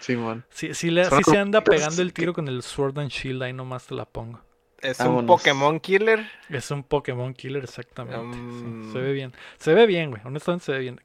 [0.00, 0.44] sí, man.
[0.50, 3.52] Sí, sí, le, sí se anda pegando el tiro con el Sword and Shield, ahí
[3.52, 4.40] nomás te la pongo.
[4.82, 6.28] ¿Es un Pokémon Killer?
[6.48, 8.36] Es un Pokémon Killer, exactamente.
[8.92, 9.32] se ve bien.
[9.58, 10.22] Se ve bien, güey.
[10.24, 11.00] Honestamente se ve bien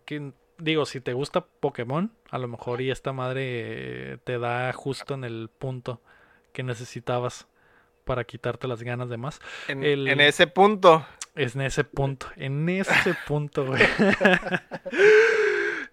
[0.57, 5.23] digo, si te gusta Pokémon, a lo mejor y esta madre te da justo en
[5.23, 6.01] el punto
[6.53, 7.47] que necesitabas
[8.03, 9.39] para quitarte las ganas de más.
[9.67, 11.05] En, ese punto.
[11.35, 13.83] Es en ese punto, en ese punto, güey.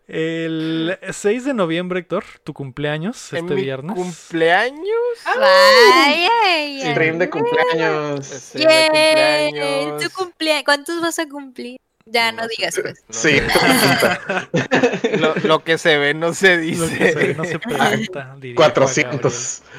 [0.06, 3.96] El 6 de noviembre, Héctor, tu cumpleaños, este viernes.
[3.96, 4.86] ¿Cumpleaños?
[5.24, 8.26] ¡Ay, Stream de cumpleaños.
[8.26, 10.02] Stream de cumpleaños.
[10.02, 10.64] ¿Tu cumpleaños?
[10.64, 11.78] ¿Cuántos vas a cumplir?
[12.06, 13.04] Ya no, digas pues.
[13.10, 13.40] Sí.
[15.44, 16.80] lo, que se ve no se dice.
[16.80, 18.36] Lo que se ve no se pregunta.
[18.56, 19.62] 400.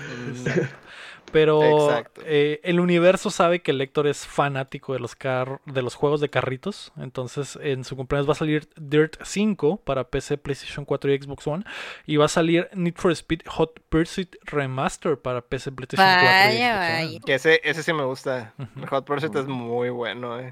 [1.32, 5.18] Pero eh, el universo sabe que el lector es fanático de los,
[5.66, 6.94] de los juegos de carritos.
[6.98, 11.46] Entonces en su cumpleaños va a salir Dirt 5 para PC, PlayStation 4 y Xbox
[11.46, 11.66] One.
[12.06, 16.58] Y va a salir Need for Speed Hot Pursuit Remaster para PC, PlayStation 4 y
[16.58, 17.20] Xbox One.
[17.26, 18.54] Que ese, ese sí me gusta.
[18.90, 20.40] Hot Pursuit es muy bueno.
[20.40, 20.52] Eh.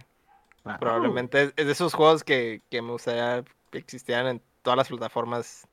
[0.80, 5.68] Probablemente es, de esos juegos que, que me gustaría que existieran en todas las plataformas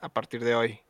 [0.00, 0.80] a partir de hoy.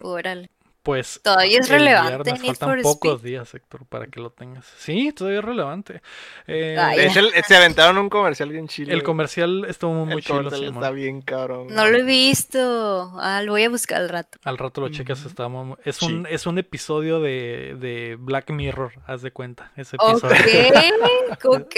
[0.00, 0.50] Órale.
[0.82, 2.34] Pues todavía es relevante.
[2.36, 4.64] faltan pocos días, Héctor, para que lo tengas.
[4.78, 6.00] Sí, todavía es relevante.
[6.46, 8.92] Eh, de hecho, se aventaron un comercial bien chido.
[8.92, 10.48] El comercial estuvo muy, muy chido.
[10.48, 11.68] está bien cabrón.
[11.68, 13.12] No lo he visto.
[13.20, 14.38] Ah, lo voy a buscar al rato.
[14.44, 15.24] Al rato lo checas.
[15.26, 15.48] Está
[15.84, 19.72] es, un, es un episodio de, de, Black Mirror, haz de cuenta.
[19.76, 20.34] Ese episodio.
[20.34, 21.76] Ok, ok,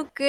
[0.00, 0.20] ok.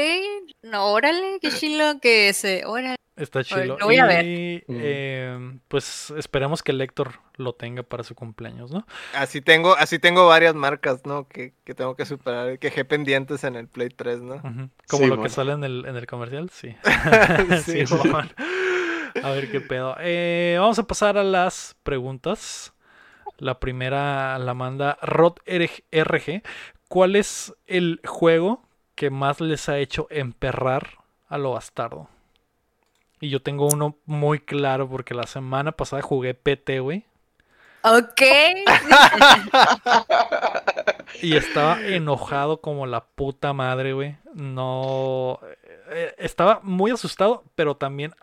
[0.63, 2.65] No, órale, qué chilo que se.
[2.65, 2.95] Órale.
[3.21, 3.77] Está chido.
[3.77, 4.25] Lo voy a ver.
[4.25, 8.85] Y, eh, pues esperemos que el Héctor lo tenga para su cumpleaños, ¿no?
[9.13, 11.27] Así tengo, así tengo varias marcas, ¿no?
[11.27, 14.41] Que, tengo que superar, que dejé pendientes en el Play 3, ¿no?
[14.89, 16.75] Como lo que sale en el, en el comercial, sí.
[17.65, 17.83] sí,
[19.23, 19.95] a ver qué pedo.
[19.99, 22.73] Eh, vamos a pasar a las preguntas.
[23.37, 26.41] La primera la manda Rod RG.
[26.87, 28.63] ¿Cuál es el juego
[28.95, 30.89] que más les ha hecho emperrar
[31.27, 32.09] a lo bastardo?
[33.21, 37.05] Y yo tengo uno muy claro porque la semana pasada jugué PT, güey.
[37.83, 38.21] Ok.
[41.21, 44.17] y estaba enojado como la puta madre, güey.
[44.33, 45.39] No.
[45.91, 48.13] Eh, estaba muy asustado, pero también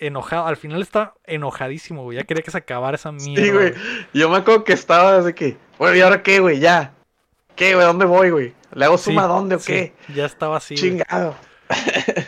[0.00, 0.46] enojado.
[0.46, 2.18] Al final estaba enojadísimo, güey.
[2.18, 3.44] Ya quería que se acabara esa mierda.
[3.44, 3.74] Sí, güey.
[4.12, 5.56] Yo me acuerdo que estaba desde que.
[5.78, 6.58] Bueno, ¿y ahora qué, güey?
[6.58, 6.94] Ya.
[7.54, 7.86] ¿Qué, güey?
[7.86, 8.54] ¿Dónde voy, güey?
[8.74, 9.94] ¿Le hago suma dónde o qué?
[10.14, 10.74] Ya estaba así.
[10.74, 11.36] Chingado.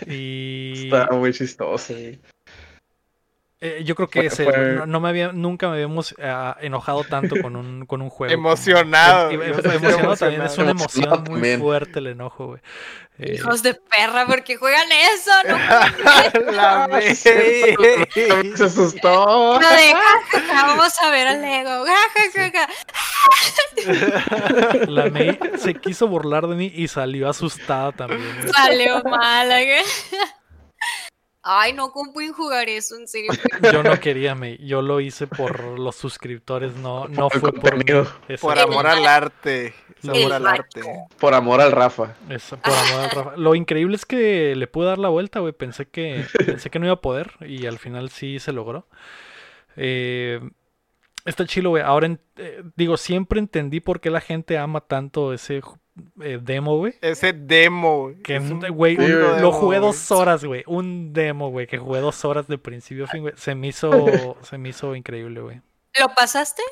[0.07, 0.85] Y.
[0.85, 1.95] Estaba muy chistoso.
[3.63, 4.47] Eh, yo creo que ese,
[4.87, 8.33] no, me había, nunca me habíamos ah, enojado tanto con un, con un juego.
[8.33, 9.31] Emocionado.
[9.31, 12.61] emocionado, también, es una emoción muy fuerte el enojo, güey.
[13.19, 15.31] Eh, Hijos de perra, porque juegan eso?
[15.47, 15.59] No,
[16.53, 19.61] la Se asustó.
[19.61, 19.95] No de,
[20.49, 21.85] vamos a ver al Lego.
[24.89, 28.51] La May se quiso burlar de mí y salió asustada también.
[28.55, 29.51] Salió mal.
[31.43, 32.97] Ay, no, ¿cómo pueden jugar eso?
[32.97, 33.33] En serio.
[33.73, 37.85] Yo no quería, me, yo lo hice por los suscriptores, no, no fue por mí.
[38.41, 39.75] Por amor al arte.
[40.03, 40.83] Por al arte.
[41.19, 42.15] Por amor al Rafa.
[42.29, 43.37] Eso, por amor al Rafa.
[43.37, 45.53] Lo increíble es que le pude dar la vuelta, güey.
[45.53, 48.87] Pensé que, pensé que no iba a poder y al final sí se logró.
[49.77, 50.41] Eh,
[51.25, 51.83] está chido, güey.
[51.83, 55.63] Ahora, eh, digo, siempre entendí por qué la gente ama tanto ese
[56.23, 56.95] eh, demo, güey.
[57.01, 58.13] Ese demo.
[58.23, 60.65] Que, güey, lo jugué dos horas, güey.
[60.67, 63.35] Un demo, güey, que jugué dos horas de principio a fin, güey.
[63.37, 63.91] Se me hizo,
[64.43, 65.61] se me hizo increíble, güey.
[65.99, 66.63] ¿Lo pasaste?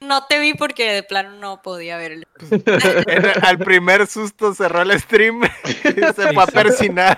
[0.00, 2.26] No, te vi porque de plano no podía ver el...
[3.42, 7.16] Al primer susto cerró el stream y se fue a persinar.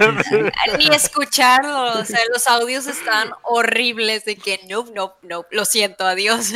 [0.77, 6.05] Ni escucharlo, o sea, los audios están horribles de que no, no, no, lo siento,
[6.05, 6.53] adiós.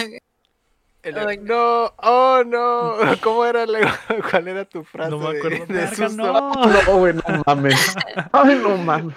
[1.10, 3.66] No, oh no, ¿cómo era
[4.30, 5.10] cuál era tu frase?
[5.10, 5.66] No me acuerdo.
[5.66, 6.52] De, no,
[6.86, 7.96] no, güey, no mames.
[8.32, 9.14] Ay, no mames.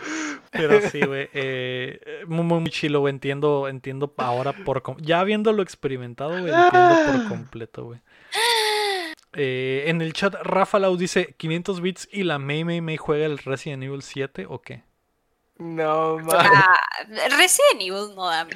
[0.52, 6.32] Pero sí, güey, eh, muy, muy chilo, güey, entiendo, entiendo ahora por ya habiéndolo experimentado,
[6.32, 8.00] güey, entiendo por completo, güey.
[9.34, 13.26] Eh, en el chat, Rafa Lau dice 500 bits y la May May May juega
[13.26, 14.84] el Resident Evil 7 o qué?
[15.58, 16.34] No, mames.
[16.36, 16.74] Ah,
[17.38, 18.48] Resident Evil no da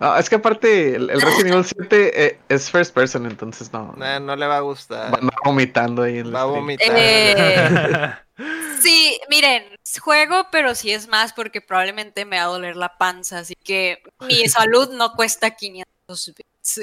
[0.00, 3.94] no, es que aparte el, Resident Evil 7 eh, es first person, entonces no.
[3.94, 5.12] no le va a gustar.
[5.12, 6.92] Va, vomitando ahí en Va a vomitar.
[6.94, 8.14] Eh,
[8.80, 9.64] sí, miren,
[9.98, 14.02] juego, pero sí es más porque probablemente me va a doler la panza, así que
[14.20, 16.80] mi salud no cuesta 500 bits.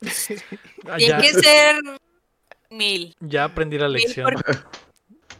[0.96, 1.76] Tiene que ser
[2.70, 3.16] mil.
[3.20, 4.34] Ya aprendí la lección.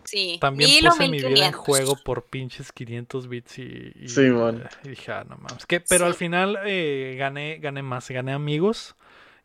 [0.08, 0.38] Sí.
[0.40, 4.60] También puse mi vida en juego por pinches 500 bits y, sí, bueno.
[4.82, 5.66] y dije, ah, no mames.
[5.66, 8.96] Que, pero al final eh, gané, gané más, gané amigos,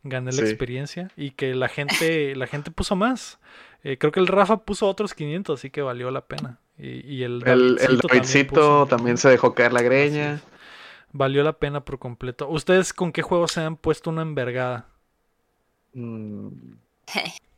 [0.04, 3.38] gané la experiencia y que la gente, la gente puso más.
[3.82, 6.60] Eh, creo que el Rafa puso otros 500, así que valió la pena.
[6.78, 8.00] Y, el El, el
[8.88, 10.40] también, se dejó caer la greña.
[11.12, 12.48] Valió la pena por completo.
[12.48, 14.88] ¿Ustedes con qué juegos se han puesto una envergada?
[15.92, 16.48] Mm.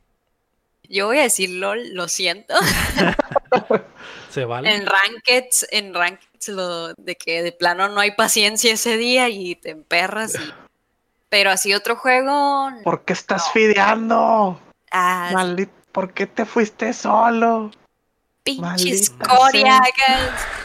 [0.89, 2.53] Yo voy a decir LOL, lo siento.
[4.29, 4.73] Se vale.
[4.73, 9.55] En Rankeds, en Rankeds, lo de que de plano no hay paciencia ese día y
[9.55, 10.33] te emperras.
[11.29, 12.69] Pero así otro juego.
[12.83, 14.59] ¿Por qué estás fideando?
[14.91, 17.71] Ah, Maldito, ¿por qué te fuiste solo?
[18.47, 19.81] Pinche escoria.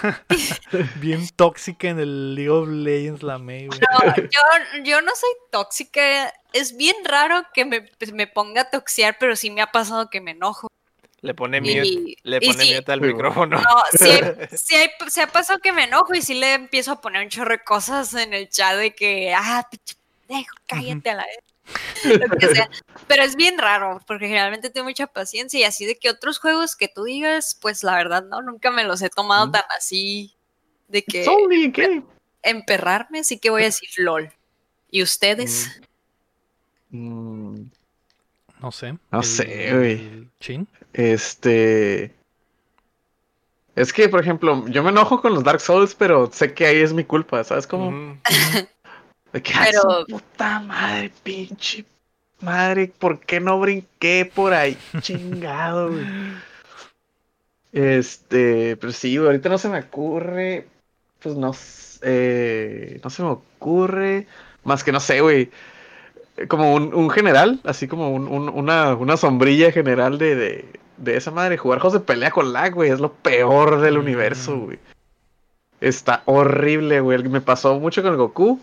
[1.01, 6.33] Bien tóxica en el League of Legends la May, No, yo, yo, no soy tóxica.
[6.53, 10.11] Es bien raro que me, pues, me, ponga a toxear, pero sí me ha pasado
[10.11, 10.69] que me enojo.
[11.23, 13.61] Le pone mute, le pone mute al micrófono.
[13.61, 14.11] No, sí,
[14.57, 14.77] sí
[15.09, 17.65] se ha pasado que me enojo y sí le empiezo a poner un chorro de
[17.65, 19.67] cosas en el chat de que, ah,
[20.29, 21.52] dejo, cállate a la vez.
[23.09, 26.77] Pero es bien raro, porque generalmente tengo mucha paciencia y así de que otros juegos
[26.77, 30.35] que tú digas, pues la verdad no, nunca me los he tomado tan así
[30.89, 31.25] de que
[32.43, 34.31] emperrarme, así que voy a decir LOL.
[34.91, 35.81] ¿Y ustedes?
[36.91, 37.63] Mm.
[38.61, 38.97] No sé.
[39.11, 40.29] No sé, güey.
[40.39, 40.69] ¿Chin?
[40.93, 42.15] Este.
[43.75, 46.77] Es que, por ejemplo, yo me enojo con los Dark Souls, pero sé que ahí
[46.77, 48.19] es mi culpa, ¿sabes cómo?
[49.33, 50.05] De que, Pero...
[50.07, 51.85] puta madre, pinche
[52.43, 54.77] madre, ¿por qué no brinqué por ahí?
[55.01, 56.07] Chingado, güey.
[57.73, 60.67] Este, pero sí, ahorita no se me ocurre,
[61.21, 61.53] pues no,
[62.03, 64.27] eh, no se me ocurre,
[64.65, 65.51] más que no sé, güey,
[66.49, 70.65] como un, un, general, así como un, una, una, sombrilla general de, de,
[70.99, 74.59] de, esa madre, jugar juegos de pelea con lag, güey, es lo peor del universo,
[74.59, 74.79] güey.
[75.81, 78.61] Está horrible, güey, me pasó mucho con el Goku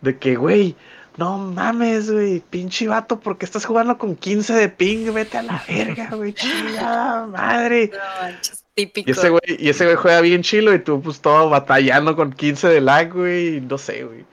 [0.00, 0.76] de que, güey,
[1.16, 5.12] no mames, güey, pinche vato, ¿por qué estás jugando con 15 de ping?
[5.12, 7.90] Vete a la verga, güey, chingada madre.
[8.74, 9.10] típico.
[9.10, 12.32] Y ese güey, y ese güey juega bien chilo y tú pues todo batallando con
[12.32, 14.24] 15 de lag, güey, no sé, güey.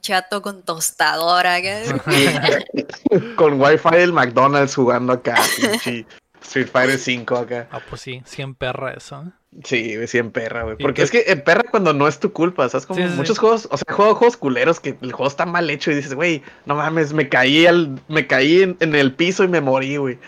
[0.00, 1.56] Chato con tostadora,
[3.36, 6.06] con wifi del McDonald's jugando acá, pinche
[6.42, 7.68] Street Fighter 5 acá.
[7.70, 9.39] Ah, pues sí, 100 perra eso, ¿eh?
[9.64, 10.76] Sí, sí en perra, güey.
[10.76, 12.86] Porque es que en perra cuando no es tu culpa, ¿sabes?
[12.86, 15.96] Como muchos juegos, o sea, juego juegos culeros que el juego está mal hecho y
[15.96, 19.96] dices, güey, no mames, me caí al, me caí en, el piso y me morí,
[19.96, 20.18] güey.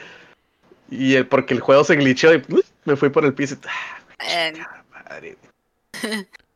[0.91, 2.43] Y el, porque el juego se glitchó y
[2.85, 3.57] me fui por el piso.
[4.19, 5.37] Ah, madre,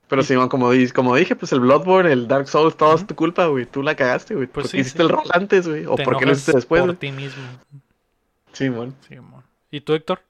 [0.09, 3.47] Pero sí, como, como dije, pues el Bloodborne, el Dark Souls, todo es tu culpa,
[3.47, 3.67] güey.
[3.67, 4.49] Tú la cagaste, güey.
[4.49, 5.87] Pues porque hiciste el rol antes, güey.
[5.87, 7.43] O porque lo hiciste después, Por ti mismo.
[8.53, 8.95] Sí, mon.
[9.71, 10.21] ¿Y tú, Héctor?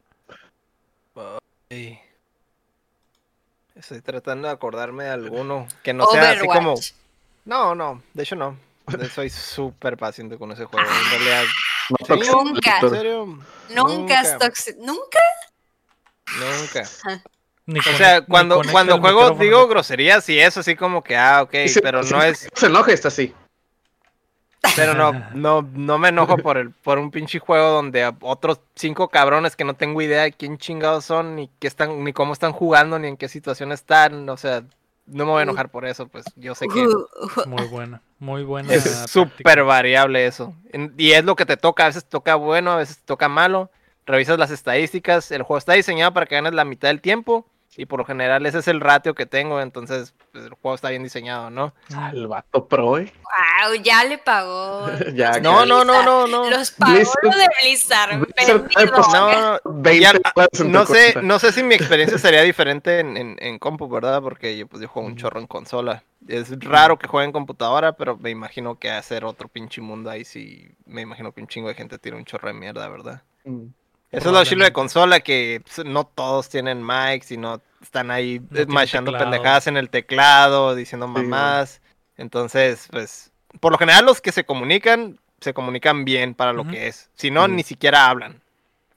[3.77, 6.74] Estoy tratando de acordarme de alguno que no sea así como.
[7.44, 8.59] No, no, de hecho no.
[9.15, 10.89] Soy súper paciente con ese juego.
[10.89, 11.44] En realidad.
[12.44, 12.78] Nunca.
[12.81, 13.39] ¿En serio?
[13.69, 15.20] Nunca.
[16.39, 16.82] ¿Nunca?
[17.66, 17.90] Nunca.
[17.90, 22.03] o sea, cuando, cuando juego digo groserías y eso así como que, ah, ok, pero
[22.05, 22.48] no es...
[22.55, 23.35] Se enoja, está así.
[24.74, 29.09] Pero no, no, no me enojo por el, por un pinche juego donde otros cinco
[29.09, 32.52] cabrones que no tengo idea de quién chingados son, ni qué están, ni cómo están
[32.52, 34.28] jugando, ni en qué situación están.
[34.28, 34.62] O sea,
[35.06, 36.86] no me voy a enojar por eso, pues yo sé que.
[37.47, 38.72] Muy buena, muy buena.
[38.72, 40.55] Es súper variable eso.
[40.97, 43.70] Y es lo que te toca, a veces toca bueno, a veces toca malo.
[44.05, 47.47] Revisas las estadísticas, el juego está diseñado para que ganes la mitad del tiempo.
[47.77, 50.90] Y por lo general ese es el ratio que tengo, entonces pues, el juego está
[50.90, 51.74] bien diseñado, ¿no?
[51.94, 53.12] Ah, el vato pro, eh.
[53.23, 54.86] Wow, ya le pagó.
[55.15, 56.48] ya, no, no, no, no, no.
[56.51, 58.19] Los pagó lo de Blizzard.
[60.59, 64.23] no, no sé, no sé si mi experiencia sería diferente en, en, en compu, ¿verdad?
[64.23, 66.03] Porque yo pues yo juego un chorro en consola.
[66.27, 70.24] Es raro que juegue en computadora, pero me imagino que hacer otro pinche mundo ahí
[70.24, 70.69] sí.
[70.85, 73.23] Me imagino que un chingo de gente tira un chorro de mierda, ¿verdad?
[73.44, 73.66] Mm.
[74.12, 78.11] Eso es lo chilo de consola, que pues, no todos tienen mics y no están
[78.11, 81.81] ahí machando pendejadas en el teclado, diciendo mamás.
[82.16, 86.89] Entonces, pues, por lo general los que se comunican, se comunican bien para lo que
[86.89, 87.11] es.
[87.15, 88.41] Si no, ni siquiera hablan.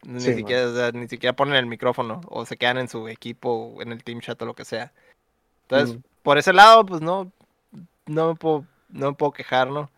[0.03, 4.03] Ni, siquiera, ni siquiera ponen el micrófono o se quedan en su equipo, en el
[4.03, 4.93] team chat o lo que sea.
[5.63, 7.31] Entonces, por ese lado, pues no,
[8.05, 9.89] no me puedo, no me puedo quejar, ¿no?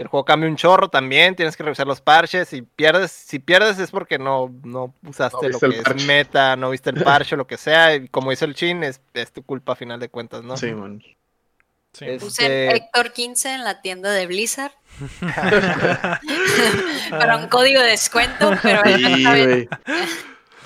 [0.00, 2.48] El juego cambia un chorro también, tienes que revisar los parches.
[2.48, 6.88] Si pierdes, si pierdes es porque no, no usaste lo que es meta, no viste
[6.88, 7.94] el parche, lo que sea.
[7.94, 10.56] Y como dice el chin, es, es tu culpa a final de cuentas, ¿no?
[10.56, 11.02] Sí, man.
[11.92, 12.06] Sí.
[12.06, 12.76] Este...
[12.76, 14.72] Héctor 15 en la tienda de Blizzard.
[17.10, 18.82] Para un código de descuento, pero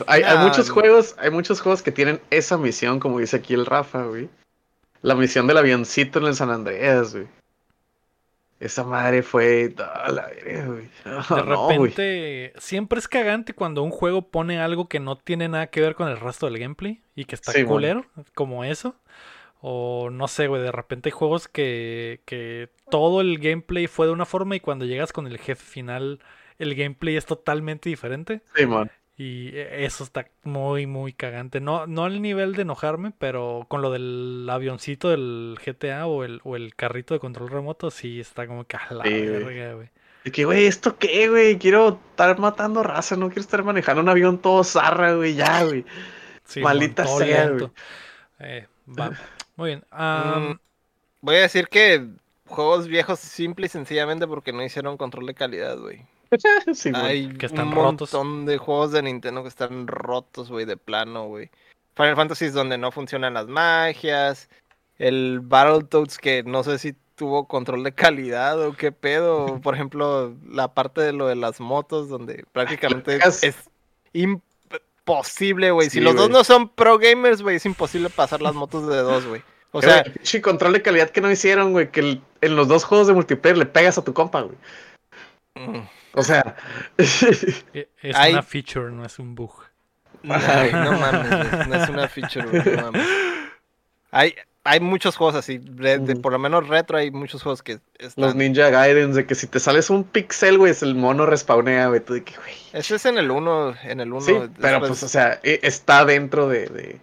[0.07, 3.67] hay, hay, muchos juegos, hay muchos juegos que tienen esa misión, como dice aquí el
[3.67, 4.29] Rafa, güey.
[5.03, 7.27] La misión del avioncito en el San Andreas, güey.
[8.65, 9.75] Esa madre fue.
[9.77, 10.31] la
[10.67, 10.89] güey.
[11.05, 15.83] de repente, siempre es cagante cuando un juego pone algo que no tiene nada que
[15.83, 18.97] ver con el resto del gameplay y que está culero, como eso.
[19.61, 24.13] O no sé, güey, de repente hay juegos que, que todo el gameplay fue de
[24.13, 26.21] una forma y cuando llegas con el jefe final,
[26.59, 28.41] el gameplay es totalmente diferente.
[28.55, 28.91] Sí, man.
[29.17, 31.61] Y e, eso está muy, muy cagante.
[31.61, 36.41] No, no al nivel de enojarme, pero con lo del avioncito del GTA o el,
[36.45, 39.91] o el carrito de control remoto, sí está como que a la verga, güey.
[40.25, 41.59] De que, güey, ¿esto qué, güey?
[41.59, 45.85] Quiero estar matando raza, no quiero estar manejando un avión todo zarra, güey, ya, güey.
[46.63, 47.71] Maldita sea, güey.
[48.41, 49.13] Eh, va.
[49.57, 49.85] Muy bien.
[49.93, 50.59] Mm,
[51.21, 52.09] voy a decir que
[52.47, 56.07] juegos viejos simple y sencillamente porque no hicieron control de calidad, güey.
[56.95, 61.27] Hay que están un montón de juegos de Nintendo que están rotos, güey, de plano,
[61.27, 61.51] güey.
[61.97, 64.49] Final Fantasy es donde no funcionan las magias.
[64.99, 69.61] El Battletoads que no sé si tuvo control de calidad o qué pedo.
[69.63, 73.55] Por ejemplo, la parte de lo de las motos donde prácticamente es
[74.13, 75.91] imposible, güey.
[75.91, 79.27] si los dos no son pro gamers, güey, es imposible pasar las motos de dos,
[79.27, 79.43] güey.
[79.77, 83.09] O sea, sí, control de calidad que no hicieron, güey, que en los dos juegos
[83.09, 84.57] de multiplayer le pegas a tu compa, güey.
[86.15, 86.57] O sea.
[86.99, 89.53] E, es una feature, no es un bug.
[90.23, 93.07] No, no mames, no es una feature, no mames.
[94.11, 98.25] Hay, hay muchos juegos así, por lo menos retro hay muchos juegos que están...
[98.25, 101.89] Los Ninja Gaiden, de que si te sales un pixel, güey, es el mono respawnea,
[101.89, 102.55] güey, tú de que, güey...
[102.73, 104.21] Ese es en el 1, en el 1.
[104.23, 107.01] Sí, pero pues, o sea, e, está dentro de, de,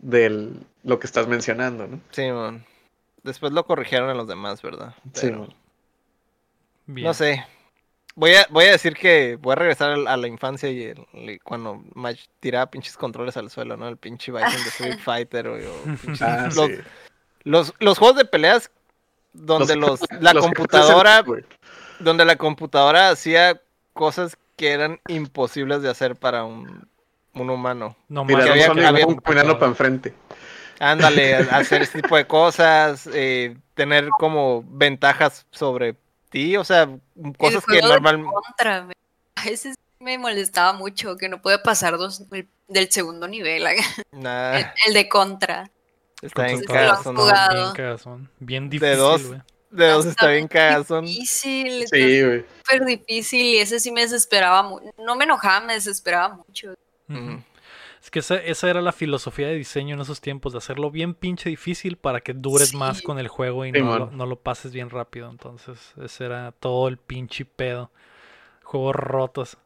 [0.00, 0.50] de,
[0.82, 2.00] lo que estás mencionando, ¿no?
[2.10, 2.64] Sí, man.
[3.22, 4.94] Después lo corrigieron en los demás, ¿verdad?
[5.14, 5.54] sí, man.
[6.86, 7.46] No sé,
[8.14, 12.26] Voy a, voy a decir que voy a regresar a la infancia y cuando Match
[12.40, 13.88] tiraba pinches controles al suelo, ¿no?
[13.88, 15.58] El pinche Bison de Street Fighter o,
[16.20, 16.48] ah,
[17.44, 18.70] los, los, juegos de peleas
[19.32, 21.24] donde los, la computadora
[22.00, 23.60] donde la computadora hacía
[23.94, 26.86] cosas que eran imposibles de hacer para un,
[27.34, 27.96] un humano.
[28.08, 30.14] No, Mira, había, había, para enfrente.
[30.80, 35.96] Ándale, hacer este tipo de cosas, eh, tener como ventajas sobre
[36.32, 36.88] Sí, o sea,
[37.38, 38.30] cosas que normalmente...
[39.34, 42.24] A veces me molestaba mucho que no puede pasar dos
[42.68, 43.64] del segundo nivel.
[44.12, 45.70] El, de contra.
[46.20, 48.30] Está bien cagazón.
[48.38, 49.30] Bien, bien difícil, De dos,
[49.70, 51.06] de dos está, bien cagazón.
[51.06, 51.86] Difícil.
[51.88, 52.44] Sí, güey.
[52.62, 54.90] Súper difícil y ese sí me desesperaba mucho.
[54.98, 56.74] No me enojaba, me desesperaba mucho.
[58.02, 61.14] Es que esa, esa, era la filosofía de diseño en esos tiempos, de hacerlo bien
[61.14, 64.72] pinche difícil para que dures más con el juego y no, lo, no, lo, pases
[64.72, 65.30] bien rápido.
[65.30, 67.92] Entonces, ese era todo el pinche pedo.
[68.64, 69.56] Juegos rotos.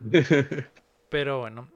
[1.08, 1.68] Pero bueno.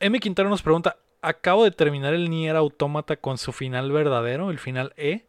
[0.00, 0.18] M.
[0.18, 4.92] Quintero nos pregunta, acabo de terminar el Nier Automata con su final verdadero, el final
[4.96, 5.26] E,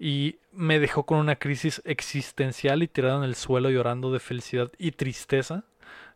[0.00, 4.72] y me dejó con una crisis existencial y tirado en el suelo llorando de felicidad
[4.76, 5.62] y tristeza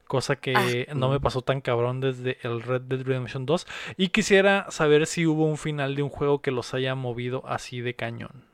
[0.06, 0.94] cosa que ah.
[0.94, 3.66] no me pasó tan cabrón desde el Red Dead Redemption 2.
[3.96, 7.80] Y quisiera saber si hubo un final de un juego que los haya movido así
[7.80, 8.44] de cañón.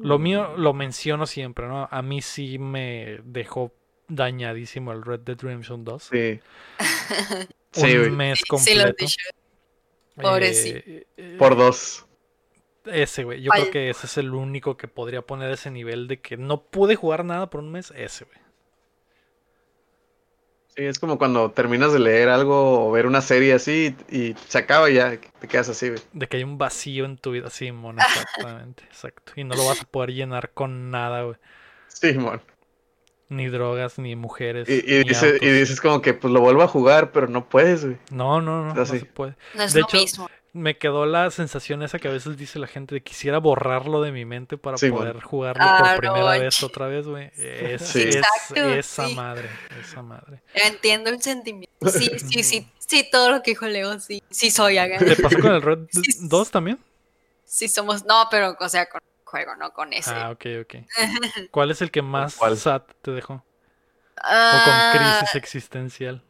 [0.00, 1.88] Lo mío lo menciono siempre, ¿no?
[1.90, 3.72] A mí sí me dejó
[4.08, 6.10] dañadísimo el Red Dead Redemption 2.
[6.12, 6.40] Sí.
[7.96, 9.06] un mes completo.
[10.16, 12.06] Eh, Por dos.
[12.84, 13.42] Ese, güey.
[13.42, 16.62] Yo creo que ese es el único que podría poner ese nivel de que no
[16.62, 17.92] pude jugar nada por un mes.
[17.96, 18.47] Ese, güey.
[20.78, 24.58] Sí, es como cuando terminas de leer algo o ver una serie así y, se
[24.58, 26.00] acaba y ya te quedas así, güey.
[26.12, 29.32] De que hay un vacío en tu vida, sí, mon, exactamente, exacto.
[29.34, 31.36] Y no lo vas a poder llenar con nada, güey.
[31.88, 32.40] Sí, mon.
[33.28, 34.68] Ni drogas, ni mujeres.
[34.68, 37.98] Y, dices como que pues lo vuelvo a jugar, pero no puedes, güey.
[38.12, 39.34] No, no, no, no se puede.
[39.56, 42.94] No es lo mismo me quedó la sensación esa que a veces dice la gente
[42.94, 47.06] de quisiera borrarlo de mi mente para poder jugarlo por ah, primera vez otra vez,
[47.06, 47.30] güey.
[47.36, 48.10] Es, sí.
[48.54, 49.48] esa madre,
[49.80, 50.42] esa madre.
[50.54, 51.90] Entiendo el sentimiento.
[51.90, 54.98] Sí, sí, sí, sí, todo lo que dijo Leo, sí, sí soy acá.
[54.98, 55.78] ¿Te pasó con el Red
[56.20, 56.78] 2 también?
[57.44, 60.10] Sí somos, no, pero o sea, con el juego, no con ese.
[60.10, 60.74] Ah, ok, ok.
[61.50, 63.44] ¿Cuál es el que más sad te dejó?
[64.20, 66.22] o con crisis ah, existencial.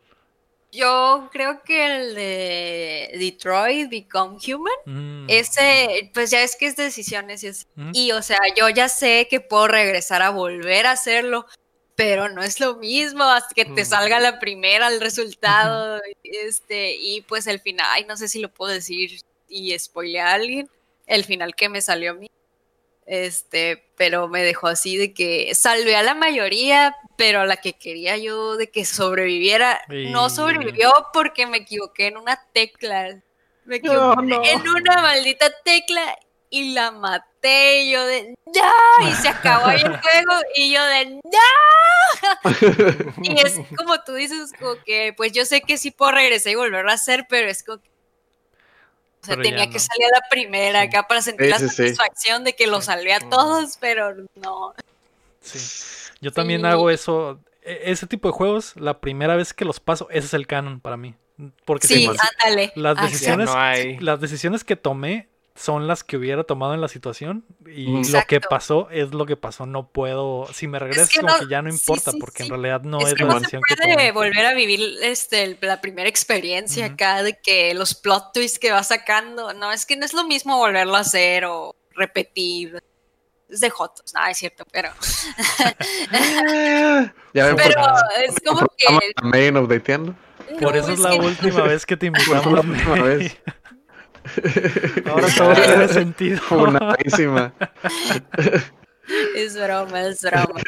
[0.71, 5.27] Yo creo que el de Detroit Become Human, mm.
[5.29, 7.91] ese, pues ya es que es decisiones y, mm.
[7.95, 11.47] y, o sea, yo ya sé que puedo regresar a volver a hacerlo,
[11.95, 17.23] pero no es lo mismo hasta que te salga la primera, el resultado, este, y
[17.23, 20.71] pues el final, ay, no sé si lo puedo decir y spoilear a alguien,
[21.07, 22.29] el final que me salió a mí
[23.09, 28.19] este, pero me dejó así de que salvé a la mayoría, pero la que quería
[28.19, 33.21] yo de que sobreviviera no sobrevivió porque me equivoqué en una tecla.
[33.65, 36.19] Me equivoqué en una maldita tecla
[36.51, 37.91] y la maté.
[37.91, 39.09] yo de ¡No!
[39.09, 41.23] Y se acabó ahí el juego y yo de ¡No!
[43.23, 46.57] y es como tú dices, como que pues yo sé que sí puedo regresar y
[46.57, 47.91] volverlo a hacer, pero es como que
[49.23, 52.67] o sea, tenía que salir a la primera acá para sentir la satisfacción de que
[52.67, 54.75] lo salvé a todos, pero no.
[55.41, 55.59] Sí.
[56.21, 57.41] Yo también hago eso.
[57.63, 60.81] E, ese tipo de juegos, la primera vez que los paso, ese es el canon
[60.81, 61.15] para mí.
[61.65, 62.73] Porque sí, ándale.
[62.75, 63.51] Las decisiones,
[64.01, 65.29] las decisiones que tomé
[65.59, 69.37] son las que hubiera tomado en la situación y lo que pasó es lo que
[69.37, 69.67] pasó.
[69.67, 73.19] No puedo, si me regreso, como que ya no importa, porque en realidad no es,
[73.19, 77.95] la decisión que puede volver a vivir este, la primera experiencia acá de que los
[77.95, 81.45] plot twists que va sacando, no, es que no es lo mismo volverlo a hacer
[81.45, 82.83] o repetir.
[83.49, 84.91] Es de Jotos, no, es cierto, pero.
[87.33, 87.95] pero
[88.25, 88.87] es como que.
[90.61, 92.53] Por eso es la última vez que te invitamos.
[92.53, 93.37] la última vez.
[95.11, 96.41] Ahora todo tiene sentido.
[99.37, 100.61] es broma, es broma.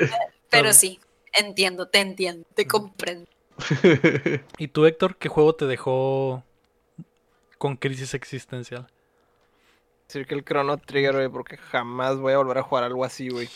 [0.48, 0.98] Pero sí,
[1.32, 3.26] entiendo, te entiendo, te comprendo.
[4.58, 6.44] ¿Y tú, Héctor, qué juego te dejó
[7.58, 8.88] con crisis existencial?
[10.08, 13.28] Decir que el Chrono Trigger, güey, porque jamás voy a volver a jugar algo así,
[13.28, 13.48] güey.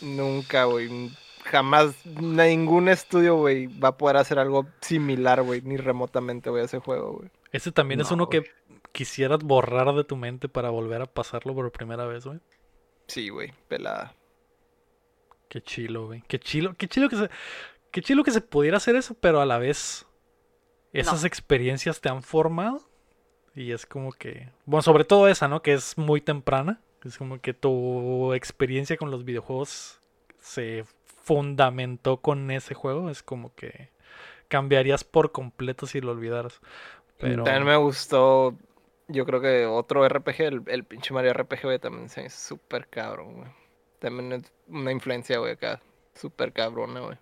[0.00, 1.10] Nunca, güey.
[1.44, 6.66] Jamás ningún estudio, güey, va a poder hacer algo similar, güey, ni remotamente, güey, a
[6.66, 7.30] ese juego, güey.
[7.52, 8.44] Ese también es uno que
[8.92, 12.40] quisieras borrar de tu mente para volver a pasarlo por primera vez, güey.
[13.08, 14.14] Sí, güey, pelada.
[15.48, 16.22] Qué chilo, güey.
[16.28, 17.30] Qué chilo, qué chilo que se,
[17.90, 20.06] qué chilo que se pudiera hacer eso, pero a la vez
[20.92, 22.88] esas experiencias te han formado
[23.54, 25.62] y es como que, bueno, sobre todo esa, ¿no?
[25.62, 26.80] Que es muy temprana.
[27.04, 30.00] Es como que tu experiencia con los videojuegos
[30.38, 30.84] se
[31.24, 33.10] fundamentó con ese juego.
[33.10, 33.90] Es como que
[34.48, 36.60] cambiarías por completo si lo olvidaras.
[37.18, 37.44] Pero...
[37.44, 38.56] También me gustó
[39.08, 43.34] yo creo que otro RPG, el, el pinche Mario RPG, güey, también es súper cabrón,
[43.36, 43.50] güey.
[43.98, 45.80] También es una influencia, güey, acá.
[46.14, 47.18] Súper cabrona, güey.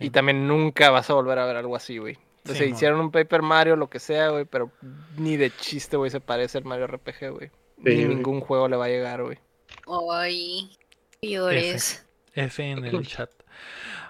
[0.00, 2.18] Y también nunca vas a volver a ver algo así, güey.
[2.44, 4.70] Sea, hicieron un Paper Mario, lo que sea, güey, pero
[5.16, 7.50] ni de chiste, güey, se parece al Mario RPG, güey.
[7.78, 9.38] ni ningún juego le va a llegar, güey.
[10.12, 10.76] Ay,
[11.20, 12.06] peores.
[12.34, 13.30] F, F en el chat.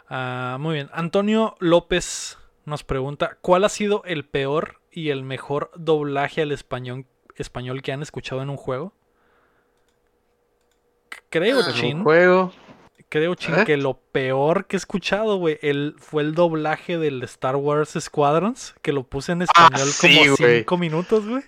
[0.08, 0.90] Ah, muy bien.
[0.92, 7.06] Antonio López nos pregunta, ¿cuál ha sido el peor y el mejor doblaje al español,
[7.34, 8.94] español que han escuchado en un juego?
[11.30, 12.04] Creo, Chin.
[12.04, 12.52] juego.
[13.08, 13.64] Creo, Chin, ¿Eh?
[13.64, 15.58] que lo peor que he escuchado, güey,
[15.98, 20.78] fue el doblaje del Star Wars Squadrons, que lo puse en ah, español como cinco
[20.78, 21.42] minutos, güey.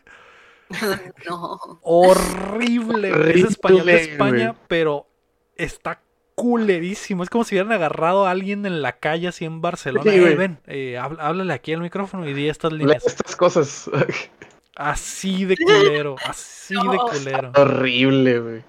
[1.29, 1.79] no.
[1.83, 5.07] Horrible, Es español de España, pero
[5.55, 6.01] está
[6.37, 7.25] culerísimo.
[7.25, 10.05] Es como si hubieran agarrado a alguien en la calle así en Barcelona.
[10.05, 13.05] ven, eh, háblale aquí al micrófono y di estas líneas.
[13.05, 13.91] Estas cosas.
[14.77, 17.53] así de culero, así de culero.
[17.57, 18.65] Horrible, güey.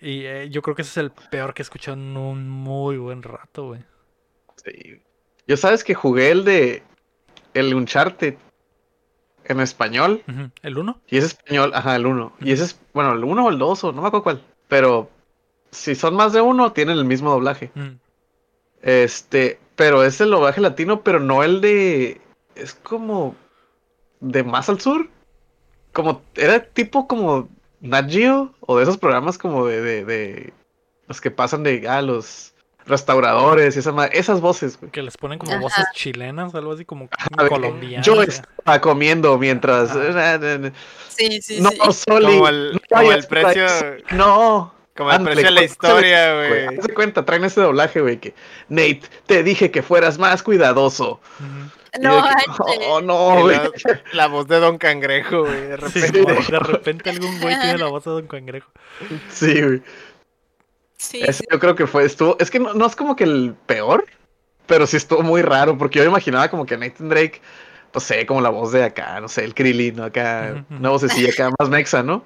[0.00, 2.96] Y, eh, yo creo que ese es el peor que he escuchado en un muy
[2.96, 3.84] buen rato, güey.
[4.64, 5.00] Sí.
[5.46, 6.82] Yo sabes que jugué el de
[7.54, 8.34] el Uncharted
[9.44, 10.24] en español.
[10.62, 11.02] ¿El 1?
[11.08, 12.32] Y es español, ajá, el 1.
[12.40, 14.42] Y ese es, bueno, el 1 o el 2 o no me acuerdo cuál.
[14.66, 15.08] Pero
[15.76, 17.70] si son más de uno, tienen el mismo doblaje.
[17.74, 17.98] Mm.
[18.82, 22.20] Este, pero es el doblaje latino, pero no el de.
[22.54, 23.34] Es como.
[24.20, 25.08] De más al sur.
[25.92, 26.22] Como.
[26.34, 27.48] Era tipo como.
[27.80, 28.54] Nat Geo.
[28.60, 30.04] O de esos programas como de.
[30.04, 30.52] de,
[31.06, 31.86] los que pasan de.
[31.88, 32.54] Ah, los.
[32.86, 37.08] restauradores y esas, esas voces, Que les ponen como voces chilenas, algo así como
[37.48, 38.06] colombianas.
[38.06, 39.90] Yo estaba comiendo mientras.
[41.08, 41.78] Sí, sí, no, sí.
[42.06, 43.66] Soli, como el, como el precio.
[44.12, 44.75] No.
[44.96, 46.78] Como el precio de la historia, güey.
[46.78, 48.34] Haz cuenta, traen ese doblaje, güey, que
[48.68, 51.20] Nate, te dije que fueras más cuidadoso.
[52.00, 52.22] No,
[52.88, 53.58] oh, no, güey.
[54.12, 55.60] La, voz de Don Cangrejo, güey.
[55.62, 56.24] De repente.
[56.24, 58.70] de repente algún güey tiene la voz de Don Cangrejo.
[59.28, 59.82] Sí, güey.
[60.98, 64.06] Sí, Yo creo que fue, estuvo, es que no, no, es como que el peor,
[64.66, 67.40] pero sí estuvo muy raro, porque yo imaginaba como que Nathan Drake,
[67.94, 71.50] no sé, como la voz de acá, no sé, el Krillin, acá, una vocecilla acá
[71.58, 72.24] más mexa, ¿no?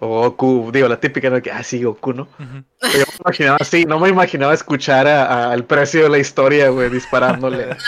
[0.00, 1.42] O Goku, digo, la típica, ¿no?
[1.42, 2.28] Que, ah, sí, Goku, ¿no?
[2.38, 7.76] Yo me imaginaba así, no me imaginaba escuchar al precio de la historia, güey, disparándole.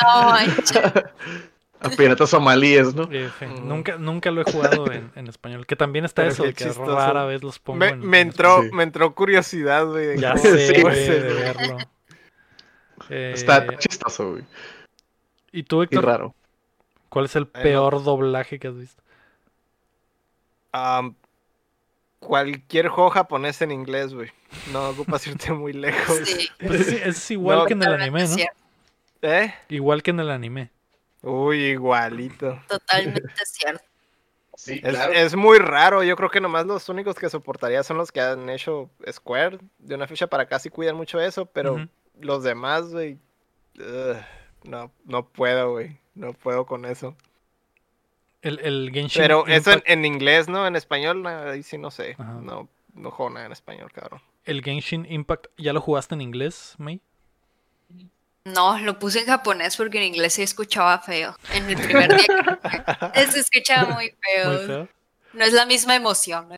[1.83, 3.09] No, a piratas somalíes, ¿no?
[3.65, 5.67] nunca, nunca lo he jugado en, en español.
[5.67, 9.13] Que también está eso, que rara vez los pongo me, en, me entró, me entró
[9.15, 10.17] curiosidad, güey.
[10.17, 11.79] Ya sé, güey, de verlo.
[13.09, 14.45] está eh, chistoso, güey.
[15.51, 16.05] ¿Y tú, Héctor?
[16.05, 16.35] Y raro.
[17.09, 19.03] ¿Cuál es el peor doblaje que has visto?
[20.73, 21.15] Um,
[22.23, 24.31] cualquier juego japonés en inglés, güey.
[24.73, 26.21] No ocupas irte muy lejos.
[26.25, 26.49] Sí.
[26.65, 28.37] Pues es, es igual no, que en el anime, ¿no?
[29.23, 29.55] ¿Eh?
[29.69, 30.71] Igual que en el anime.
[31.23, 32.61] Uy, igualito.
[32.69, 33.85] Totalmente cierto.
[34.57, 35.13] Sí, es, claro.
[35.13, 36.03] es, muy raro.
[36.03, 39.59] Yo creo que nomás los únicos que soportaría son los que han hecho Square.
[39.79, 41.89] De una fecha para acá sí cuidan mucho eso, pero uh -huh.
[42.21, 43.19] los demás, güey.
[43.79, 44.19] Uh,
[44.65, 45.99] no, no puedo, güey.
[46.15, 47.17] No puedo con eso.
[48.43, 49.59] El, el Genshin Pero Impact...
[49.59, 50.67] eso en, en, inglés, ¿no?
[50.67, 52.17] En español, ahí sí no sé.
[52.19, 52.41] Ajá.
[52.43, 54.21] No, no juego nada en español, cabrón.
[54.45, 57.01] ¿El Genshin Impact ya lo jugaste en inglés, May?
[58.45, 61.37] No, lo puse en japonés porque en inglés se escuchaba feo.
[61.55, 64.49] En el primer día se escuchaba muy feo.
[64.49, 64.89] Muy feo.
[65.33, 66.49] No es la misma emoción.
[66.49, 66.57] ¿no?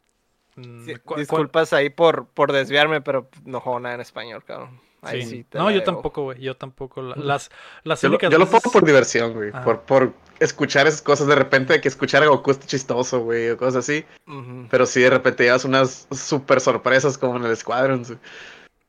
[0.56, 4.80] Mm, sí, disculpas ahí por, por desviarme, pero no juego nada en español, cabrón.
[5.04, 5.28] Ahí sí.
[5.28, 6.40] sí no, yo tampoco, güey.
[6.40, 7.02] Yo tampoco.
[7.02, 7.50] Las,
[7.82, 9.52] las yo, lo, yo lo, pongo por diversión, güey.
[9.64, 11.26] Por, por escuchar esas cosas.
[11.26, 14.04] De repente, que escuchar a Goku está chistoso, güey, o cosas así.
[14.26, 14.66] Uh -huh.
[14.70, 18.04] Pero sí, de repente llevas unas super sorpresas como en el Squadron.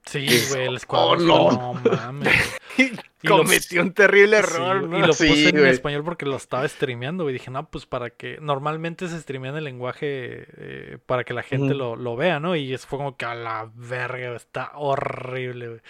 [0.05, 1.29] Sí, güey, el Squadron.
[1.29, 1.81] Oh, no.
[1.83, 2.57] no mames.
[3.25, 4.99] Y Cometí un terrible error, sí, ¿no?
[4.99, 7.33] Y lo puse sí, en español porque lo estaba streameando, güey.
[7.33, 8.37] Dije, no, pues para que.
[8.39, 11.77] Normalmente se streamea en el lenguaje eh, para que la gente mm.
[11.77, 12.55] lo, lo, vea, ¿no?
[12.55, 15.81] Y eso fue como que a la verga, está horrible, güey.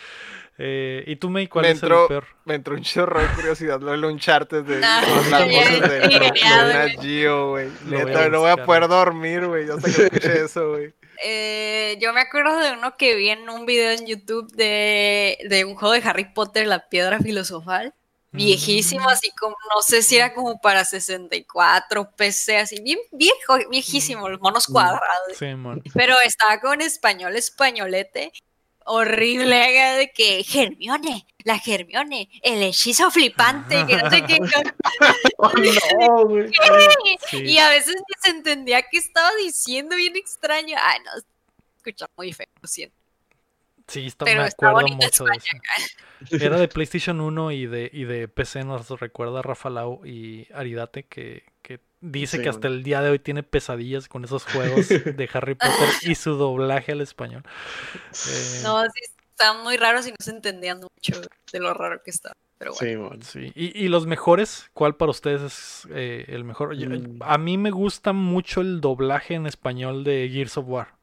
[0.58, 2.26] Eh, ¿Y tú, May, cuál me es entró, el peor?
[2.46, 6.98] Me entró un chorro de curiosidad lo del Uncharted de con las voces de, de,
[7.02, 7.68] Gio, güey.
[7.88, 9.70] Neta, no voy a poder dormir, güey.
[9.70, 10.94] Hasta que escuché eso, güey.
[11.24, 15.66] Eh, yo me acuerdo de uno que vi en un video en YouTube de, de
[15.66, 17.94] un juego de Harry Potter, La Piedra Filosofal.
[18.36, 24.28] Viejísimo, así como, no sé si era como para 64, PC, así, bien viejo, viejísimo,
[24.28, 25.38] los monos cuadrados.
[25.38, 25.82] Sí, man.
[25.94, 28.32] Pero estaba con español, españolete,
[28.86, 29.56] horrible,
[29.98, 34.40] de que Germione, la Germione, el hechizo flipante, que no sé qué.
[35.38, 35.52] oh,
[36.00, 36.52] no, güey.
[37.30, 37.38] Sí.
[37.44, 40.78] Y a veces se entendía qué estaba diciendo, bien extraño.
[40.80, 41.12] Ay, no,
[41.78, 42.96] escucha muy feo, lo siento.
[43.88, 46.44] Sí, está, me acuerdo mucho de eso.
[46.44, 51.04] Era de PlayStation 1 y de, y de PC, nos recuerda Rafa Lau y Aridate,
[51.04, 51.55] que, que
[52.02, 55.56] dice sí, que hasta el día de hoy tiene pesadillas con esos juegos de Harry
[55.56, 57.44] Potter y su doblaje al español.
[57.46, 59.02] Eh, no, sí,
[59.32, 62.36] estaban muy raros y no se entendían mucho de lo raro que estaba.
[62.58, 62.92] Pero bueno.
[62.92, 63.24] Sí, bueno.
[63.24, 63.52] sí.
[63.54, 64.70] ¿Y, ¿Y, los mejores?
[64.74, 66.76] ¿Cuál para ustedes es eh, el mejor?
[66.76, 67.20] Yo, mm.
[67.22, 70.96] A mí me gusta mucho el doblaje en español de Gears of War.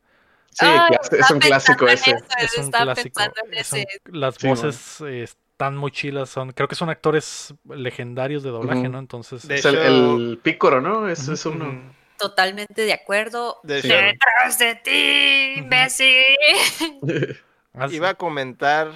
[0.51, 2.10] Sí, oh, es un clásico ese.
[2.10, 3.20] Eso, es un clásico.
[3.52, 3.86] Ese.
[4.05, 5.27] Son, las sí, voces eh,
[5.63, 6.29] están muy chilas.
[6.31, 8.91] Son, creo que son actores legendarios de doblaje, uh -huh.
[8.91, 8.99] ¿no?
[8.99, 9.47] Entonces.
[9.47, 11.09] De es el, el Pícoro, ¿no?
[11.09, 11.35] Es, uh -huh.
[11.35, 11.95] es uno.
[12.19, 13.61] Totalmente de acuerdo.
[13.63, 13.83] De.
[13.83, 16.15] Detrás de ti, imbécil.
[17.91, 18.93] Iba a comentar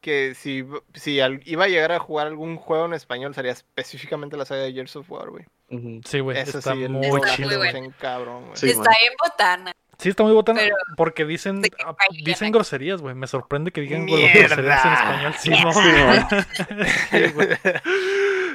[0.00, 0.64] que si,
[0.94, 4.62] si al, iba a llegar a jugar algún juego en español sería específicamente la saga
[4.62, 5.44] de Gears of War, güey.
[5.70, 6.06] Uh -huh.
[6.06, 6.38] Sí, güey.
[6.38, 7.48] Eso está sí, muy está chido.
[7.48, 7.94] Muy bueno.
[7.98, 9.72] cabrón, Sí, está en botana.
[9.98, 11.94] Sí, está muy botana Pero- porque dicen ah,
[12.24, 13.14] dicen groserías, güey.
[13.14, 14.56] Me sorprende que digan Mierda.
[14.56, 15.34] groserías en español.
[15.40, 15.72] Sí, no.
[17.10, 17.48] Sí, güey.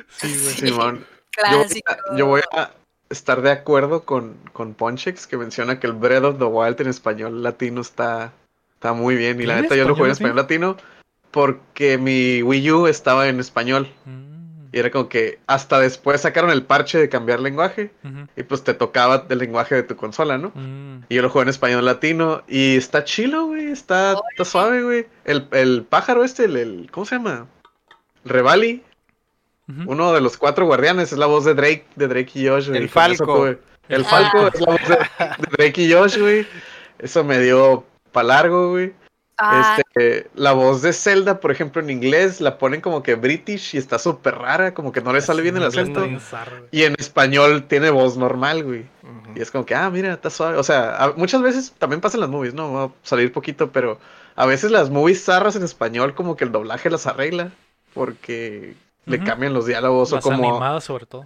[0.09, 0.53] Sí, güey.
[0.55, 1.05] Simón.
[1.51, 1.93] Yo, Clásico.
[2.17, 2.71] yo voy a
[3.09, 6.87] estar de acuerdo con, con Ponchex que menciona que el Breath of the Wild en
[6.87, 8.31] español latino está,
[8.73, 9.39] está muy bien.
[9.39, 10.77] Y la ¿Tiene neta yo lo jugué en español español latino
[11.31, 13.89] porque mi Wii U estaba en español.
[14.05, 14.28] Mm,
[14.71, 17.91] Y era como que hasta después sacaron el parche de cambiar lenguaje.
[18.35, 20.51] Y pues te tocaba el lenguaje de tu consola, ¿no?
[20.53, 21.05] mm.
[21.09, 22.43] Y yo lo jugué en español latino.
[22.47, 23.67] Y está chilo, güey.
[23.71, 25.07] Está, está suave, güey.
[25.25, 27.47] El, el pájaro este, el, el- ¿Cómo se llama?
[28.25, 28.83] Revali.
[29.85, 31.11] Uno de los cuatro guardianes.
[31.11, 32.77] Es la voz de Drake, de Drake y Josh, güey.
[32.79, 33.25] El eso Falco.
[33.37, 34.05] tuve- El Ah.
[34.09, 36.47] Falco es la voz de, de Drake y Josh, güey.
[36.97, 38.93] Eso me dio pa' largo, güey.
[39.41, 39.77] Ah.
[39.77, 43.77] Este, la voz de Zelda, por ejemplo, en inglés la ponen como que British y
[43.77, 46.05] está súper rara, como que no le sale bien el acento.
[46.71, 48.85] Y en español tiene voz normal, güey.
[49.35, 50.57] Y es como que, ah, mira, está suave.
[50.57, 52.73] O sea, muchas veces también pasan las movies, ¿no?
[52.73, 53.97] Va a salir poquito, pero
[54.35, 57.51] a veces las movies zarras en español, como que el doblaje las arregla.
[57.93, 58.75] Porque
[59.05, 60.37] le cambian los diálogos o como.
[60.37, 61.23] Las animadas, sobre todo.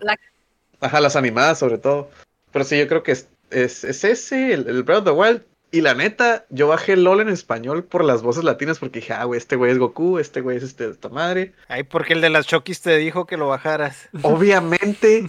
[0.80, 2.10] Ajá, las animadas, sobre todo.
[2.52, 5.42] Pero sí, yo creo que es, es, ese, el, el Breath of the Wild
[5.74, 9.24] y la neta, yo bajé LOL en español por las voces latinas porque dije, ah,
[9.24, 11.56] güey, este güey es Goku, este güey es este, esta madre.
[11.68, 14.08] Ay, porque el de las Chokis te dijo que lo bajaras.
[14.22, 15.28] Obviamente.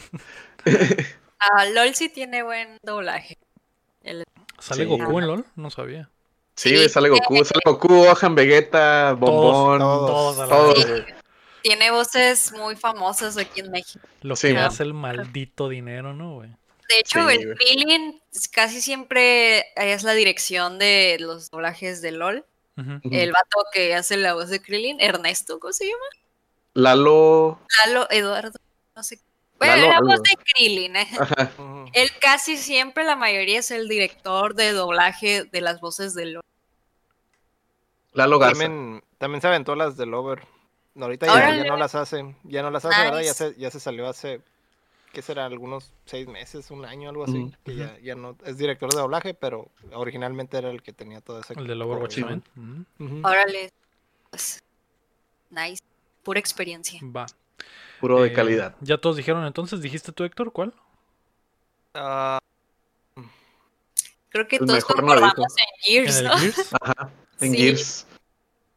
[1.39, 3.39] ah, LOL sí tiene buen doblaje.
[4.59, 5.47] ¿Sale Goku en LOL?
[5.57, 6.11] No sabía.
[6.57, 10.87] Sí, sale Goku, sale Goku, Ojan, Vegeta, Bombón, todos, todos,
[11.63, 14.07] Tiene voces muy famosas aquí en México.
[14.21, 16.51] Lo que hace el maldito dinero, ¿no, güey?
[16.89, 18.21] De hecho, el Krillin
[18.53, 22.45] casi siempre es la dirección de los doblajes de LOL.
[22.77, 26.05] El vato que hace la voz de Krillin, Ernesto, ¿cómo se llama?
[26.75, 27.61] Lalo.
[27.87, 28.59] Lalo Eduardo,
[28.97, 29.21] no sé.
[29.59, 30.97] Bueno, la voz de Krillin.
[30.97, 31.09] ¿eh?
[31.93, 36.43] Él casi siempre, la mayoría, es el director de doblaje de las voces de LOL.
[38.13, 38.61] Lalo Garza.
[38.61, 40.43] También, también se aventó las de Lover.
[41.01, 43.23] Ahorita ya, no las hace, ya no las hace, ¿verdad?
[43.23, 44.41] Ya se, ya se salió hace
[45.15, 45.47] ¿qué será?
[45.47, 47.51] Algunos seis meses, un año, algo así.
[47.65, 51.41] Que ya, ya, no es director de doblaje, pero originalmente era el que tenía todo
[51.41, 51.55] ese.
[51.55, 52.19] El de Overwatch
[53.23, 53.73] Órale.
[54.31, 54.63] Pues,
[55.51, 55.83] nice.
[56.23, 57.01] Pura experiencia.
[57.05, 57.27] Va.
[58.01, 58.75] Puro de eh, calidad.
[58.81, 60.53] Ya todos dijeron entonces, ¿dijiste tú, Héctor?
[60.53, 60.75] ¿Cuál?
[61.95, 62.39] Ah,
[64.35, 66.75] Creo que todos concordamos en Gears, ¿En Gears?
[66.81, 68.07] Ajá, en Gears.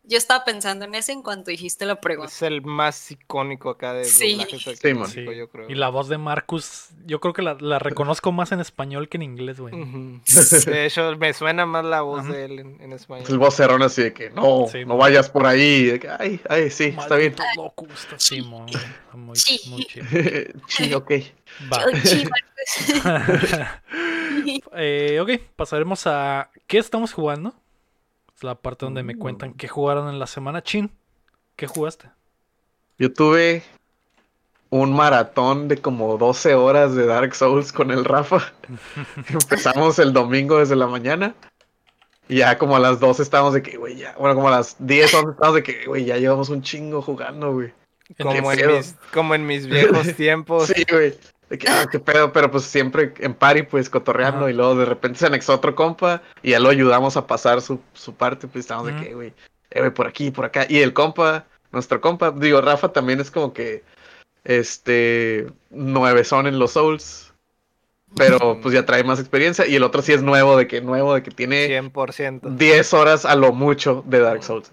[0.09, 2.31] Yo estaba pensando en ese en cuanto dijiste la pregunta.
[2.31, 4.39] Es el más icónico acá de sí.
[4.47, 5.69] sí, yo creo.
[5.69, 9.17] Y la voz de Marcus, yo creo que la, la reconozco más en español que
[9.17, 9.73] en inglés, güey.
[10.65, 13.25] De hecho, me suena más la voz de él en, español.
[13.27, 15.99] El voz cerrón así de que no, no vayas por ahí.
[16.19, 17.35] ay, ay, sí, está bien.
[17.57, 18.71] Loco, está sí, muy,
[19.13, 19.65] muy, chido.
[20.67, 21.11] sí, ok.
[21.71, 21.83] Va.
[24.77, 27.53] eh, ok, pasaremos a ¿qué estamos jugando?
[28.37, 30.61] Es la parte donde me cuentan qué jugaron en la semana.
[30.61, 30.91] Chin,
[31.55, 32.11] ¿qué jugaste?
[32.99, 33.63] Yo tuve
[34.69, 38.53] un maratón de como 12 horas de Dark Souls con el Rafa.
[39.29, 41.33] Empezamos el domingo desde la mañana.
[42.29, 44.15] Y ya como a las 12 estábamos de que, güey, ya.
[44.19, 47.53] Bueno, como a las 10, 11 estábamos de que, güey, ya llevamos un chingo jugando,
[47.53, 47.73] güey.
[48.21, 50.67] Como en, mis, como en mis viejos tiempos.
[50.67, 51.15] sí, güey.
[51.49, 54.85] De que, ah, qué pedo, pero pues siempre en pari, pues cotorreando, y luego de
[54.85, 58.65] repente se anexó otro compa y ya lo ayudamos a pasar su, su parte, pues
[58.65, 59.33] estamos de que, güey,
[59.71, 60.65] eh, güey, por aquí, por acá.
[60.67, 63.83] Y el compa, nuestro compa, digo, Rafa también es como que,
[64.43, 67.33] este, nueve son en los Souls,
[68.15, 69.67] pero pues ya trae más experiencia.
[69.67, 72.41] Y el otro sí es nuevo, de que nuevo, de que tiene 100%.
[72.55, 74.71] 10 horas a lo mucho de Dark Souls.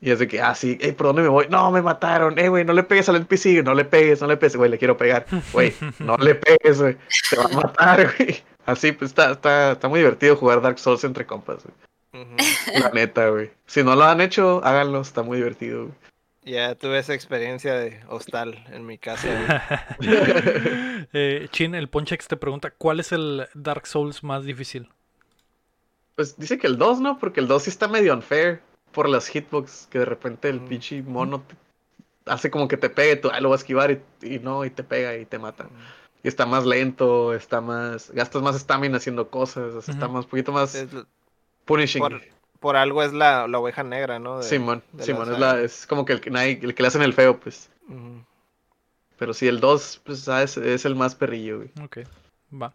[0.00, 1.46] Y es de que, ah, sí, hey, ¿por dónde me voy?
[1.48, 4.36] No, me mataron, eh, güey, no le pegues al NPC, no le pegues, no le
[4.36, 6.96] pegues, güey, le quiero pegar, güey, no le pegues, güey,
[7.30, 8.42] te va a matar, güey.
[8.66, 12.24] Así, pues está, está, está muy divertido jugar Dark Souls entre compas, güey.
[12.80, 13.50] La neta, güey.
[13.66, 15.94] Si no lo han hecho, háganlo, está muy divertido, güey.
[16.44, 19.28] Ya tuve esa experiencia de hostal en mi casa.
[21.14, 24.90] eh, Chin, el Ponchex te pregunta, ¿cuál es el Dark Souls más difícil?
[26.16, 27.18] Pues dice que el 2, ¿no?
[27.18, 28.60] Porque el 2 sí está medio unfair
[28.94, 31.42] por las hitbox, que de repente el pinche mono
[32.26, 33.90] hace como que te pegue, tú lo vas a esquivar
[34.22, 35.68] y, no, y te pega y te mata.
[36.22, 38.10] Y está más lento, está más.
[38.10, 40.86] Gastas más estamina haciendo cosas, está más, un poquito más.
[41.66, 42.02] punishing.
[42.60, 44.42] Por, algo es la, la, oveja negra, ¿no?
[44.42, 47.68] Simón, Simón, es, la, es como que el, el que le hacen el feo, pues.
[49.18, 51.70] Pero sí, el 2, pues, ah, es, el más perrillo, güey.
[51.82, 51.98] Ok,
[52.50, 52.72] va.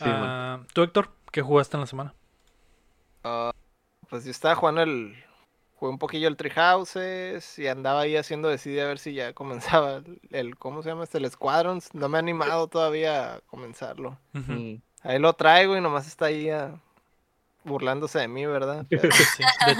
[0.00, 2.14] Ah, ¿Tú, Héctor, qué jugaste en la semana?
[3.24, 3.52] Ah,
[4.10, 5.16] pues yo estaba jugando el
[5.82, 10.00] jugué un poquillo el Treehouses y andaba ahí haciendo decidí a ver si ya comenzaba
[10.30, 11.18] el, ¿cómo se llama este?
[11.18, 11.92] El Squadrons.
[11.92, 14.16] No me he animado todavía a comenzarlo.
[15.02, 16.48] Ahí lo traigo y nomás está ahí
[17.64, 18.86] burlándose de mí, ¿verdad?
[18.90, 19.00] de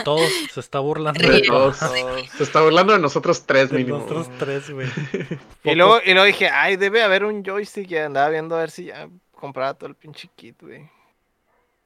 [0.04, 1.76] todos, se está burlando de todos.
[2.36, 4.88] Se está burlando de nosotros tres de Nosotros tres, güey.
[5.62, 8.72] y luego, y luego dije, ay, debe haber un joystick y andaba viendo a ver
[8.72, 10.90] si ya compraba todo el pinche kit, güey.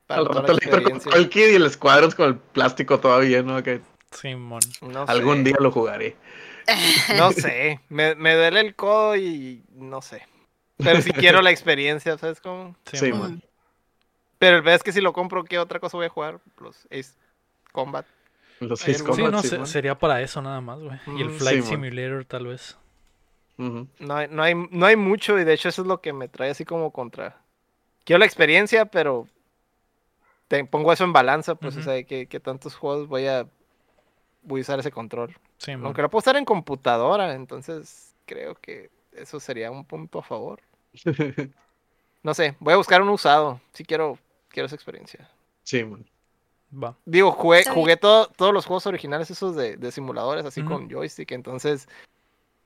[0.09, 3.63] Al rato le el kit y el Squadrons con el plástico todavía, ¿no?
[3.63, 4.61] Que Simón.
[5.07, 6.17] Algún día lo jugaré.
[7.17, 10.27] No sé, me, duele el codo y no sé.
[10.79, 12.75] Pero si quiero la experiencia, ¿sabes cómo?
[12.93, 13.13] Sí,
[14.41, 16.41] Pero el vez que si lo compro, ¿qué otra cosa voy a jugar?
[16.59, 17.13] Los Ace
[17.71, 18.05] Combat.
[18.59, 19.45] Los Ace Combat.
[19.45, 20.99] Sí, no, sería para eso nada más, güey.
[21.17, 22.77] Y el Flight Simulator, tal vez.
[23.59, 26.27] no, hay, no, hay, no hay mucho y de hecho eso es lo que me
[26.27, 27.41] trae así como contra.
[28.05, 29.29] Quiero la experiencia, pero
[30.49, 33.47] te pongo eso en balanza, pues, o sea, que, tantos juegos voy a,
[34.47, 35.37] voy a usar ese control.
[35.59, 40.23] Sí, Aunque lo puedo usar en computadora, entonces creo que eso sería un punto a
[40.23, 40.61] favor.
[42.23, 43.61] no sé, voy a buscar un usado.
[43.73, 44.19] Si quiero,
[44.49, 45.29] quiero esa experiencia.
[45.63, 46.07] Sí, man.
[46.73, 46.97] Va.
[47.05, 51.89] Digo, jugué, jugué todos los juegos originales esos de, simuladores, así con joystick, entonces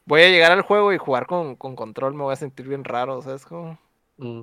[0.06, 3.20] voy a llegar al juego y jugar con, control, me voy a sentir bien raro,
[3.22, 3.44] ¿sabes?
[3.44, 3.78] Como...
[4.16, 4.42] Mm.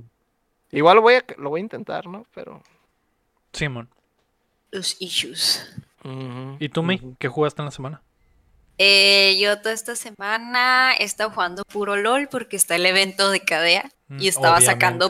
[0.72, 2.26] Igual lo voy, a, lo voy a intentar, ¿no?
[2.34, 2.62] Pero...
[3.52, 3.90] Simón.
[4.72, 5.76] Los issues.
[6.60, 7.02] ¿Y tú, May?
[7.20, 8.02] ¿Qué jugaste en la semana?
[8.78, 13.40] Eh, yo toda esta semana he estado jugando puro LOL porque está el evento de
[13.40, 15.10] Cadea y mm, estaba sacando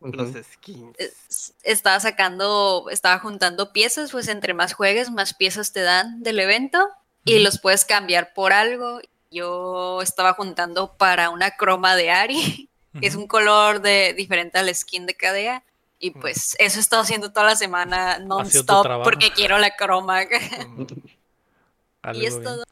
[0.00, 1.54] los skins.
[1.62, 6.88] Estaba sacando, estaba juntando piezas, pues entre más juegues, más piezas te dan del evento
[7.24, 9.00] y los puedes cambiar por algo.
[9.30, 14.74] Yo estaba juntando para una croma de Ari, que es un color de, diferente al
[14.74, 15.62] skin de Cadea.
[15.98, 20.22] Y pues eso he estado haciendo toda la semana non-stop porque quiero la croma.
[22.14, 22.64] y es todo.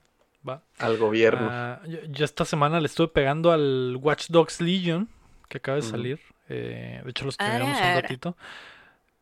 [0.79, 1.49] Al gobierno.
[1.51, 5.09] Ah, yo, esta semana le estuve pegando al Watch Dogs Legion,
[5.49, 6.21] que acaba de salir.
[6.49, 8.37] Eh, de hecho, los terminamos un ratito.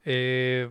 [0.05, 0.71] Eh,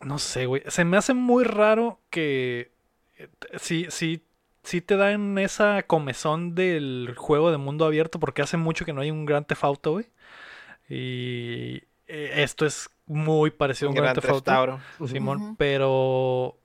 [0.00, 0.62] no sé, güey.
[0.68, 2.70] Se me hace muy raro que.
[3.18, 3.28] Eh,
[3.58, 4.22] sí, sí,
[4.62, 9.02] sí te dan esa comezón del juego de mundo abierto porque hace mucho que no
[9.02, 10.06] hay un gran tefauto, güey.
[10.88, 14.80] Y esto es muy parecido a un gran tefauto.
[15.06, 16.60] Simón, pero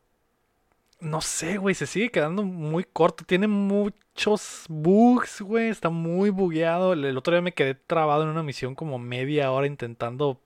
[1.05, 3.23] no sé, güey, se sigue quedando muy corto.
[3.25, 5.69] Tiene muchos bugs, güey.
[5.69, 6.93] Está muy bugueado.
[6.93, 10.41] El, otro día me quedé trabado en una misión como media hora intentando.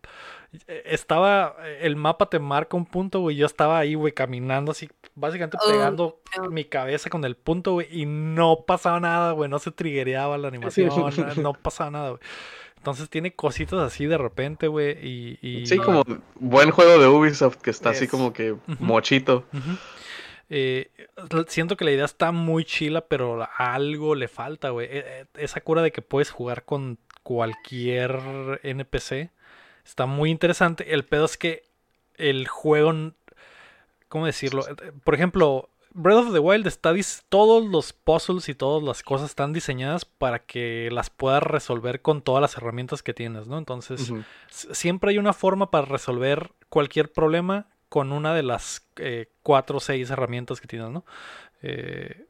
[0.67, 1.55] Eh, estaba.
[1.79, 3.35] El mapa te marca un punto, güey.
[3.35, 7.87] Yo estaba ahí, güey, caminando así, básicamente oh, pegando mi cabeza con el punto, güey.
[7.91, 9.49] Y no pasaba nada, güey.
[9.49, 10.89] No se triggereaba la animación.
[11.37, 12.21] no, pasaba nada, güey.
[12.79, 15.37] Entonces tiene cositas así de repente, güey.
[15.41, 16.03] Y, Sí, como
[16.35, 19.45] buen juego de Ubisoft que está así como que mochito.
[20.49, 20.89] Eh,
[21.47, 24.87] siento que la idea está muy chila, pero algo le falta, güey.
[24.87, 29.29] E, e, esa cura de que puedes jugar con cualquier NPC
[29.85, 30.93] está muy interesante.
[30.93, 31.63] El pedo es que
[32.15, 33.11] el juego,
[34.07, 34.65] ¿cómo decirlo?
[34.67, 36.93] Eh, por ejemplo, Breath of the Wild está
[37.29, 42.21] todos los puzzles y todas las cosas están diseñadas para que las puedas resolver con
[42.21, 43.57] todas las herramientas que tienes, ¿no?
[43.57, 44.11] Entonces,
[44.49, 49.79] siempre hay una forma para resolver cualquier problema con una de las eh, cuatro o
[49.79, 51.05] seis herramientas que tienes, ¿no?
[51.61, 52.27] Eh,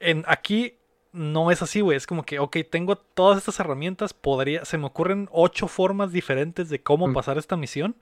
[0.00, 0.78] en, aquí
[1.12, 1.96] no es así, güey.
[1.96, 6.68] Es como que, ok, tengo todas estas herramientas, podría, se me ocurren ocho formas diferentes
[6.68, 7.14] de cómo mm.
[7.14, 7.96] pasar esta misión.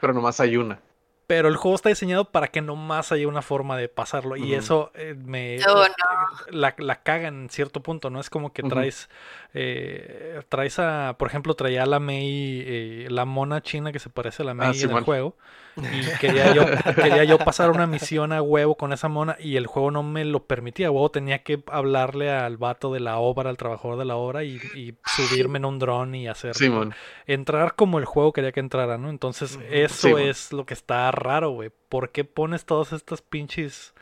[0.00, 0.80] Pero nomás hay una.
[1.26, 4.36] Pero el juego está diseñado para que nomás haya una forma de pasarlo.
[4.36, 5.84] Y eso eh, me oh,
[6.50, 8.20] la, la, caga en cierto punto, ¿no?
[8.20, 9.08] Es como que traes.
[9.52, 11.16] Eh, traes a.
[11.18, 12.62] Por ejemplo, traía a la Mei.
[12.64, 15.36] Eh, la mona china que se parece a la Mei ah, en el juego.
[15.76, 19.36] Y quería yo, quería yo pasar una misión a huevo con esa mona.
[19.38, 20.90] Y el juego no me lo permitía.
[20.90, 24.44] huevo tenía que hablarle al vato de la obra, al trabajador de la obra.
[24.44, 24.58] Y,
[25.04, 26.52] subirme en un dron y hacer.
[27.26, 29.10] entrar como el juego quería que entrara, ¿no?
[29.10, 31.70] Entonces, eso es lo que está raro, güey.
[31.88, 33.94] ¿Por qué pones todos estos pinches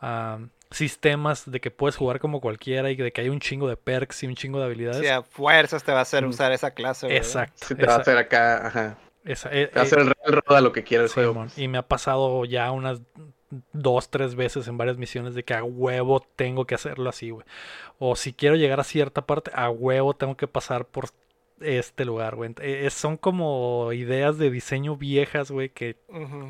[0.00, 0.38] ah,
[0.70, 4.22] sistemas de que puedes jugar como cualquiera y de que hay un chingo de perks
[4.22, 5.00] y un chingo de habilidades?
[5.00, 6.28] Sí, a fuerzas te va a hacer mm.
[6.28, 7.74] usar esa clase, Exacto.
[7.74, 8.98] te va a hacer acá, ajá.
[9.26, 9.34] Eh,
[9.66, 11.14] te va a hacer el real roda lo que quieras.
[11.56, 13.00] y me ha pasado ya unas
[13.72, 17.44] dos, tres veces en varias misiones de que a huevo tengo que hacerlo así, güey.
[17.98, 21.06] O si quiero llegar a cierta parte, a huevo tengo que pasar por
[21.60, 22.54] este lugar, güey.
[22.60, 25.96] Eh, son como ideas de diseño viejas, güey, que,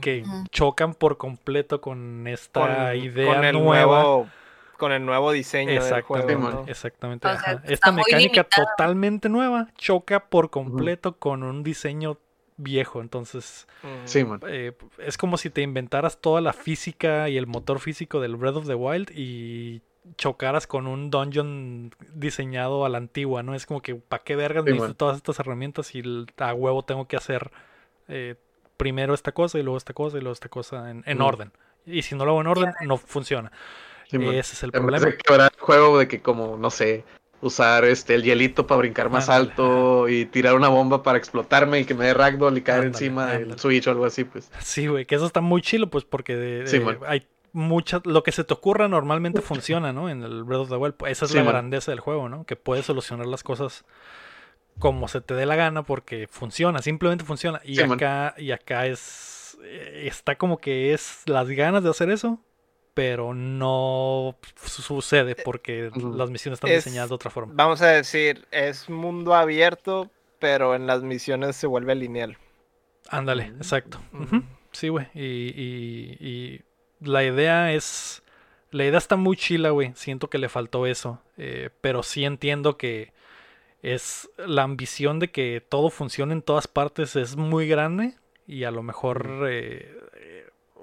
[0.00, 4.02] que chocan por completo con esta idea con el nueva.
[4.02, 4.28] Nuevo,
[4.76, 7.28] con el nuevo diseño exactamente, del juego, Exactamente.
[7.64, 12.18] Esta mecánica totalmente nueva choca por completo con un diseño
[12.56, 13.00] viejo.
[13.00, 13.66] Entonces,
[14.48, 18.56] eh, es como si te inventaras toda la física y el motor físico del Breath
[18.56, 19.82] of the Wild y
[20.16, 23.54] chocaras con un dungeon diseñado a la antigua, ¿no?
[23.54, 26.02] Es como que, ¿para qué vergas necesito todas estas herramientas y
[26.38, 27.50] a huevo tengo que hacer
[28.08, 28.36] eh,
[28.76, 31.52] primero esta cosa y luego esta cosa y luego esta cosa en, orden?
[31.84, 33.50] Y si no lo hago en orden, no funciona.
[34.10, 35.04] Ese es el problema.
[35.04, 37.04] De el juego de que como, no sé,
[37.42, 41.84] usar este el hielito para brincar más alto y tirar una bomba para explotarme y
[41.84, 44.50] que me dé ragdoll y caer encima del switch o algo así, pues.
[44.60, 46.64] Sí, güey, que eso está muy chilo, pues, porque
[47.06, 50.08] hay muchas, lo que se te ocurra normalmente funciona, ¿no?
[50.08, 50.94] En el Breath of the Wild.
[51.06, 52.44] Esa es la grandeza del juego, ¿no?
[52.44, 53.84] Que puedes solucionar las cosas
[54.78, 57.60] como se te dé la gana porque funciona, simplemente funciona.
[57.64, 62.40] Y acá, y acá es, eh, está como que es las ganas de hacer eso,
[62.96, 67.52] pero no sucede eh, porque las misiones están diseñadas de otra forma.
[67.54, 72.38] Vamos a decir, es mundo abierto, pero en las misiones se vuelve lineal.
[73.10, 74.00] Ándale, exacto.
[74.72, 75.08] Sí, güey.
[75.12, 76.62] Y,
[77.00, 78.22] la idea es...
[78.70, 79.92] La idea está muy chila, güey.
[79.94, 81.20] Siento que le faltó eso.
[81.36, 83.12] Eh, pero sí entiendo que
[83.82, 88.14] es la ambición de que todo funcione en todas partes es muy grande
[88.46, 90.15] y a lo mejor eh, eh,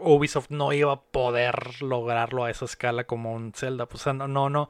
[0.03, 3.87] Ubisoft no iba a poder lograrlo a esa escala como un Zelda.
[3.87, 4.69] Pues, no, no, no,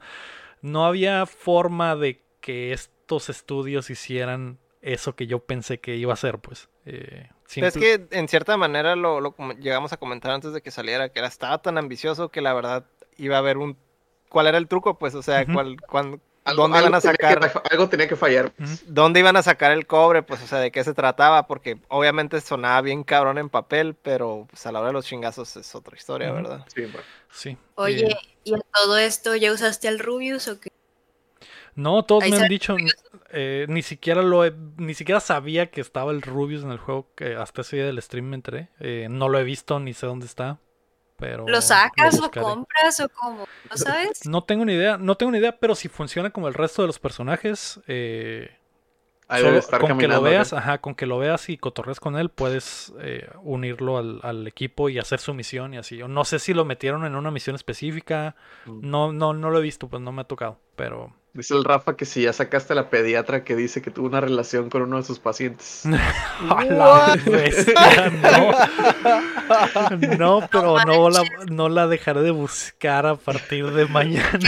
[0.62, 6.16] no había forma de que estos estudios hicieran eso que yo pensé que iba a
[6.16, 6.68] ser, pues.
[6.86, 11.08] Eh, Es que en cierta manera lo, lo, llegamos a comentar antes de que saliera,
[11.08, 12.84] que era, estaba tan ambicioso que la verdad
[13.16, 13.76] iba a haber un...
[14.28, 14.98] ¿Cuál era el truco?
[14.98, 15.76] Pues, o sea, cuál,
[16.52, 17.52] ¿Dónde iban a sacar?
[17.70, 18.50] algo tenía que fallar.
[18.52, 18.84] Pues.
[18.86, 20.22] ¿Dónde iban a sacar el cobre?
[20.22, 21.46] Pues, o sea, ¿de qué se trataba?
[21.46, 25.56] Porque obviamente sonaba bien cabrón en papel, pero pues, a la hora de los chingazos
[25.56, 26.66] es otra historia, ¿verdad?
[26.74, 26.84] Sí,
[27.30, 27.56] sí.
[27.76, 30.70] Oye, ¿y en todo esto ya usaste el Rubius o qué?
[31.76, 32.76] No, todos me han dicho,
[33.32, 37.34] eh, ni siquiera lo ni siquiera sabía que estaba el Rubius en el juego, que
[37.34, 38.68] hasta ese día del stream me enteré.
[38.78, 40.58] Eh, no lo he visto, ni sé dónde está.
[41.46, 43.46] ¿Lo sacas o compras o cómo?
[43.70, 44.26] ¿No sabes?
[44.26, 46.88] No tengo ni idea, no tengo ni idea, pero si funciona como el resto de
[46.88, 48.56] los personajes, eh,
[49.80, 53.28] con que lo veas, ajá, con que lo veas y cotorres con él, puedes eh,
[53.42, 55.96] unirlo al, equipo y hacer su misión y así.
[55.96, 58.36] Yo no sé si lo metieron en una misión específica,
[58.66, 58.80] mm.
[58.82, 61.96] no, no, no lo he visto, pues no me ha tocado, pero Dice el Rafa
[61.96, 64.98] que si ya sacaste a la pediatra que dice que tuvo una relación con uno
[64.98, 65.82] de sus pacientes.
[70.16, 70.48] no.
[70.52, 74.38] pero no, la, no la dejaré de buscar a partir de mañana.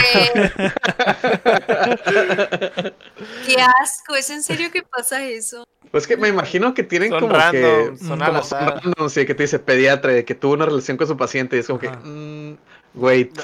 [3.45, 3.57] ¿Qué?
[3.81, 5.67] asco, ¿es en serio que pasa eso?
[5.91, 7.95] Pues que me imagino que tienen como que.
[7.99, 11.57] Son como random, sí, que te dice pediatra, que tuvo una relación con su paciente
[11.57, 11.89] y es como que.
[11.89, 12.55] Mm,
[12.95, 13.37] wait.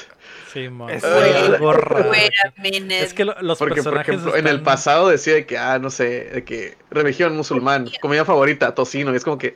[0.54, 4.06] Sí, Es algo Es que los porque, personajes.
[4.06, 8.24] Por ejemplo, en el pasado decía que, ah, no sé, de que religión musulmán, comida
[8.24, 9.56] favorita, tocino, y es como que.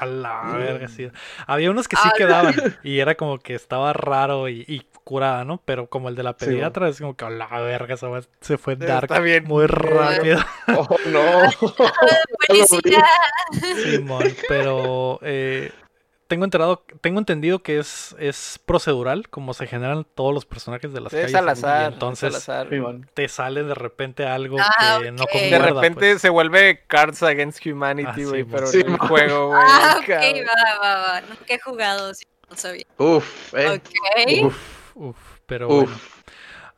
[0.00, 1.10] A la verga, sí.
[1.46, 5.60] Había unos que sí quedaban y era como que estaba raro y, curada, ¿no?
[5.66, 7.96] Pero como el de la pediatra es como que a la verga
[8.40, 9.44] se fue dark bien.
[9.44, 10.38] muy rápido.
[10.68, 11.50] Oh, no.
[13.82, 15.72] Simón, pero eh,
[16.32, 21.02] tengo enterado, tengo entendido que es, es procedural, como se generan todos los personajes de
[21.02, 21.62] las calles.
[21.62, 22.48] Al entonces
[23.12, 25.66] te sale de repente algo ah, que no concuerda.
[25.66, 26.22] De repente pues.
[26.22, 29.60] se vuelve Cards Against Humanity, güey, pero en el juego, güey.
[29.62, 31.20] Ah, ok, va, va, va.
[31.20, 32.12] Nunca he jugado,
[32.48, 32.86] no sabía.
[32.96, 33.68] Uf, eh.
[33.68, 34.44] Ok.
[34.46, 35.92] Uf, uf, pero bueno.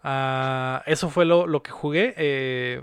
[0.03, 2.13] Uh, eso fue lo, lo que jugué.
[2.17, 2.83] Eh,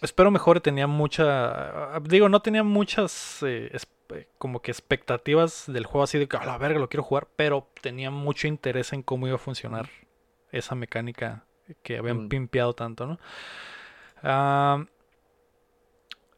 [0.00, 1.98] espero mejor, tenía mucha...
[2.02, 3.38] Digo, no tenía muchas...
[3.42, 3.76] Eh,
[4.38, 7.68] como que expectativas del juego así de que a la verga lo quiero jugar, pero
[7.80, 9.88] tenía mucho interés en cómo iba a funcionar
[10.52, 11.44] esa mecánica
[11.82, 12.28] que habían mm.
[12.28, 13.18] pimpeado tanto, ¿no?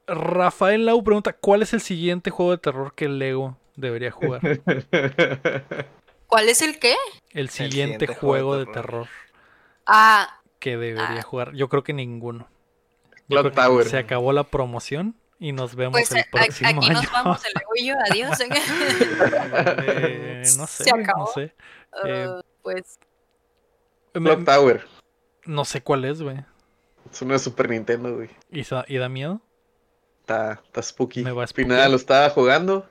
[0.06, 4.40] Rafael Lau pregunta, ¿cuál es el siguiente juego de terror que Lego debería jugar?
[6.26, 6.94] ¿Cuál es el qué?
[7.30, 9.06] El siguiente, juego, de terror.
[9.86, 10.40] Ah.
[10.58, 11.22] Que debería ah.
[11.22, 11.52] jugar.
[11.54, 12.48] Yo creo que ninguno.
[13.28, 13.86] Tower.
[13.86, 17.94] Se acabó la promoción y nos vemos pues, el próximo aquí nos vamos el orgullo,
[18.10, 18.38] adiós.
[19.82, 21.26] eh, no sé, Se acabó.
[21.26, 21.54] no sé.
[21.92, 22.28] Uh, eh,
[22.62, 22.98] pues.
[24.12, 24.86] Clock Tower.
[25.44, 26.38] No sé cuál es, güey.
[27.10, 28.30] Es uno de Super Nintendo, güey.
[28.50, 29.40] ¿Y, ¿Y, da miedo?
[30.20, 31.22] Está, está spooky.
[31.22, 32.88] Me va a Final lo estaba jugando.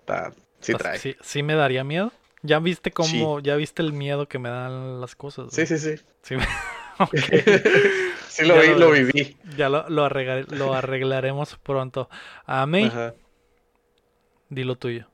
[0.00, 0.98] Está, sí trae.
[0.98, 2.12] Sí, sí me daría miedo.
[2.42, 5.48] ¿Ya viste cómo, ya viste el miedo que me dan las cosas?
[5.52, 5.96] Sí, sí, sí.
[6.22, 6.36] Sí,
[8.28, 9.36] sí lo vi, lo, viví.
[9.56, 10.04] Ya lo, lo,
[10.74, 12.08] arreglaremos pronto.
[12.46, 12.90] A mí,
[14.48, 15.08] di tuyo.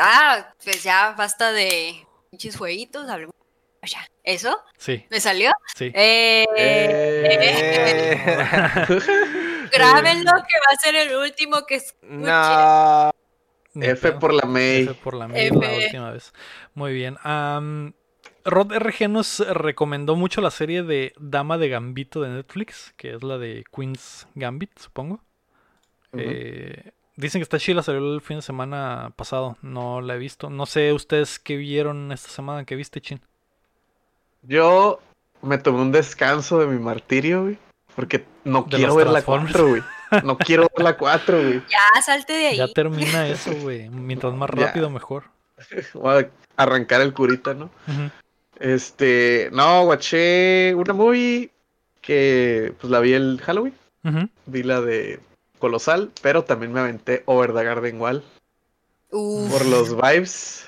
[0.00, 3.34] Ah, pues ya basta de pinches jueguitos, hablemos.
[4.22, 4.62] ¿Eso?
[4.76, 5.06] Sí.
[5.10, 5.52] ¿Me salió?
[5.74, 5.90] Sí.
[5.94, 8.18] Eh, eh.
[9.72, 12.06] Grábenlo que va a ser el último que escuche.
[12.06, 13.10] No.
[13.74, 14.82] F por la May.
[14.82, 16.32] F por la May la última vez.
[16.74, 17.16] Muy bien.
[18.44, 23.22] Rod RG nos recomendó mucho la serie de Dama de Gambito de Netflix, que es
[23.22, 25.20] la de Queen's Gambit, supongo.
[26.12, 29.56] Eh, dicen que está chila, salió el fin de semana pasado.
[29.62, 30.50] No la he visto.
[30.50, 33.20] No sé ustedes qué vieron esta semana, ¿qué viste, Chin?
[34.42, 35.00] Yo
[35.42, 37.58] me tomé un descanso de mi martirio, güey.
[37.94, 39.82] Porque no quiero ver la 4, güey.
[40.24, 41.62] No quiero ver la 4, güey.
[41.70, 42.56] Ya, salte de ahí.
[42.56, 43.88] Ya termina eso, güey.
[43.90, 45.24] Mientras más rápido, mejor.
[45.94, 47.70] Voy a arrancar el curita, ¿no?
[48.60, 51.50] Este, no, guaché una movie
[52.02, 53.74] que pues la vi el Halloween.
[54.46, 55.18] Vi la de
[55.58, 58.22] Colosal, pero también me aventé Over the Garden Wall.
[59.10, 60.66] Por los vibes.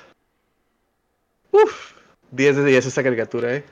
[1.50, 1.92] Uf,
[2.30, 3.64] 10 de 10 esa caricatura, eh.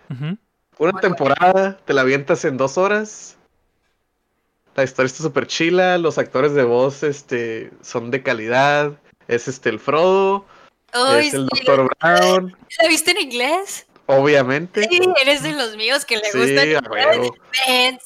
[0.79, 3.37] Una temporada, te la avientas en dos horas.
[4.77, 8.99] La historia está súper chila, los actores de voz este, son de calidad.
[9.29, 10.45] Es este el Frodo,
[11.19, 11.89] es el Dr.
[12.01, 12.57] Brown.
[12.81, 13.87] ¿La viste en inglés?
[14.11, 14.83] Obviamente.
[14.89, 16.63] Sí, eres de los míos que le gusta.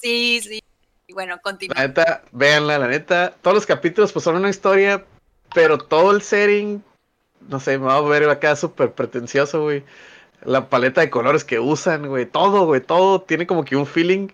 [0.01, 0.63] Sí, sí.
[1.13, 1.75] Bueno, continúa.
[1.77, 3.35] La neta, véanla, la neta.
[3.43, 5.05] Todos los capítulos pues son una historia,
[5.55, 6.83] pero todo el setting,
[7.49, 9.85] no sé, me va a ver acá súper pretencioso, güey.
[10.45, 12.27] La paleta de colores que usan, güey.
[12.27, 14.29] Todo, güey, todo tiene como que un feeling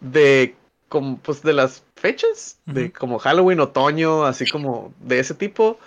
[0.00, 0.54] de,
[0.88, 5.78] como, pues, de las fechas, de como Halloween, otoño, así como de ese tipo.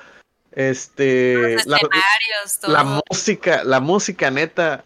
[0.52, 1.80] Este, la,
[2.64, 4.84] la, música, la música neta,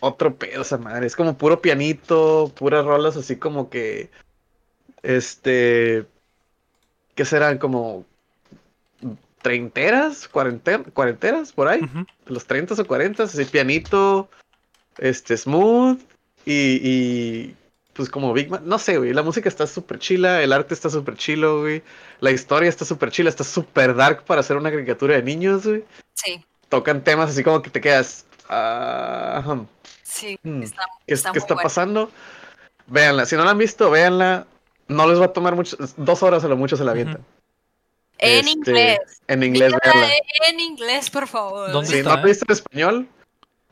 [0.00, 1.06] otro pedo esa madre.
[1.06, 4.10] Es como puro pianito, puras rolas así como que
[5.02, 6.06] este.
[7.14, 7.58] ¿Qué serán?
[7.58, 8.04] Como.
[9.42, 10.28] ¿Treinteras?
[10.28, 11.52] ¿Cuarenteras?
[11.52, 11.80] Por ahí.
[12.26, 13.34] Los treintas o cuarentas.
[13.34, 14.28] Así pianito.
[14.98, 16.00] Este, smooth.
[16.44, 16.80] Y.
[16.82, 17.56] y
[17.94, 18.62] pues como Big Man.
[18.64, 19.12] No sé, güey.
[19.12, 20.42] La música está súper chila.
[20.42, 21.82] El arte está súper chilo, güey.
[22.20, 23.30] La historia está súper chila.
[23.30, 25.84] Está súper dark para hacer una caricatura de niños, güey.
[26.14, 26.44] Sí.
[26.68, 28.26] Tocan temas así como que te quedas.
[28.50, 29.66] Uh,
[30.02, 32.10] sí, hmm, está, ¿Qué está, ¿qué está pasando?
[32.86, 33.26] Véanla.
[33.26, 34.46] Si no la han visto, véanla
[34.88, 37.24] no les va a tomar mucho, dos horas a lo mucho se la avientan.
[38.18, 38.98] En este, inglés.
[39.28, 39.72] En inglés,
[40.48, 41.70] En inglés, por favor.
[41.70, 43.08] ¿Dónde no viste en español,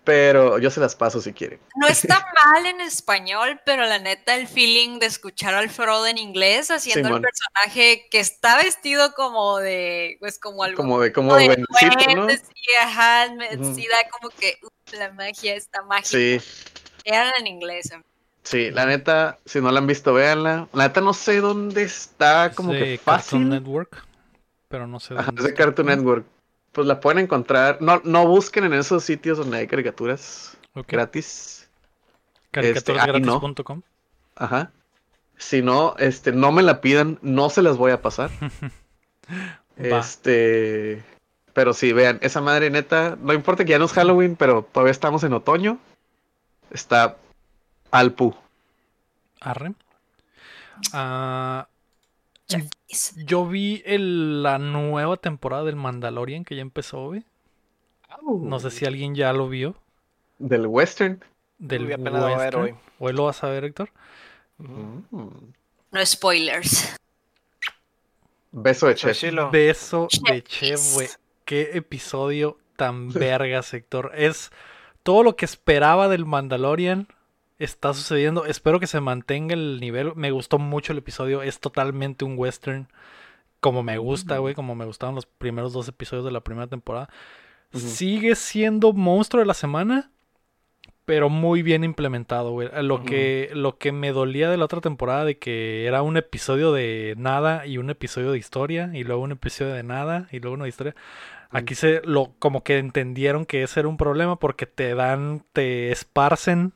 [0.07, 1.59] pero yo se las paso si quieren.
[1.75, 6.17] No está mal en español, pero la neta, el feeling de escuchar al Frodo en
[6.17, 10.77] inglés haciendo el personaje que está vestido como de, pues como algo.
[10.77, 11.67] Como de, como de, ¿no?
[11.77, 11.87] Sí,
[12.81, 13.27] ajá,
[13.75, 14.59] sí da como que
[14.97, 16.09] la magia está mágica.
[16.09, 16.41] Sí.
[17.05, 17.91] Era en inglés.
[18.45, 20.69] Sí, la neta, si no la han visto, véanla.
[20.73, 23.41] La neta no sé dónde está, como que fácil.
[23.41, 24.07] Cartoon Network,
[24.69, 26.27] pero no sé dónde Ajá, es de Cartoon Network.
[26.77, 27.79] Pues la pueden encontrar.
[27.81, 31.71] No, no busquen en esos sitios donde hay caricaturas gratis.
[32.51, 33.79] Caricaturasgratis.com.
[33.79, 33.83] Este,
[34.35, 34.71] Ajá.
[35.39, 38.31] Si no, este, no me la pidan, no se las voy a pasar.
[39.79, 41.03] este,
[41.55, 44.91] pero sí, vean, esa madre neta, no importa que ya no es Halloween, pero todavía
[44.91, 45.79] estamos en otoño.
[46.71, 47.17] Está
[47.91, 48.37] Alpu.
[49.41, 49.73] Arre.
[52.55, 52.59] Ah,
[53.17, 57.13] yo vi la nueva temporada del Mandalorian que ya empezó,
[58.23, 59.75] No sé si alguien ya lo vio.
[60.39, 61.25] Del Western.
[61.59, 62.79] Del Western.
[62.99, 63.13] Hoy.
[63.13, 63.91] lo vas a ver, Héctor?
[64.59, 64.99] Mm.
[65.91, 66.97] No spoilers.
[68.53, 69.31] Beso de Che.
[69.51, 71.09] Beso de Che, güey.
[71.45, 74.13] Qué episodio tan verga, Héctor.
[74.15, 74.51] Es
[75.03, 77.09] todo lo que esperaba del Mandalorian
[77.59, 78.45] está sucediendo.
[78.45, 80.15] Espero que se mantenga el nivel.
[80.15, 81.43] Me gustó mucho el episodio.
[81.43, 82.89] Es totalmente un western.
[83.61, 84.55] Como me gusta, güey.
[84.55, 87.09] Como me gustaban los primeros dos episodios de la primera temporada.
[87.73, 90.11] Sigue siendo monstruo de la semana.
[91.05, 92.69] Pero muy bien implementado, güey.
[92.83, 96.73] Lo, que, lo que me dolía de la otra temporada de que era un episodio
[96.73, 98.91] de nada y un episodio de historia.
[98.93, 100.97] Y luego un episodio de nada y luego uno de historia.
[101.51, 105.93] Aquí se lo como que entendieron que ese era un problema porque te dan, te
[105.93, 106.73] esparcen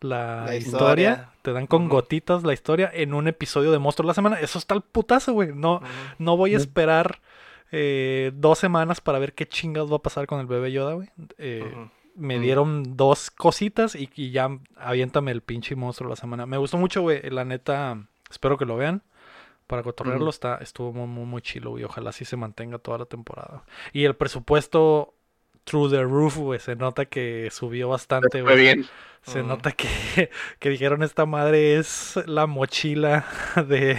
[0.00, 1.30] la, historia.
[1.42, 4.40] Te dan con gotitas la historia en un episodio de Monstruo de la Semana.
[4.40, 5.52] Eso está el putazo, güey.
[5.54, 5.80] No,
[6.18, 7.20] no voy a esperar
[7.72, 11.08] eh, dos semanas para ver qué chingas va a pasar con el bebé Yoda, güey.
[11.38, 11.72] Eh,
[12.14, 16.46] me dieron dos cositas y, ya aviéntame el pinche monstruo de la semana.
[16.46, 17.22] Me gustó mucho, güey.
[17.30, 19.02] La neta, espero que lo vean.
[19.66, 23.04] Para cotorrearlo está, estuvo muy, muy, muy chilo, y ojalá así se mantenga toda la
[23.04, 23.62] temporada.
[23.92, 25.14] Y el presupuesto
[25.64, 28.56] Through the Roof, güey, se nota que subió bastante, güey.
[28.56, 28.86] bien.
[29.22, 33.26] Se nota que, que, dijeron esta madre es la mochila
[33.68, 33.98] de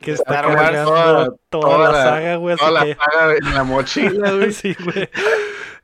[0.00, 2.56] que está cargando toda, la, saga, güey.
[2.56, 4.52] Toda la saga en la mochila, güey.
[4.52, 5.08] sí, güey.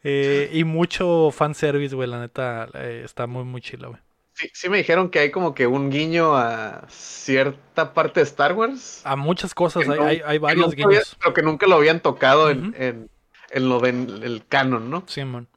[0.02, 4.00] Eh, y mucho fanservice, güey, la neta, eh, está muy, muy chila, güey.
[4.34, 8.52] Sí, sí me dijeron que hay como que un guiño a cierta parte de Star
[8.54, 9.02] Wars.
[9.04, 11.16] A muchas cosas, hay, hay, hay, varios guiños.
[11.18, 13.10] pero que nunca lo habían tocado en, en,
[13.50, 15.04] en, lo del canon, ¿no?
[15.06, 15.48] Sí, man.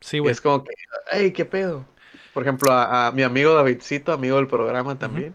[0.00, 0.32] Sí, güey.
[0.32, 0.72] Es como que,
[1.10, 1.84] ¡ay, qué pedo!
[2.32, 5.34] Por ejemplo, a, mi amigo Davidcito, amigo del programa también.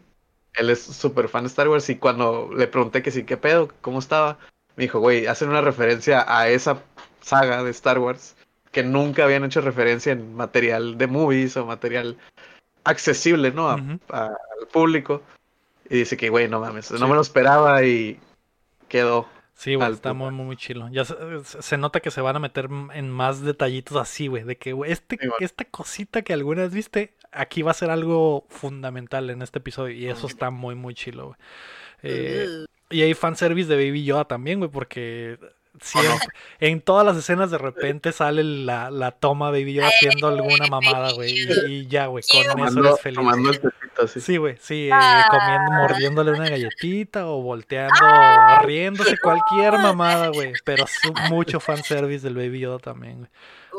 [0.53, 3.69] Él es súper fan de Star Wars y cuando le pregunté que sí, qué pedo,
[3.81, 4.37] cómo estaba,
[4.77, 6.81] me dijo, güey, hacen una referencia a esa
[7.21, 8.35] saga de Star Wars
[8.71, 12.17] que nunca habían hecho referencia en material de movies o material
[12.83, 13.69] accesible, ¿no?
[13.69, 14.37] al
[14.71, 15.21] público.
[15.89, 18.19] Y dice que, güey, no mames, no me lo esperaba y
[18.87, 19.27] quedó.
[19.55, 20.89] Sí, güey, está muy, muy, chilo.
[20.89, 24.43] Ya se, nota que se van a meter en más detallitos así, güey.
[24.43, 29.29] De que, güey, este, esta cosita que algunas viste, aquí va a ser algo fundamental
[29.29, 29.95] en este episodio.
[29.95, 31.37] Y eso está muy, muy chilo, güey.
[32.03, 35.39] Eh, y hay fanservice de Baby Yoda también, güey, porque
[35.81, 36.27] Siempre.
[36.59, 41.13] En todas las escenas de repente sale la, la toma Baby Yoda haciendo alguna mamada,
[41.13, 41.47] güey.
[41.67, 43.15] Y, ya, güey, con eso eres feliz.
[43.15, 43.61] Tomando el
[44.07, 44.37] sí.
[44.37, 47.95] güey, sí, eh, comiendo, mordiéndole una galletita o volteando,
[48.63, 50.53] riéndose, cualquier mamada, güey.
[50.63, 50.85] Pero
[51.29, 53.29] mucho fanservice del Baby Yoda también, güey.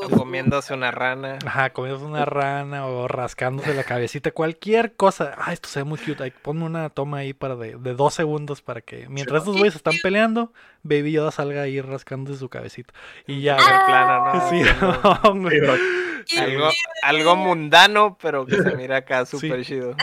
[0.04, 1.38] O comiéndose una rana.
[1.46, 5.34] Ajá, comiéndose una rana o rascándose la cabecita, cualquier cosa.
[5.38, 6.30] Ah, esto se ve muy cute.
[6.42, 9.94] ponme una toma ahí para de, de dos segundos para que mientras estos güeyes están
[10.02, 10.52] peleando,
[10.82, 12.92] Baby Yoda salga ahí rascándose su cabecita.
[13.26, 13.56] Y ya.
[13.56, 15.76] Plana, ¿no?
[16.26, 16.68] Sí, algo,
[17.02, 19.94] algo mundano, pero que se mira acá súper chido.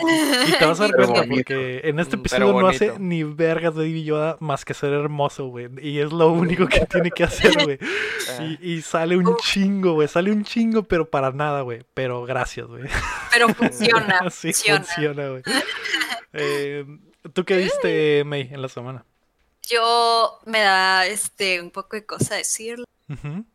[0.47, 3.81] Y te vas a dar cuenta porque en este episodio no hace ni vergas de
[3.81, 5.67] Baby Yoda más que ser hermoso, güey.
[5.81, 7.77] Y es lo único que tiene que hacer, güey.
[8.39, 10.07] Y, y, sale un chingo, güey.
[10.07, 11.85] Sale un chingo, pero para nada, güey.
[11.93, 12.83] Pero gracias, güey.
[13.31, 14.21] Pero funciona.
[14.31, 15.43] sí, funciona, güey.
[16.35, 16.83] Eh,
[17.31, 19.05] ¿Tú qué viste, May, en la semana?
[19.61, 22.85] Yo me da este un poco de cosa decirlo.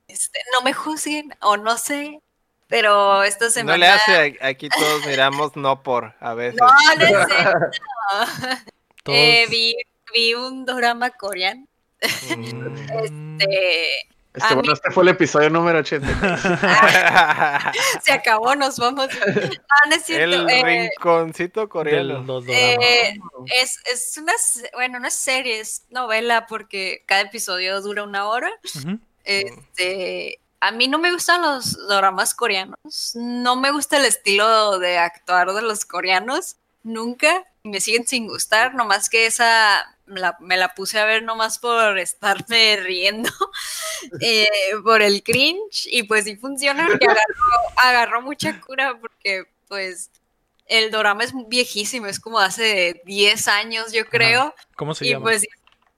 [0.07, 2.21] este, no me juzguen o no sé,
[2.69, 3.73] pero esta semana.
[3.73, 6.61] No le hace, aquí todos miramos no por, a veces.
[6.61, 8.63] No, no sé.
[9.07, 9.75] eh, vi,
[10.15, 11.67] vi, un drama coreano.
[12.37, 12.77] Mm.
[13.03, 14.09] este.
[14.39, 17.73] Este, bueno, este fue el episodio número 80.
[18.03, 19.09] Se acabó, nos vamos.
[19.69, 22.41] Ah, es el eh, rinconcito coreano.
[22.47, 24.33] Eh, es, es una,
[24.75, 28.51] bueno, no es serie, es novela porque cada episodio dura una hora.
[29.25, 33.13] Este, a mí no me gustan los dramas coreanos.
[33.15, 36.57] No me gusta el estilo de actuar de los coreanos.
[36.85, 37.45] Nunca.
[37.65, 38.75] Me siguen sin gustar.
[38.75, 43.31] Nomás que esa me la puse a ver nomás por estarme riendo.
[44.21, 44.47] Eh,
[44.85, 45.89] por el cringe.
[45.91, 46.89] Y pues sí funciona.
[47.01, 47.07] Y
[47.77, 50.13] agarró, mucha cura porque pues
[50.67, 52.07] el drama es viejísimo.
[52.07, 54.55] Es como hace 10 años yo creo.
[54.77, 55.25] ¿Cómo se llama?
[55.25, 55.45] Pues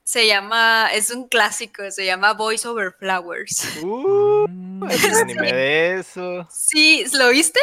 [0.03, 3.81] se llama, es un clásico, se llama Voice Over Flowers.
[3.83, 4.45] Uh,
[4.91, 6.49] el anime de eso.
[6.51, 7.61] Sí, ¿lo viste?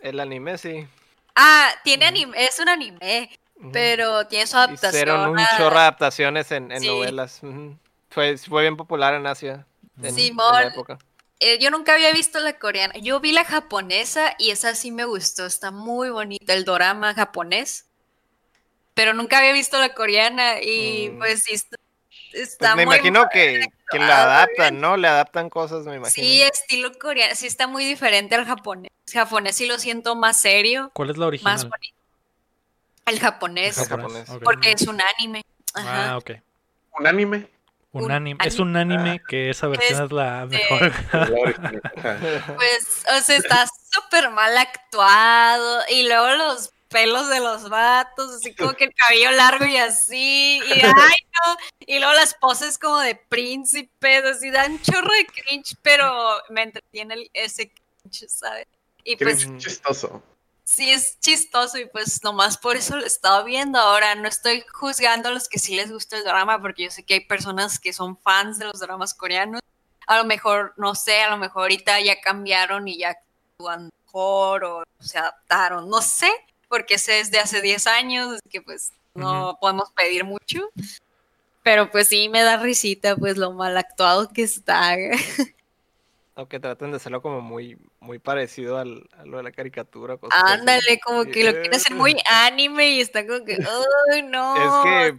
[0.00, 0.84] El anime, sí.
[1.36, 3.30] Ah, tiene anime, es un anime,
[3.72, 4.92] pero tiene su adaptación.
[4.92, 7.40] Hicieron un chorro de adaptaciones en, novelas.
[8.10, 9.66] fue, fue bien popular en Asia.
[10.02, 10.98] En, Simón, época.
[11.40, 12.94] Eh, yo nunca había visto la coreana.
[12.98, 15.46] Yo vi la japonesa y esa sí me gustó.
[15.46, 17.86] Está muy bonita el dorama japonés
[18.96, 21.18] pero nunca había visto la coreana y mm.
[21.18, 24.96] pues sí está, pues me imagino que, que la adaptan, ¿no?
[24.96, 26.26] Le adaptan cosas, me imagino.
[26.26, 28.90] Sí, estilo coreano, sí está muy diferente al japonés.
[29.06, 30.90] El japonés sí lo siento más serio.
[30.94, 31.52] ¿Cuál es la original?
[31.52, 31.95] Más bonito.
[33.06, 34.28] El japonés, el japonés.
[34.42, 35.42] porque es un anime.
[35.74, 36.32] Ah, ok.
[36.98, 37.48] ¿Un anime?
[37.92, 38.38] Un, anime.
[38.44, 40.92] Es un anime que esa versión es la mejor.
[42.56, 45.82] pues, o sea, está súper mal actuado.
[45.88, 50.58] Y luego los pelos de los vatos, así como que el cabello largo y así,
[50.58, 55.76] y ay no, y luego las poses como de príncipes, así dan chorro de cringe,
[55.82, 56.12] pero
[56.50, 58.66] me entretiene ese cringe, ¿sabes?
[59.04, 60.22] Y pues chistoso.
[60.68, 63.78] Sí, es chistoso y pues nomás por eso lo he estado viendo.
[63.78, 67.04] Ahora no estoy juzgando a los que sí les gusta el drama, porque yo sé
[67.04, 69.60] que hay personas que son fans de los dramas coreanos.
[70.08, 74.64] A lo mejor, no sé, a lo mejor ahorita ya cambiaron y ya actúan mejor
[74.64, 76.30] o se adaptaron, no sé
[76.68, 80.70] porque ese es de hace 10 años, que pues no podemos pedir mucho.
[81.62, 84.96] Pero pues sí me da risita pues lo mal actuado que está.
[86.36, 90.18] Aunque traten de hacerlo como muy, muy parecido al, a lo de la caricatura.
[90.30, 93.58] Ándale, como que lo quieren hacer muy anime y está como que,
[94.12, 94.54] ¡ay, no!
[94.84, 95.14] Es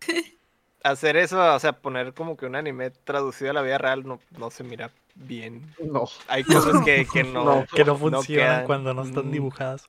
[0.00, 0.36] que
[0.82, 4.20] hacer eso, o sea, poner como que un anime traducido a la vida real no,
[4.36, 5.74] no se mira bien.
[5.80, 6.08] No.
[6.26, 9.88] Hay cosas que, que no, que no funcionan cuando no están dibujadas.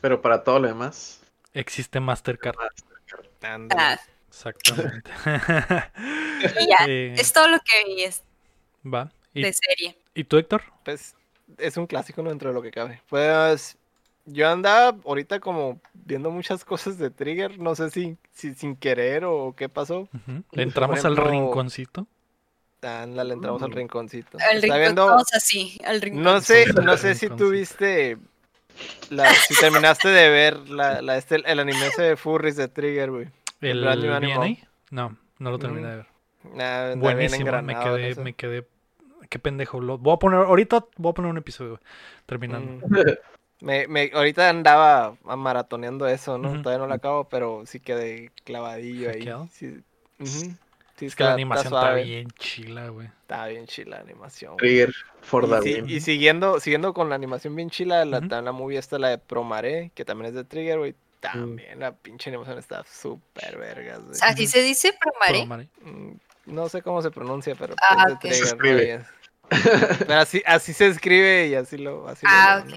[0.00, 1.20] Pero para todo lo demás.
[1.52, 2.56] Existe Mastercard.
[2.56, 3.68] Mastercard.
[3.76, 3.98] Ah.
[4.28, 5.10] Exactamente.
[6.60, 8.22] y ya, eh, es todo lo que vi es
[9.34, 9.96] de serie.
[10.14, 10.62] ¿Y tú, Héctor?
[10.84, 11.14] Pues
[11.58, 13.00] es un clásico dentro de lo que cabe.
[13.08, 13.76] Pues
[14.26, 19.24] yo andaba ahorita como viendo muchas cosas de Trigger, no sé si, si sin querer
[19.24, 20.08] o qué pasó.
[20.52, 22.06] ¿Le entramos al rinconcito?
[22.82, 24.38] le entramos al rinconcito.
[24.50, 26.32] Al rinconcito, así, al rinconcito.
[26.32, 28.16] No sé, no sé si tuviste
[29.46, 33.28] si terminaste de ver la, la este, el anime ese de Furries de Trigger, güey.
[33.60, 34.58] ¿El, el
[34.90, 36.06] No, no lo terminé de ver.
[36.54, 38.66] Nah, Buenísimo, me quedé, me quedé.
[39.30, 39.80] Qué pendejo.
[39.80, 41.80] Lo, voy a poner, ahorita voy a poner un episodio
[42.26, 42.86] terminando.
[42.86, 42.96] Mm.
[43.60, 46.60] me, me, ahorita andaba maratoneando eso, ¿no?
[46.60, 49.30] Todavía no lo acabo, pero sí quedé clavadillo ahí.
[49.50, 53.06] Sí, es que la animación está, bien chila, güey.
[53.06, 54.58] Está bien chila la animación.
[54.58, 54.92] Trigger
[55.22, 59.08] for y, y, siguiendo, siguiendo con la animación bien chila, la, la movie esta, la
[59.08, 60.94] de Promare, que también es de Trigger, güey.
[61.20, 64.18] También la pinche animación está súper vergas, güey.
[64.22, 65.68] ¿Así se dice Promare?
[65.82, 66.12] Mm,
[66.46, 69.06] No sé cómo se pronuncia, pero ah, Trigger,
[70.06, 72.08] pero así, así se escribe y así lo.
[72.08, 72.76] Así ah, lo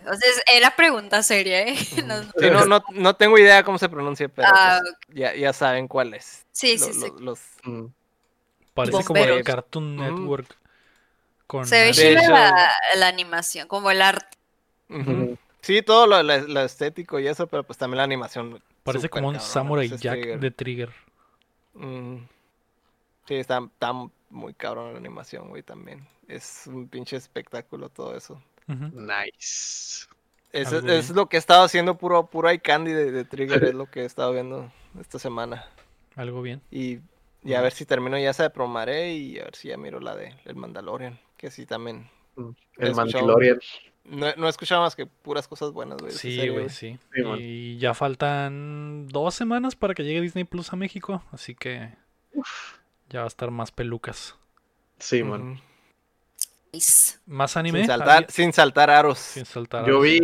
[0.00, 1.76] Entonces, era pregunta seria, ¿eh?
[2.04, 6.14] No, no, no, tengo idea cómo se pronuncia, pero ah, pues, ya, ya saben cuál
[6.14, 6.44] es.
[6.52, 7.06] Sí, sí, sí.
[7.18, 7.86] Los, mm.
[8.74, 10.54] Parece como el Cartoon Network.
[11.64, 14.36] Se ve chida la, animación, como el arte.
[15.62, 18.62] Sí, todo lo, estético y eso, pero pues también la animación.
[18.82, 20.92] Parece como un Samurai Jack de Trigger.
[23.26, 23.60] Sí, está,
[24.30, 26.06] muy cabrón la animación, güey, también.
[26.28, 28.42] Es un pinche espectáculo todo eso.
[28.66, 30.06] Nice.
[30.52, 34.00] Es, es, lo que he estado haciendo puro, puro candy de, Trigger, es lo que
[34.00, 35.66] he estado viendo esta semana.
[36.14, 36.62] Algo bien.
[36.70, 37.00] Y,
[37.54, 40.16] a ver si termino ya esa de Promaré y a ver si ya miro la
[40.16, 42.08] de El Mandalorian, que sí también.
[42.36, 43.60] Mm, el Mandalorian.
[44.04, 46.12] No, no he escuchado más que puras cosas buenas, güey.
[46.12, 46.98] Sí, güey, sí.
[47.38, 51.92] y ya faltan dos semanas para que llegue Disney Plus a México, así que
[53.08, 54.36] ya va a estar más pelucas.
[54.98, 55.60] Sí, man.
[57.26, 57.80] ¿Más anime?
[57.80, 59.18] Sin saltar, sin saltar aros.
[59.18, 60.20] Sin saltar Yo vi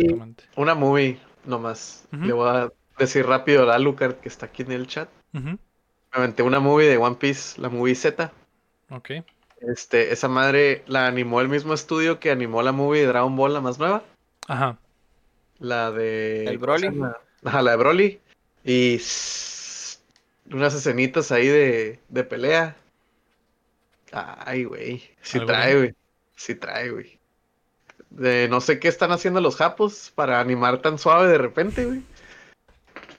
[0.55, 2.05] una movie nomás.
[2.11, 5.09] Le voy a decir rápido a Alucard que está aquí en el chat.
[5.31, 5.57] Me
[6.11, 8.31] aventé una movie de One Piece, la movie Z.
[8.89, 9.11] Ok.
[9.61, 13.53] Este, esa madre la animó el mismo estudio que animó la movie de Dragon Ball,
[13.53, 14.03] la más nueva.
[14.47, 14.77] Ajá.
[15.59, 16.45] La de.
[16.45, 16.89] El Broly.
[17.45, 18.21] Ajá, la de Broly.
[18.63, 18.99] Y
[20.53, 22.75] unas escenitas ahí de, de pelea.
[24.11, 25.03] Ay, güey.
[25.21, 25.95] Sí trae, güey.
[26.35, 27.19] Sí trae, güey.
[28.09, 32.03] De no sé qué están haciendo los japos para animar tan suave de repente, güey.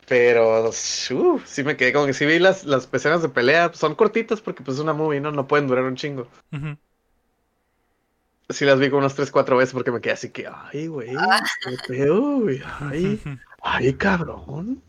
[0.07, 3.73] Pero, uh, sí me quedé como que sí vi las, las escenas de pelea.
[3.73, 5.33] Son cortitas porque pues es una movie, ¿no?
[5.33, 6.29] No pueden durar un chingo.
[8.51, 11.15] Sí las vi como unas 3, 4 veces porque me quedé así que, ay, güey,
[11.19, 11.41] ah.
[11.89, 13.21] güey, ay,
[13.63, 14.83] ay, cabrón.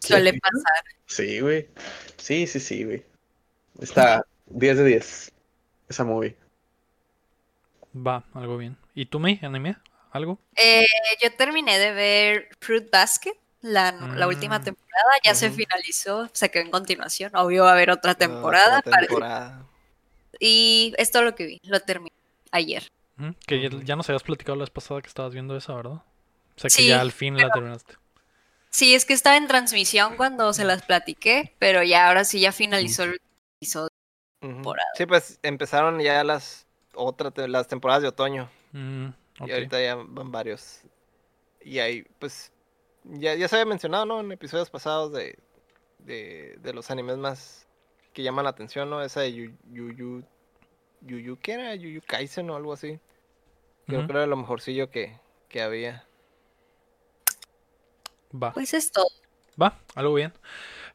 [0.00, 0.84] Suele pasar.
[1.06, 1.68] Sí, güey.
[2.16, 3.04] Sí, sí, sí, güey.
[3.80, 5.32] Está 10 de 10
[5.88, 6.36] esa movie.
[7.94, 8.76] Va, algo bien.
[8.94, 9.76] ¿Y tú, me anime?
[10.12, 10.38] ¿Algo?
[10.56, 10.84] Eh,
[11.22, 14.64] yo terminé de ver Fruit Basket, la, la última mm.
[14.64, 15.10] temporada.
[15.24, 17.34] Ya se finalizó, se quedó en continuación.
[17.34, 18.82] Obvio va a haber otra temporada.
[20.38, 22.14] Y esto es lo que vi, lo terminé
[22.50, 22.90] ayer.
[23.46, 25.92] Que ya, nos habías platicado la vez pasada que estabas viendo esa, ¿verdad?
[25.92, 26.02] O
[26.56, 27.94] sea que ya al fin la terminaste.
[28.70, 32.52] Sí, es que estaba en transmisión cuando se las platiqué, pero ya ahora sí ya
[32.52, 33.20] finalizó el
[33.56, 33.88] episodio.
[34.96, 38.48] Sí, pues empezaron ya las otras las temporadas de otoño.
[38.72, 39.08] Mm,
[39.40, 40.82] y ahorita ya van varios.
[41.60, 42.52] Y ahí, pues,
[43.04, 44.20] ya, ya se había mencionado, ¿no?
[44.20, 45.38] En episodios pasados de,
[45.98, 47.66] de, de los animes más
[48.12, 49.02] que llaman la atención, ¿no?
[49.02, 50.24] Esa de Yu Yu,
[51.02, 51.74] Yu, ¿qué era?
[51.74, 53.00] Yu Kaisen o algo así.
[53.86, 55.18] Creo que era lo mejorcillo que,
[55.48, 56.06] que había.
[58.32, 58.52] Va.
[58.52, 59.06] Pues es todo.
[59.60, 60.32] Va, algo bien.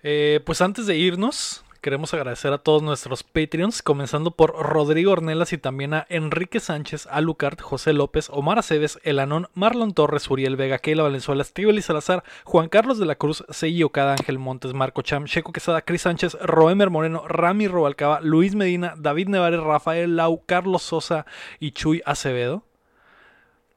[0.03, 5.53] Eh, pues antes de irnos, queremos agradecer a todos nuestros Patreons, comenzando por Rodrigo Ornelas
[5.53, 10.79] y también a Enrique Sánchez, Alucard, José López, Omar Aceves, Elanón, Marlon Torres, Uriel Vega,
[10.79, 15.03] Keila Valenzuela, Estíbal y Salazar, Juan Carlos de la Cruz, Seiji Okada, Ángel Montes, Marco
[15.03, 20.41] Cham, Checo Quesada, Cris Sánchez, Roemer Moreno, Rami Robalcaba, Luis Medina, David Nevares, Rafael Lau,
[20.47, 21.27] Carlos Sosa
[21.59, 22.63] y Chuy Acevedo.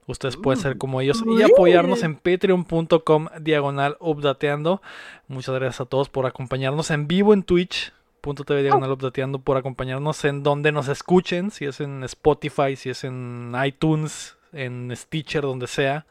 [0.08, 4.80] Ustedes pueden ser mm, como ellos y apoyarnos en patreon.com diagonal updateando.
[5.28, 10.42] Muchas gracias a todos por acompañarnos en vivo en Twitch.tv diagonal updateando, por acompañarnos en
[10.42, 16.06] donde nos escuchen, si es en Spotify, si es en iTunes, en Stitcher, donde sea.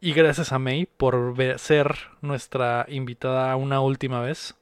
[0.00, 4.54] Y gracias a May por ser nuestra invitada una última vez.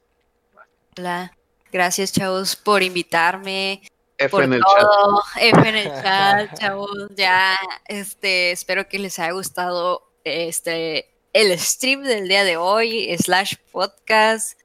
[0.97, 1.31] Hola,
[1.71, 3.83] gracias chavos por invitarme.
[4.17, 5.43] F en el todo, chat.
[5.43, 7.09] F en el chat, chavos.
[7.15, 13.55] Ya, este, espero que les haya gustado este el stream del día de hoy, slash
[13.71, 14.59] podcast.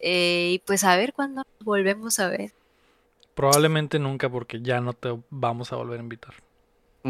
[0.00, 2.52] Eh, y pues a ver cuándo volvemos a ver.
[3.34, 6.34] Probablemente nunca, porque ya no te vamos a volver a invitar.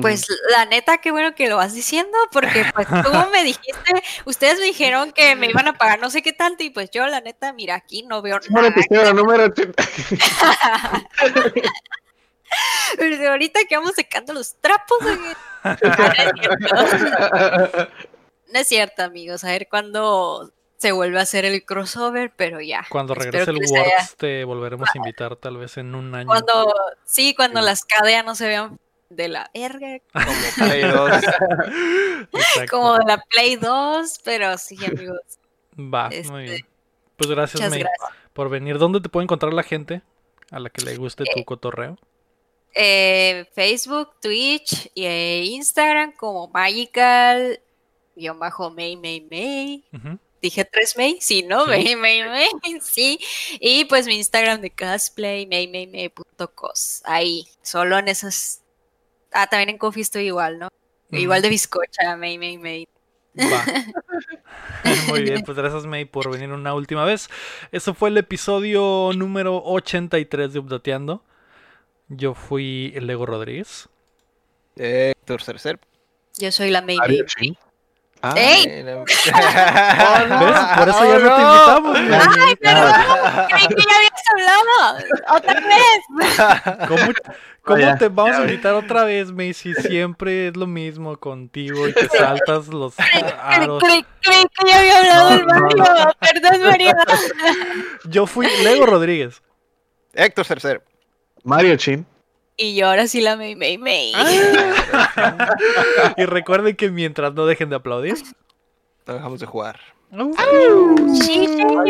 [0.01, 2.95] Pues la neta, qué bueno que lo vas diciendo, porque pues tú
[3.33, 6.71] me dijiste, ustedes me dijeron que me iban a pagar no sé qué tanto, y
[6.71, 9.13] pues yo la neta, mira, aquí no veo nada.
[9.13, 9.85] número 80.
[12.99, 14.99] Pero ahorita que vamos secando los trapos.
[18.53, 19.45] no es cierto, amigos.
[19.45, 22.85] A ver cuándo se vuelve a hacer el crossover, pero ya.
[22.91, 26.27] Cuando regrese el Works te volveremos a invitar tal vez en un año.
[26.27, 26.73] Cuando,
[27.05, 28.79] sí, cuando las cadeas no se vean
[29.17, 29.99] de la verga.
[30.13, 31.11] Como Play 2.
[32.71, 35.21] como de la Play 2, pero sí, amigos.
[35.79, 36.67] Va, muy este, bien.
[37.17, 37.85] Pues gracias, May,
[38.33, 38.79] por venir.
[38.79, 40.03] ¿Dónde te puede encontrar la gente
[40.51, 41.99] a la que le guste tu eh, cotorreo?
[42.75, 47.61] Eh, Facebook, Twitch e Instagram como Magical,
[48.17, 49.85] guion bajo May May May.
[50.45, 51.65] Dije tres May, sí, ¿no?
[51.65, 52.49] May, May, May,
[52.83, 53.19] sí.
[53.61, 57.01] Y pues mi Instagram de cosplay, maymaymay.cos.
[57.05, 58.61] Ahí, solo en esas.
[59.35, 60.69] Ah, también en Coffee estoy igual, ¿no?
[61.11, 62.89] Igual de bizcocha, May, May, May.
[65.09, 67.29] Muy bien, pues gracias May por venir una última vez.
[67.73, 71.25] Eso fue el episodio número 83 de Updateando.
[72.09, 73.89] Yo fui el Lego Rodríguez.
[74.77, 75.81] Héctor Cercer.
[76.39, 77.57] Yo soy la May May.
[78.27, 78.65] Ah, ¡Ey!
[80.79, 81.99] Por eso ya no te invitamos.
[82.39, 82.93] ¡Ay, perdón!
[83.51, 84.73] Creí que ya habías hablado.
[85.37, 86.89] ¡Otra vez!
[86.89, 87.13] ¿Cómo,
[87.63, 89.75] cómo te vamos a invitar otra vez, Macy?
[89.75, 93.83] Siempre es lo mismo contigo y te saltas los aros.
[93.85, 95.85] Creí, que ya había hablado el Mario.
[96.19, 96.97] Perdón, María.
[98.05, 99.43] Yo fui Lego Rodríguez.
[100.15, 100.83] Héctor Cercer.
[101.43, 102.07] Mario Chin.
[102.57, 104.13] Y yo ahora sí la May May May.
[106.17, 108.17] y recuerden que mientras no dejen de aplaudir,
[109.07, 109.81] no dejamos de jugar.
[111.21, 111.85] Sí, señor.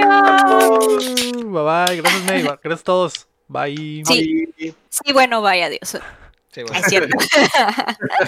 [1.45, 2.01] Bye bye.
[2.01, 2.43] Gracias, May.
[2.62, 3.28] Gracias a todos.
[3.49, 4.03] Bye.
[4.07, 4.49] Sí,
[4.89, 5.99] sí bueno, bye, adiós.
[6.51, 6.78] Sí, bueno.
[6.78, 7.16] Es cierto.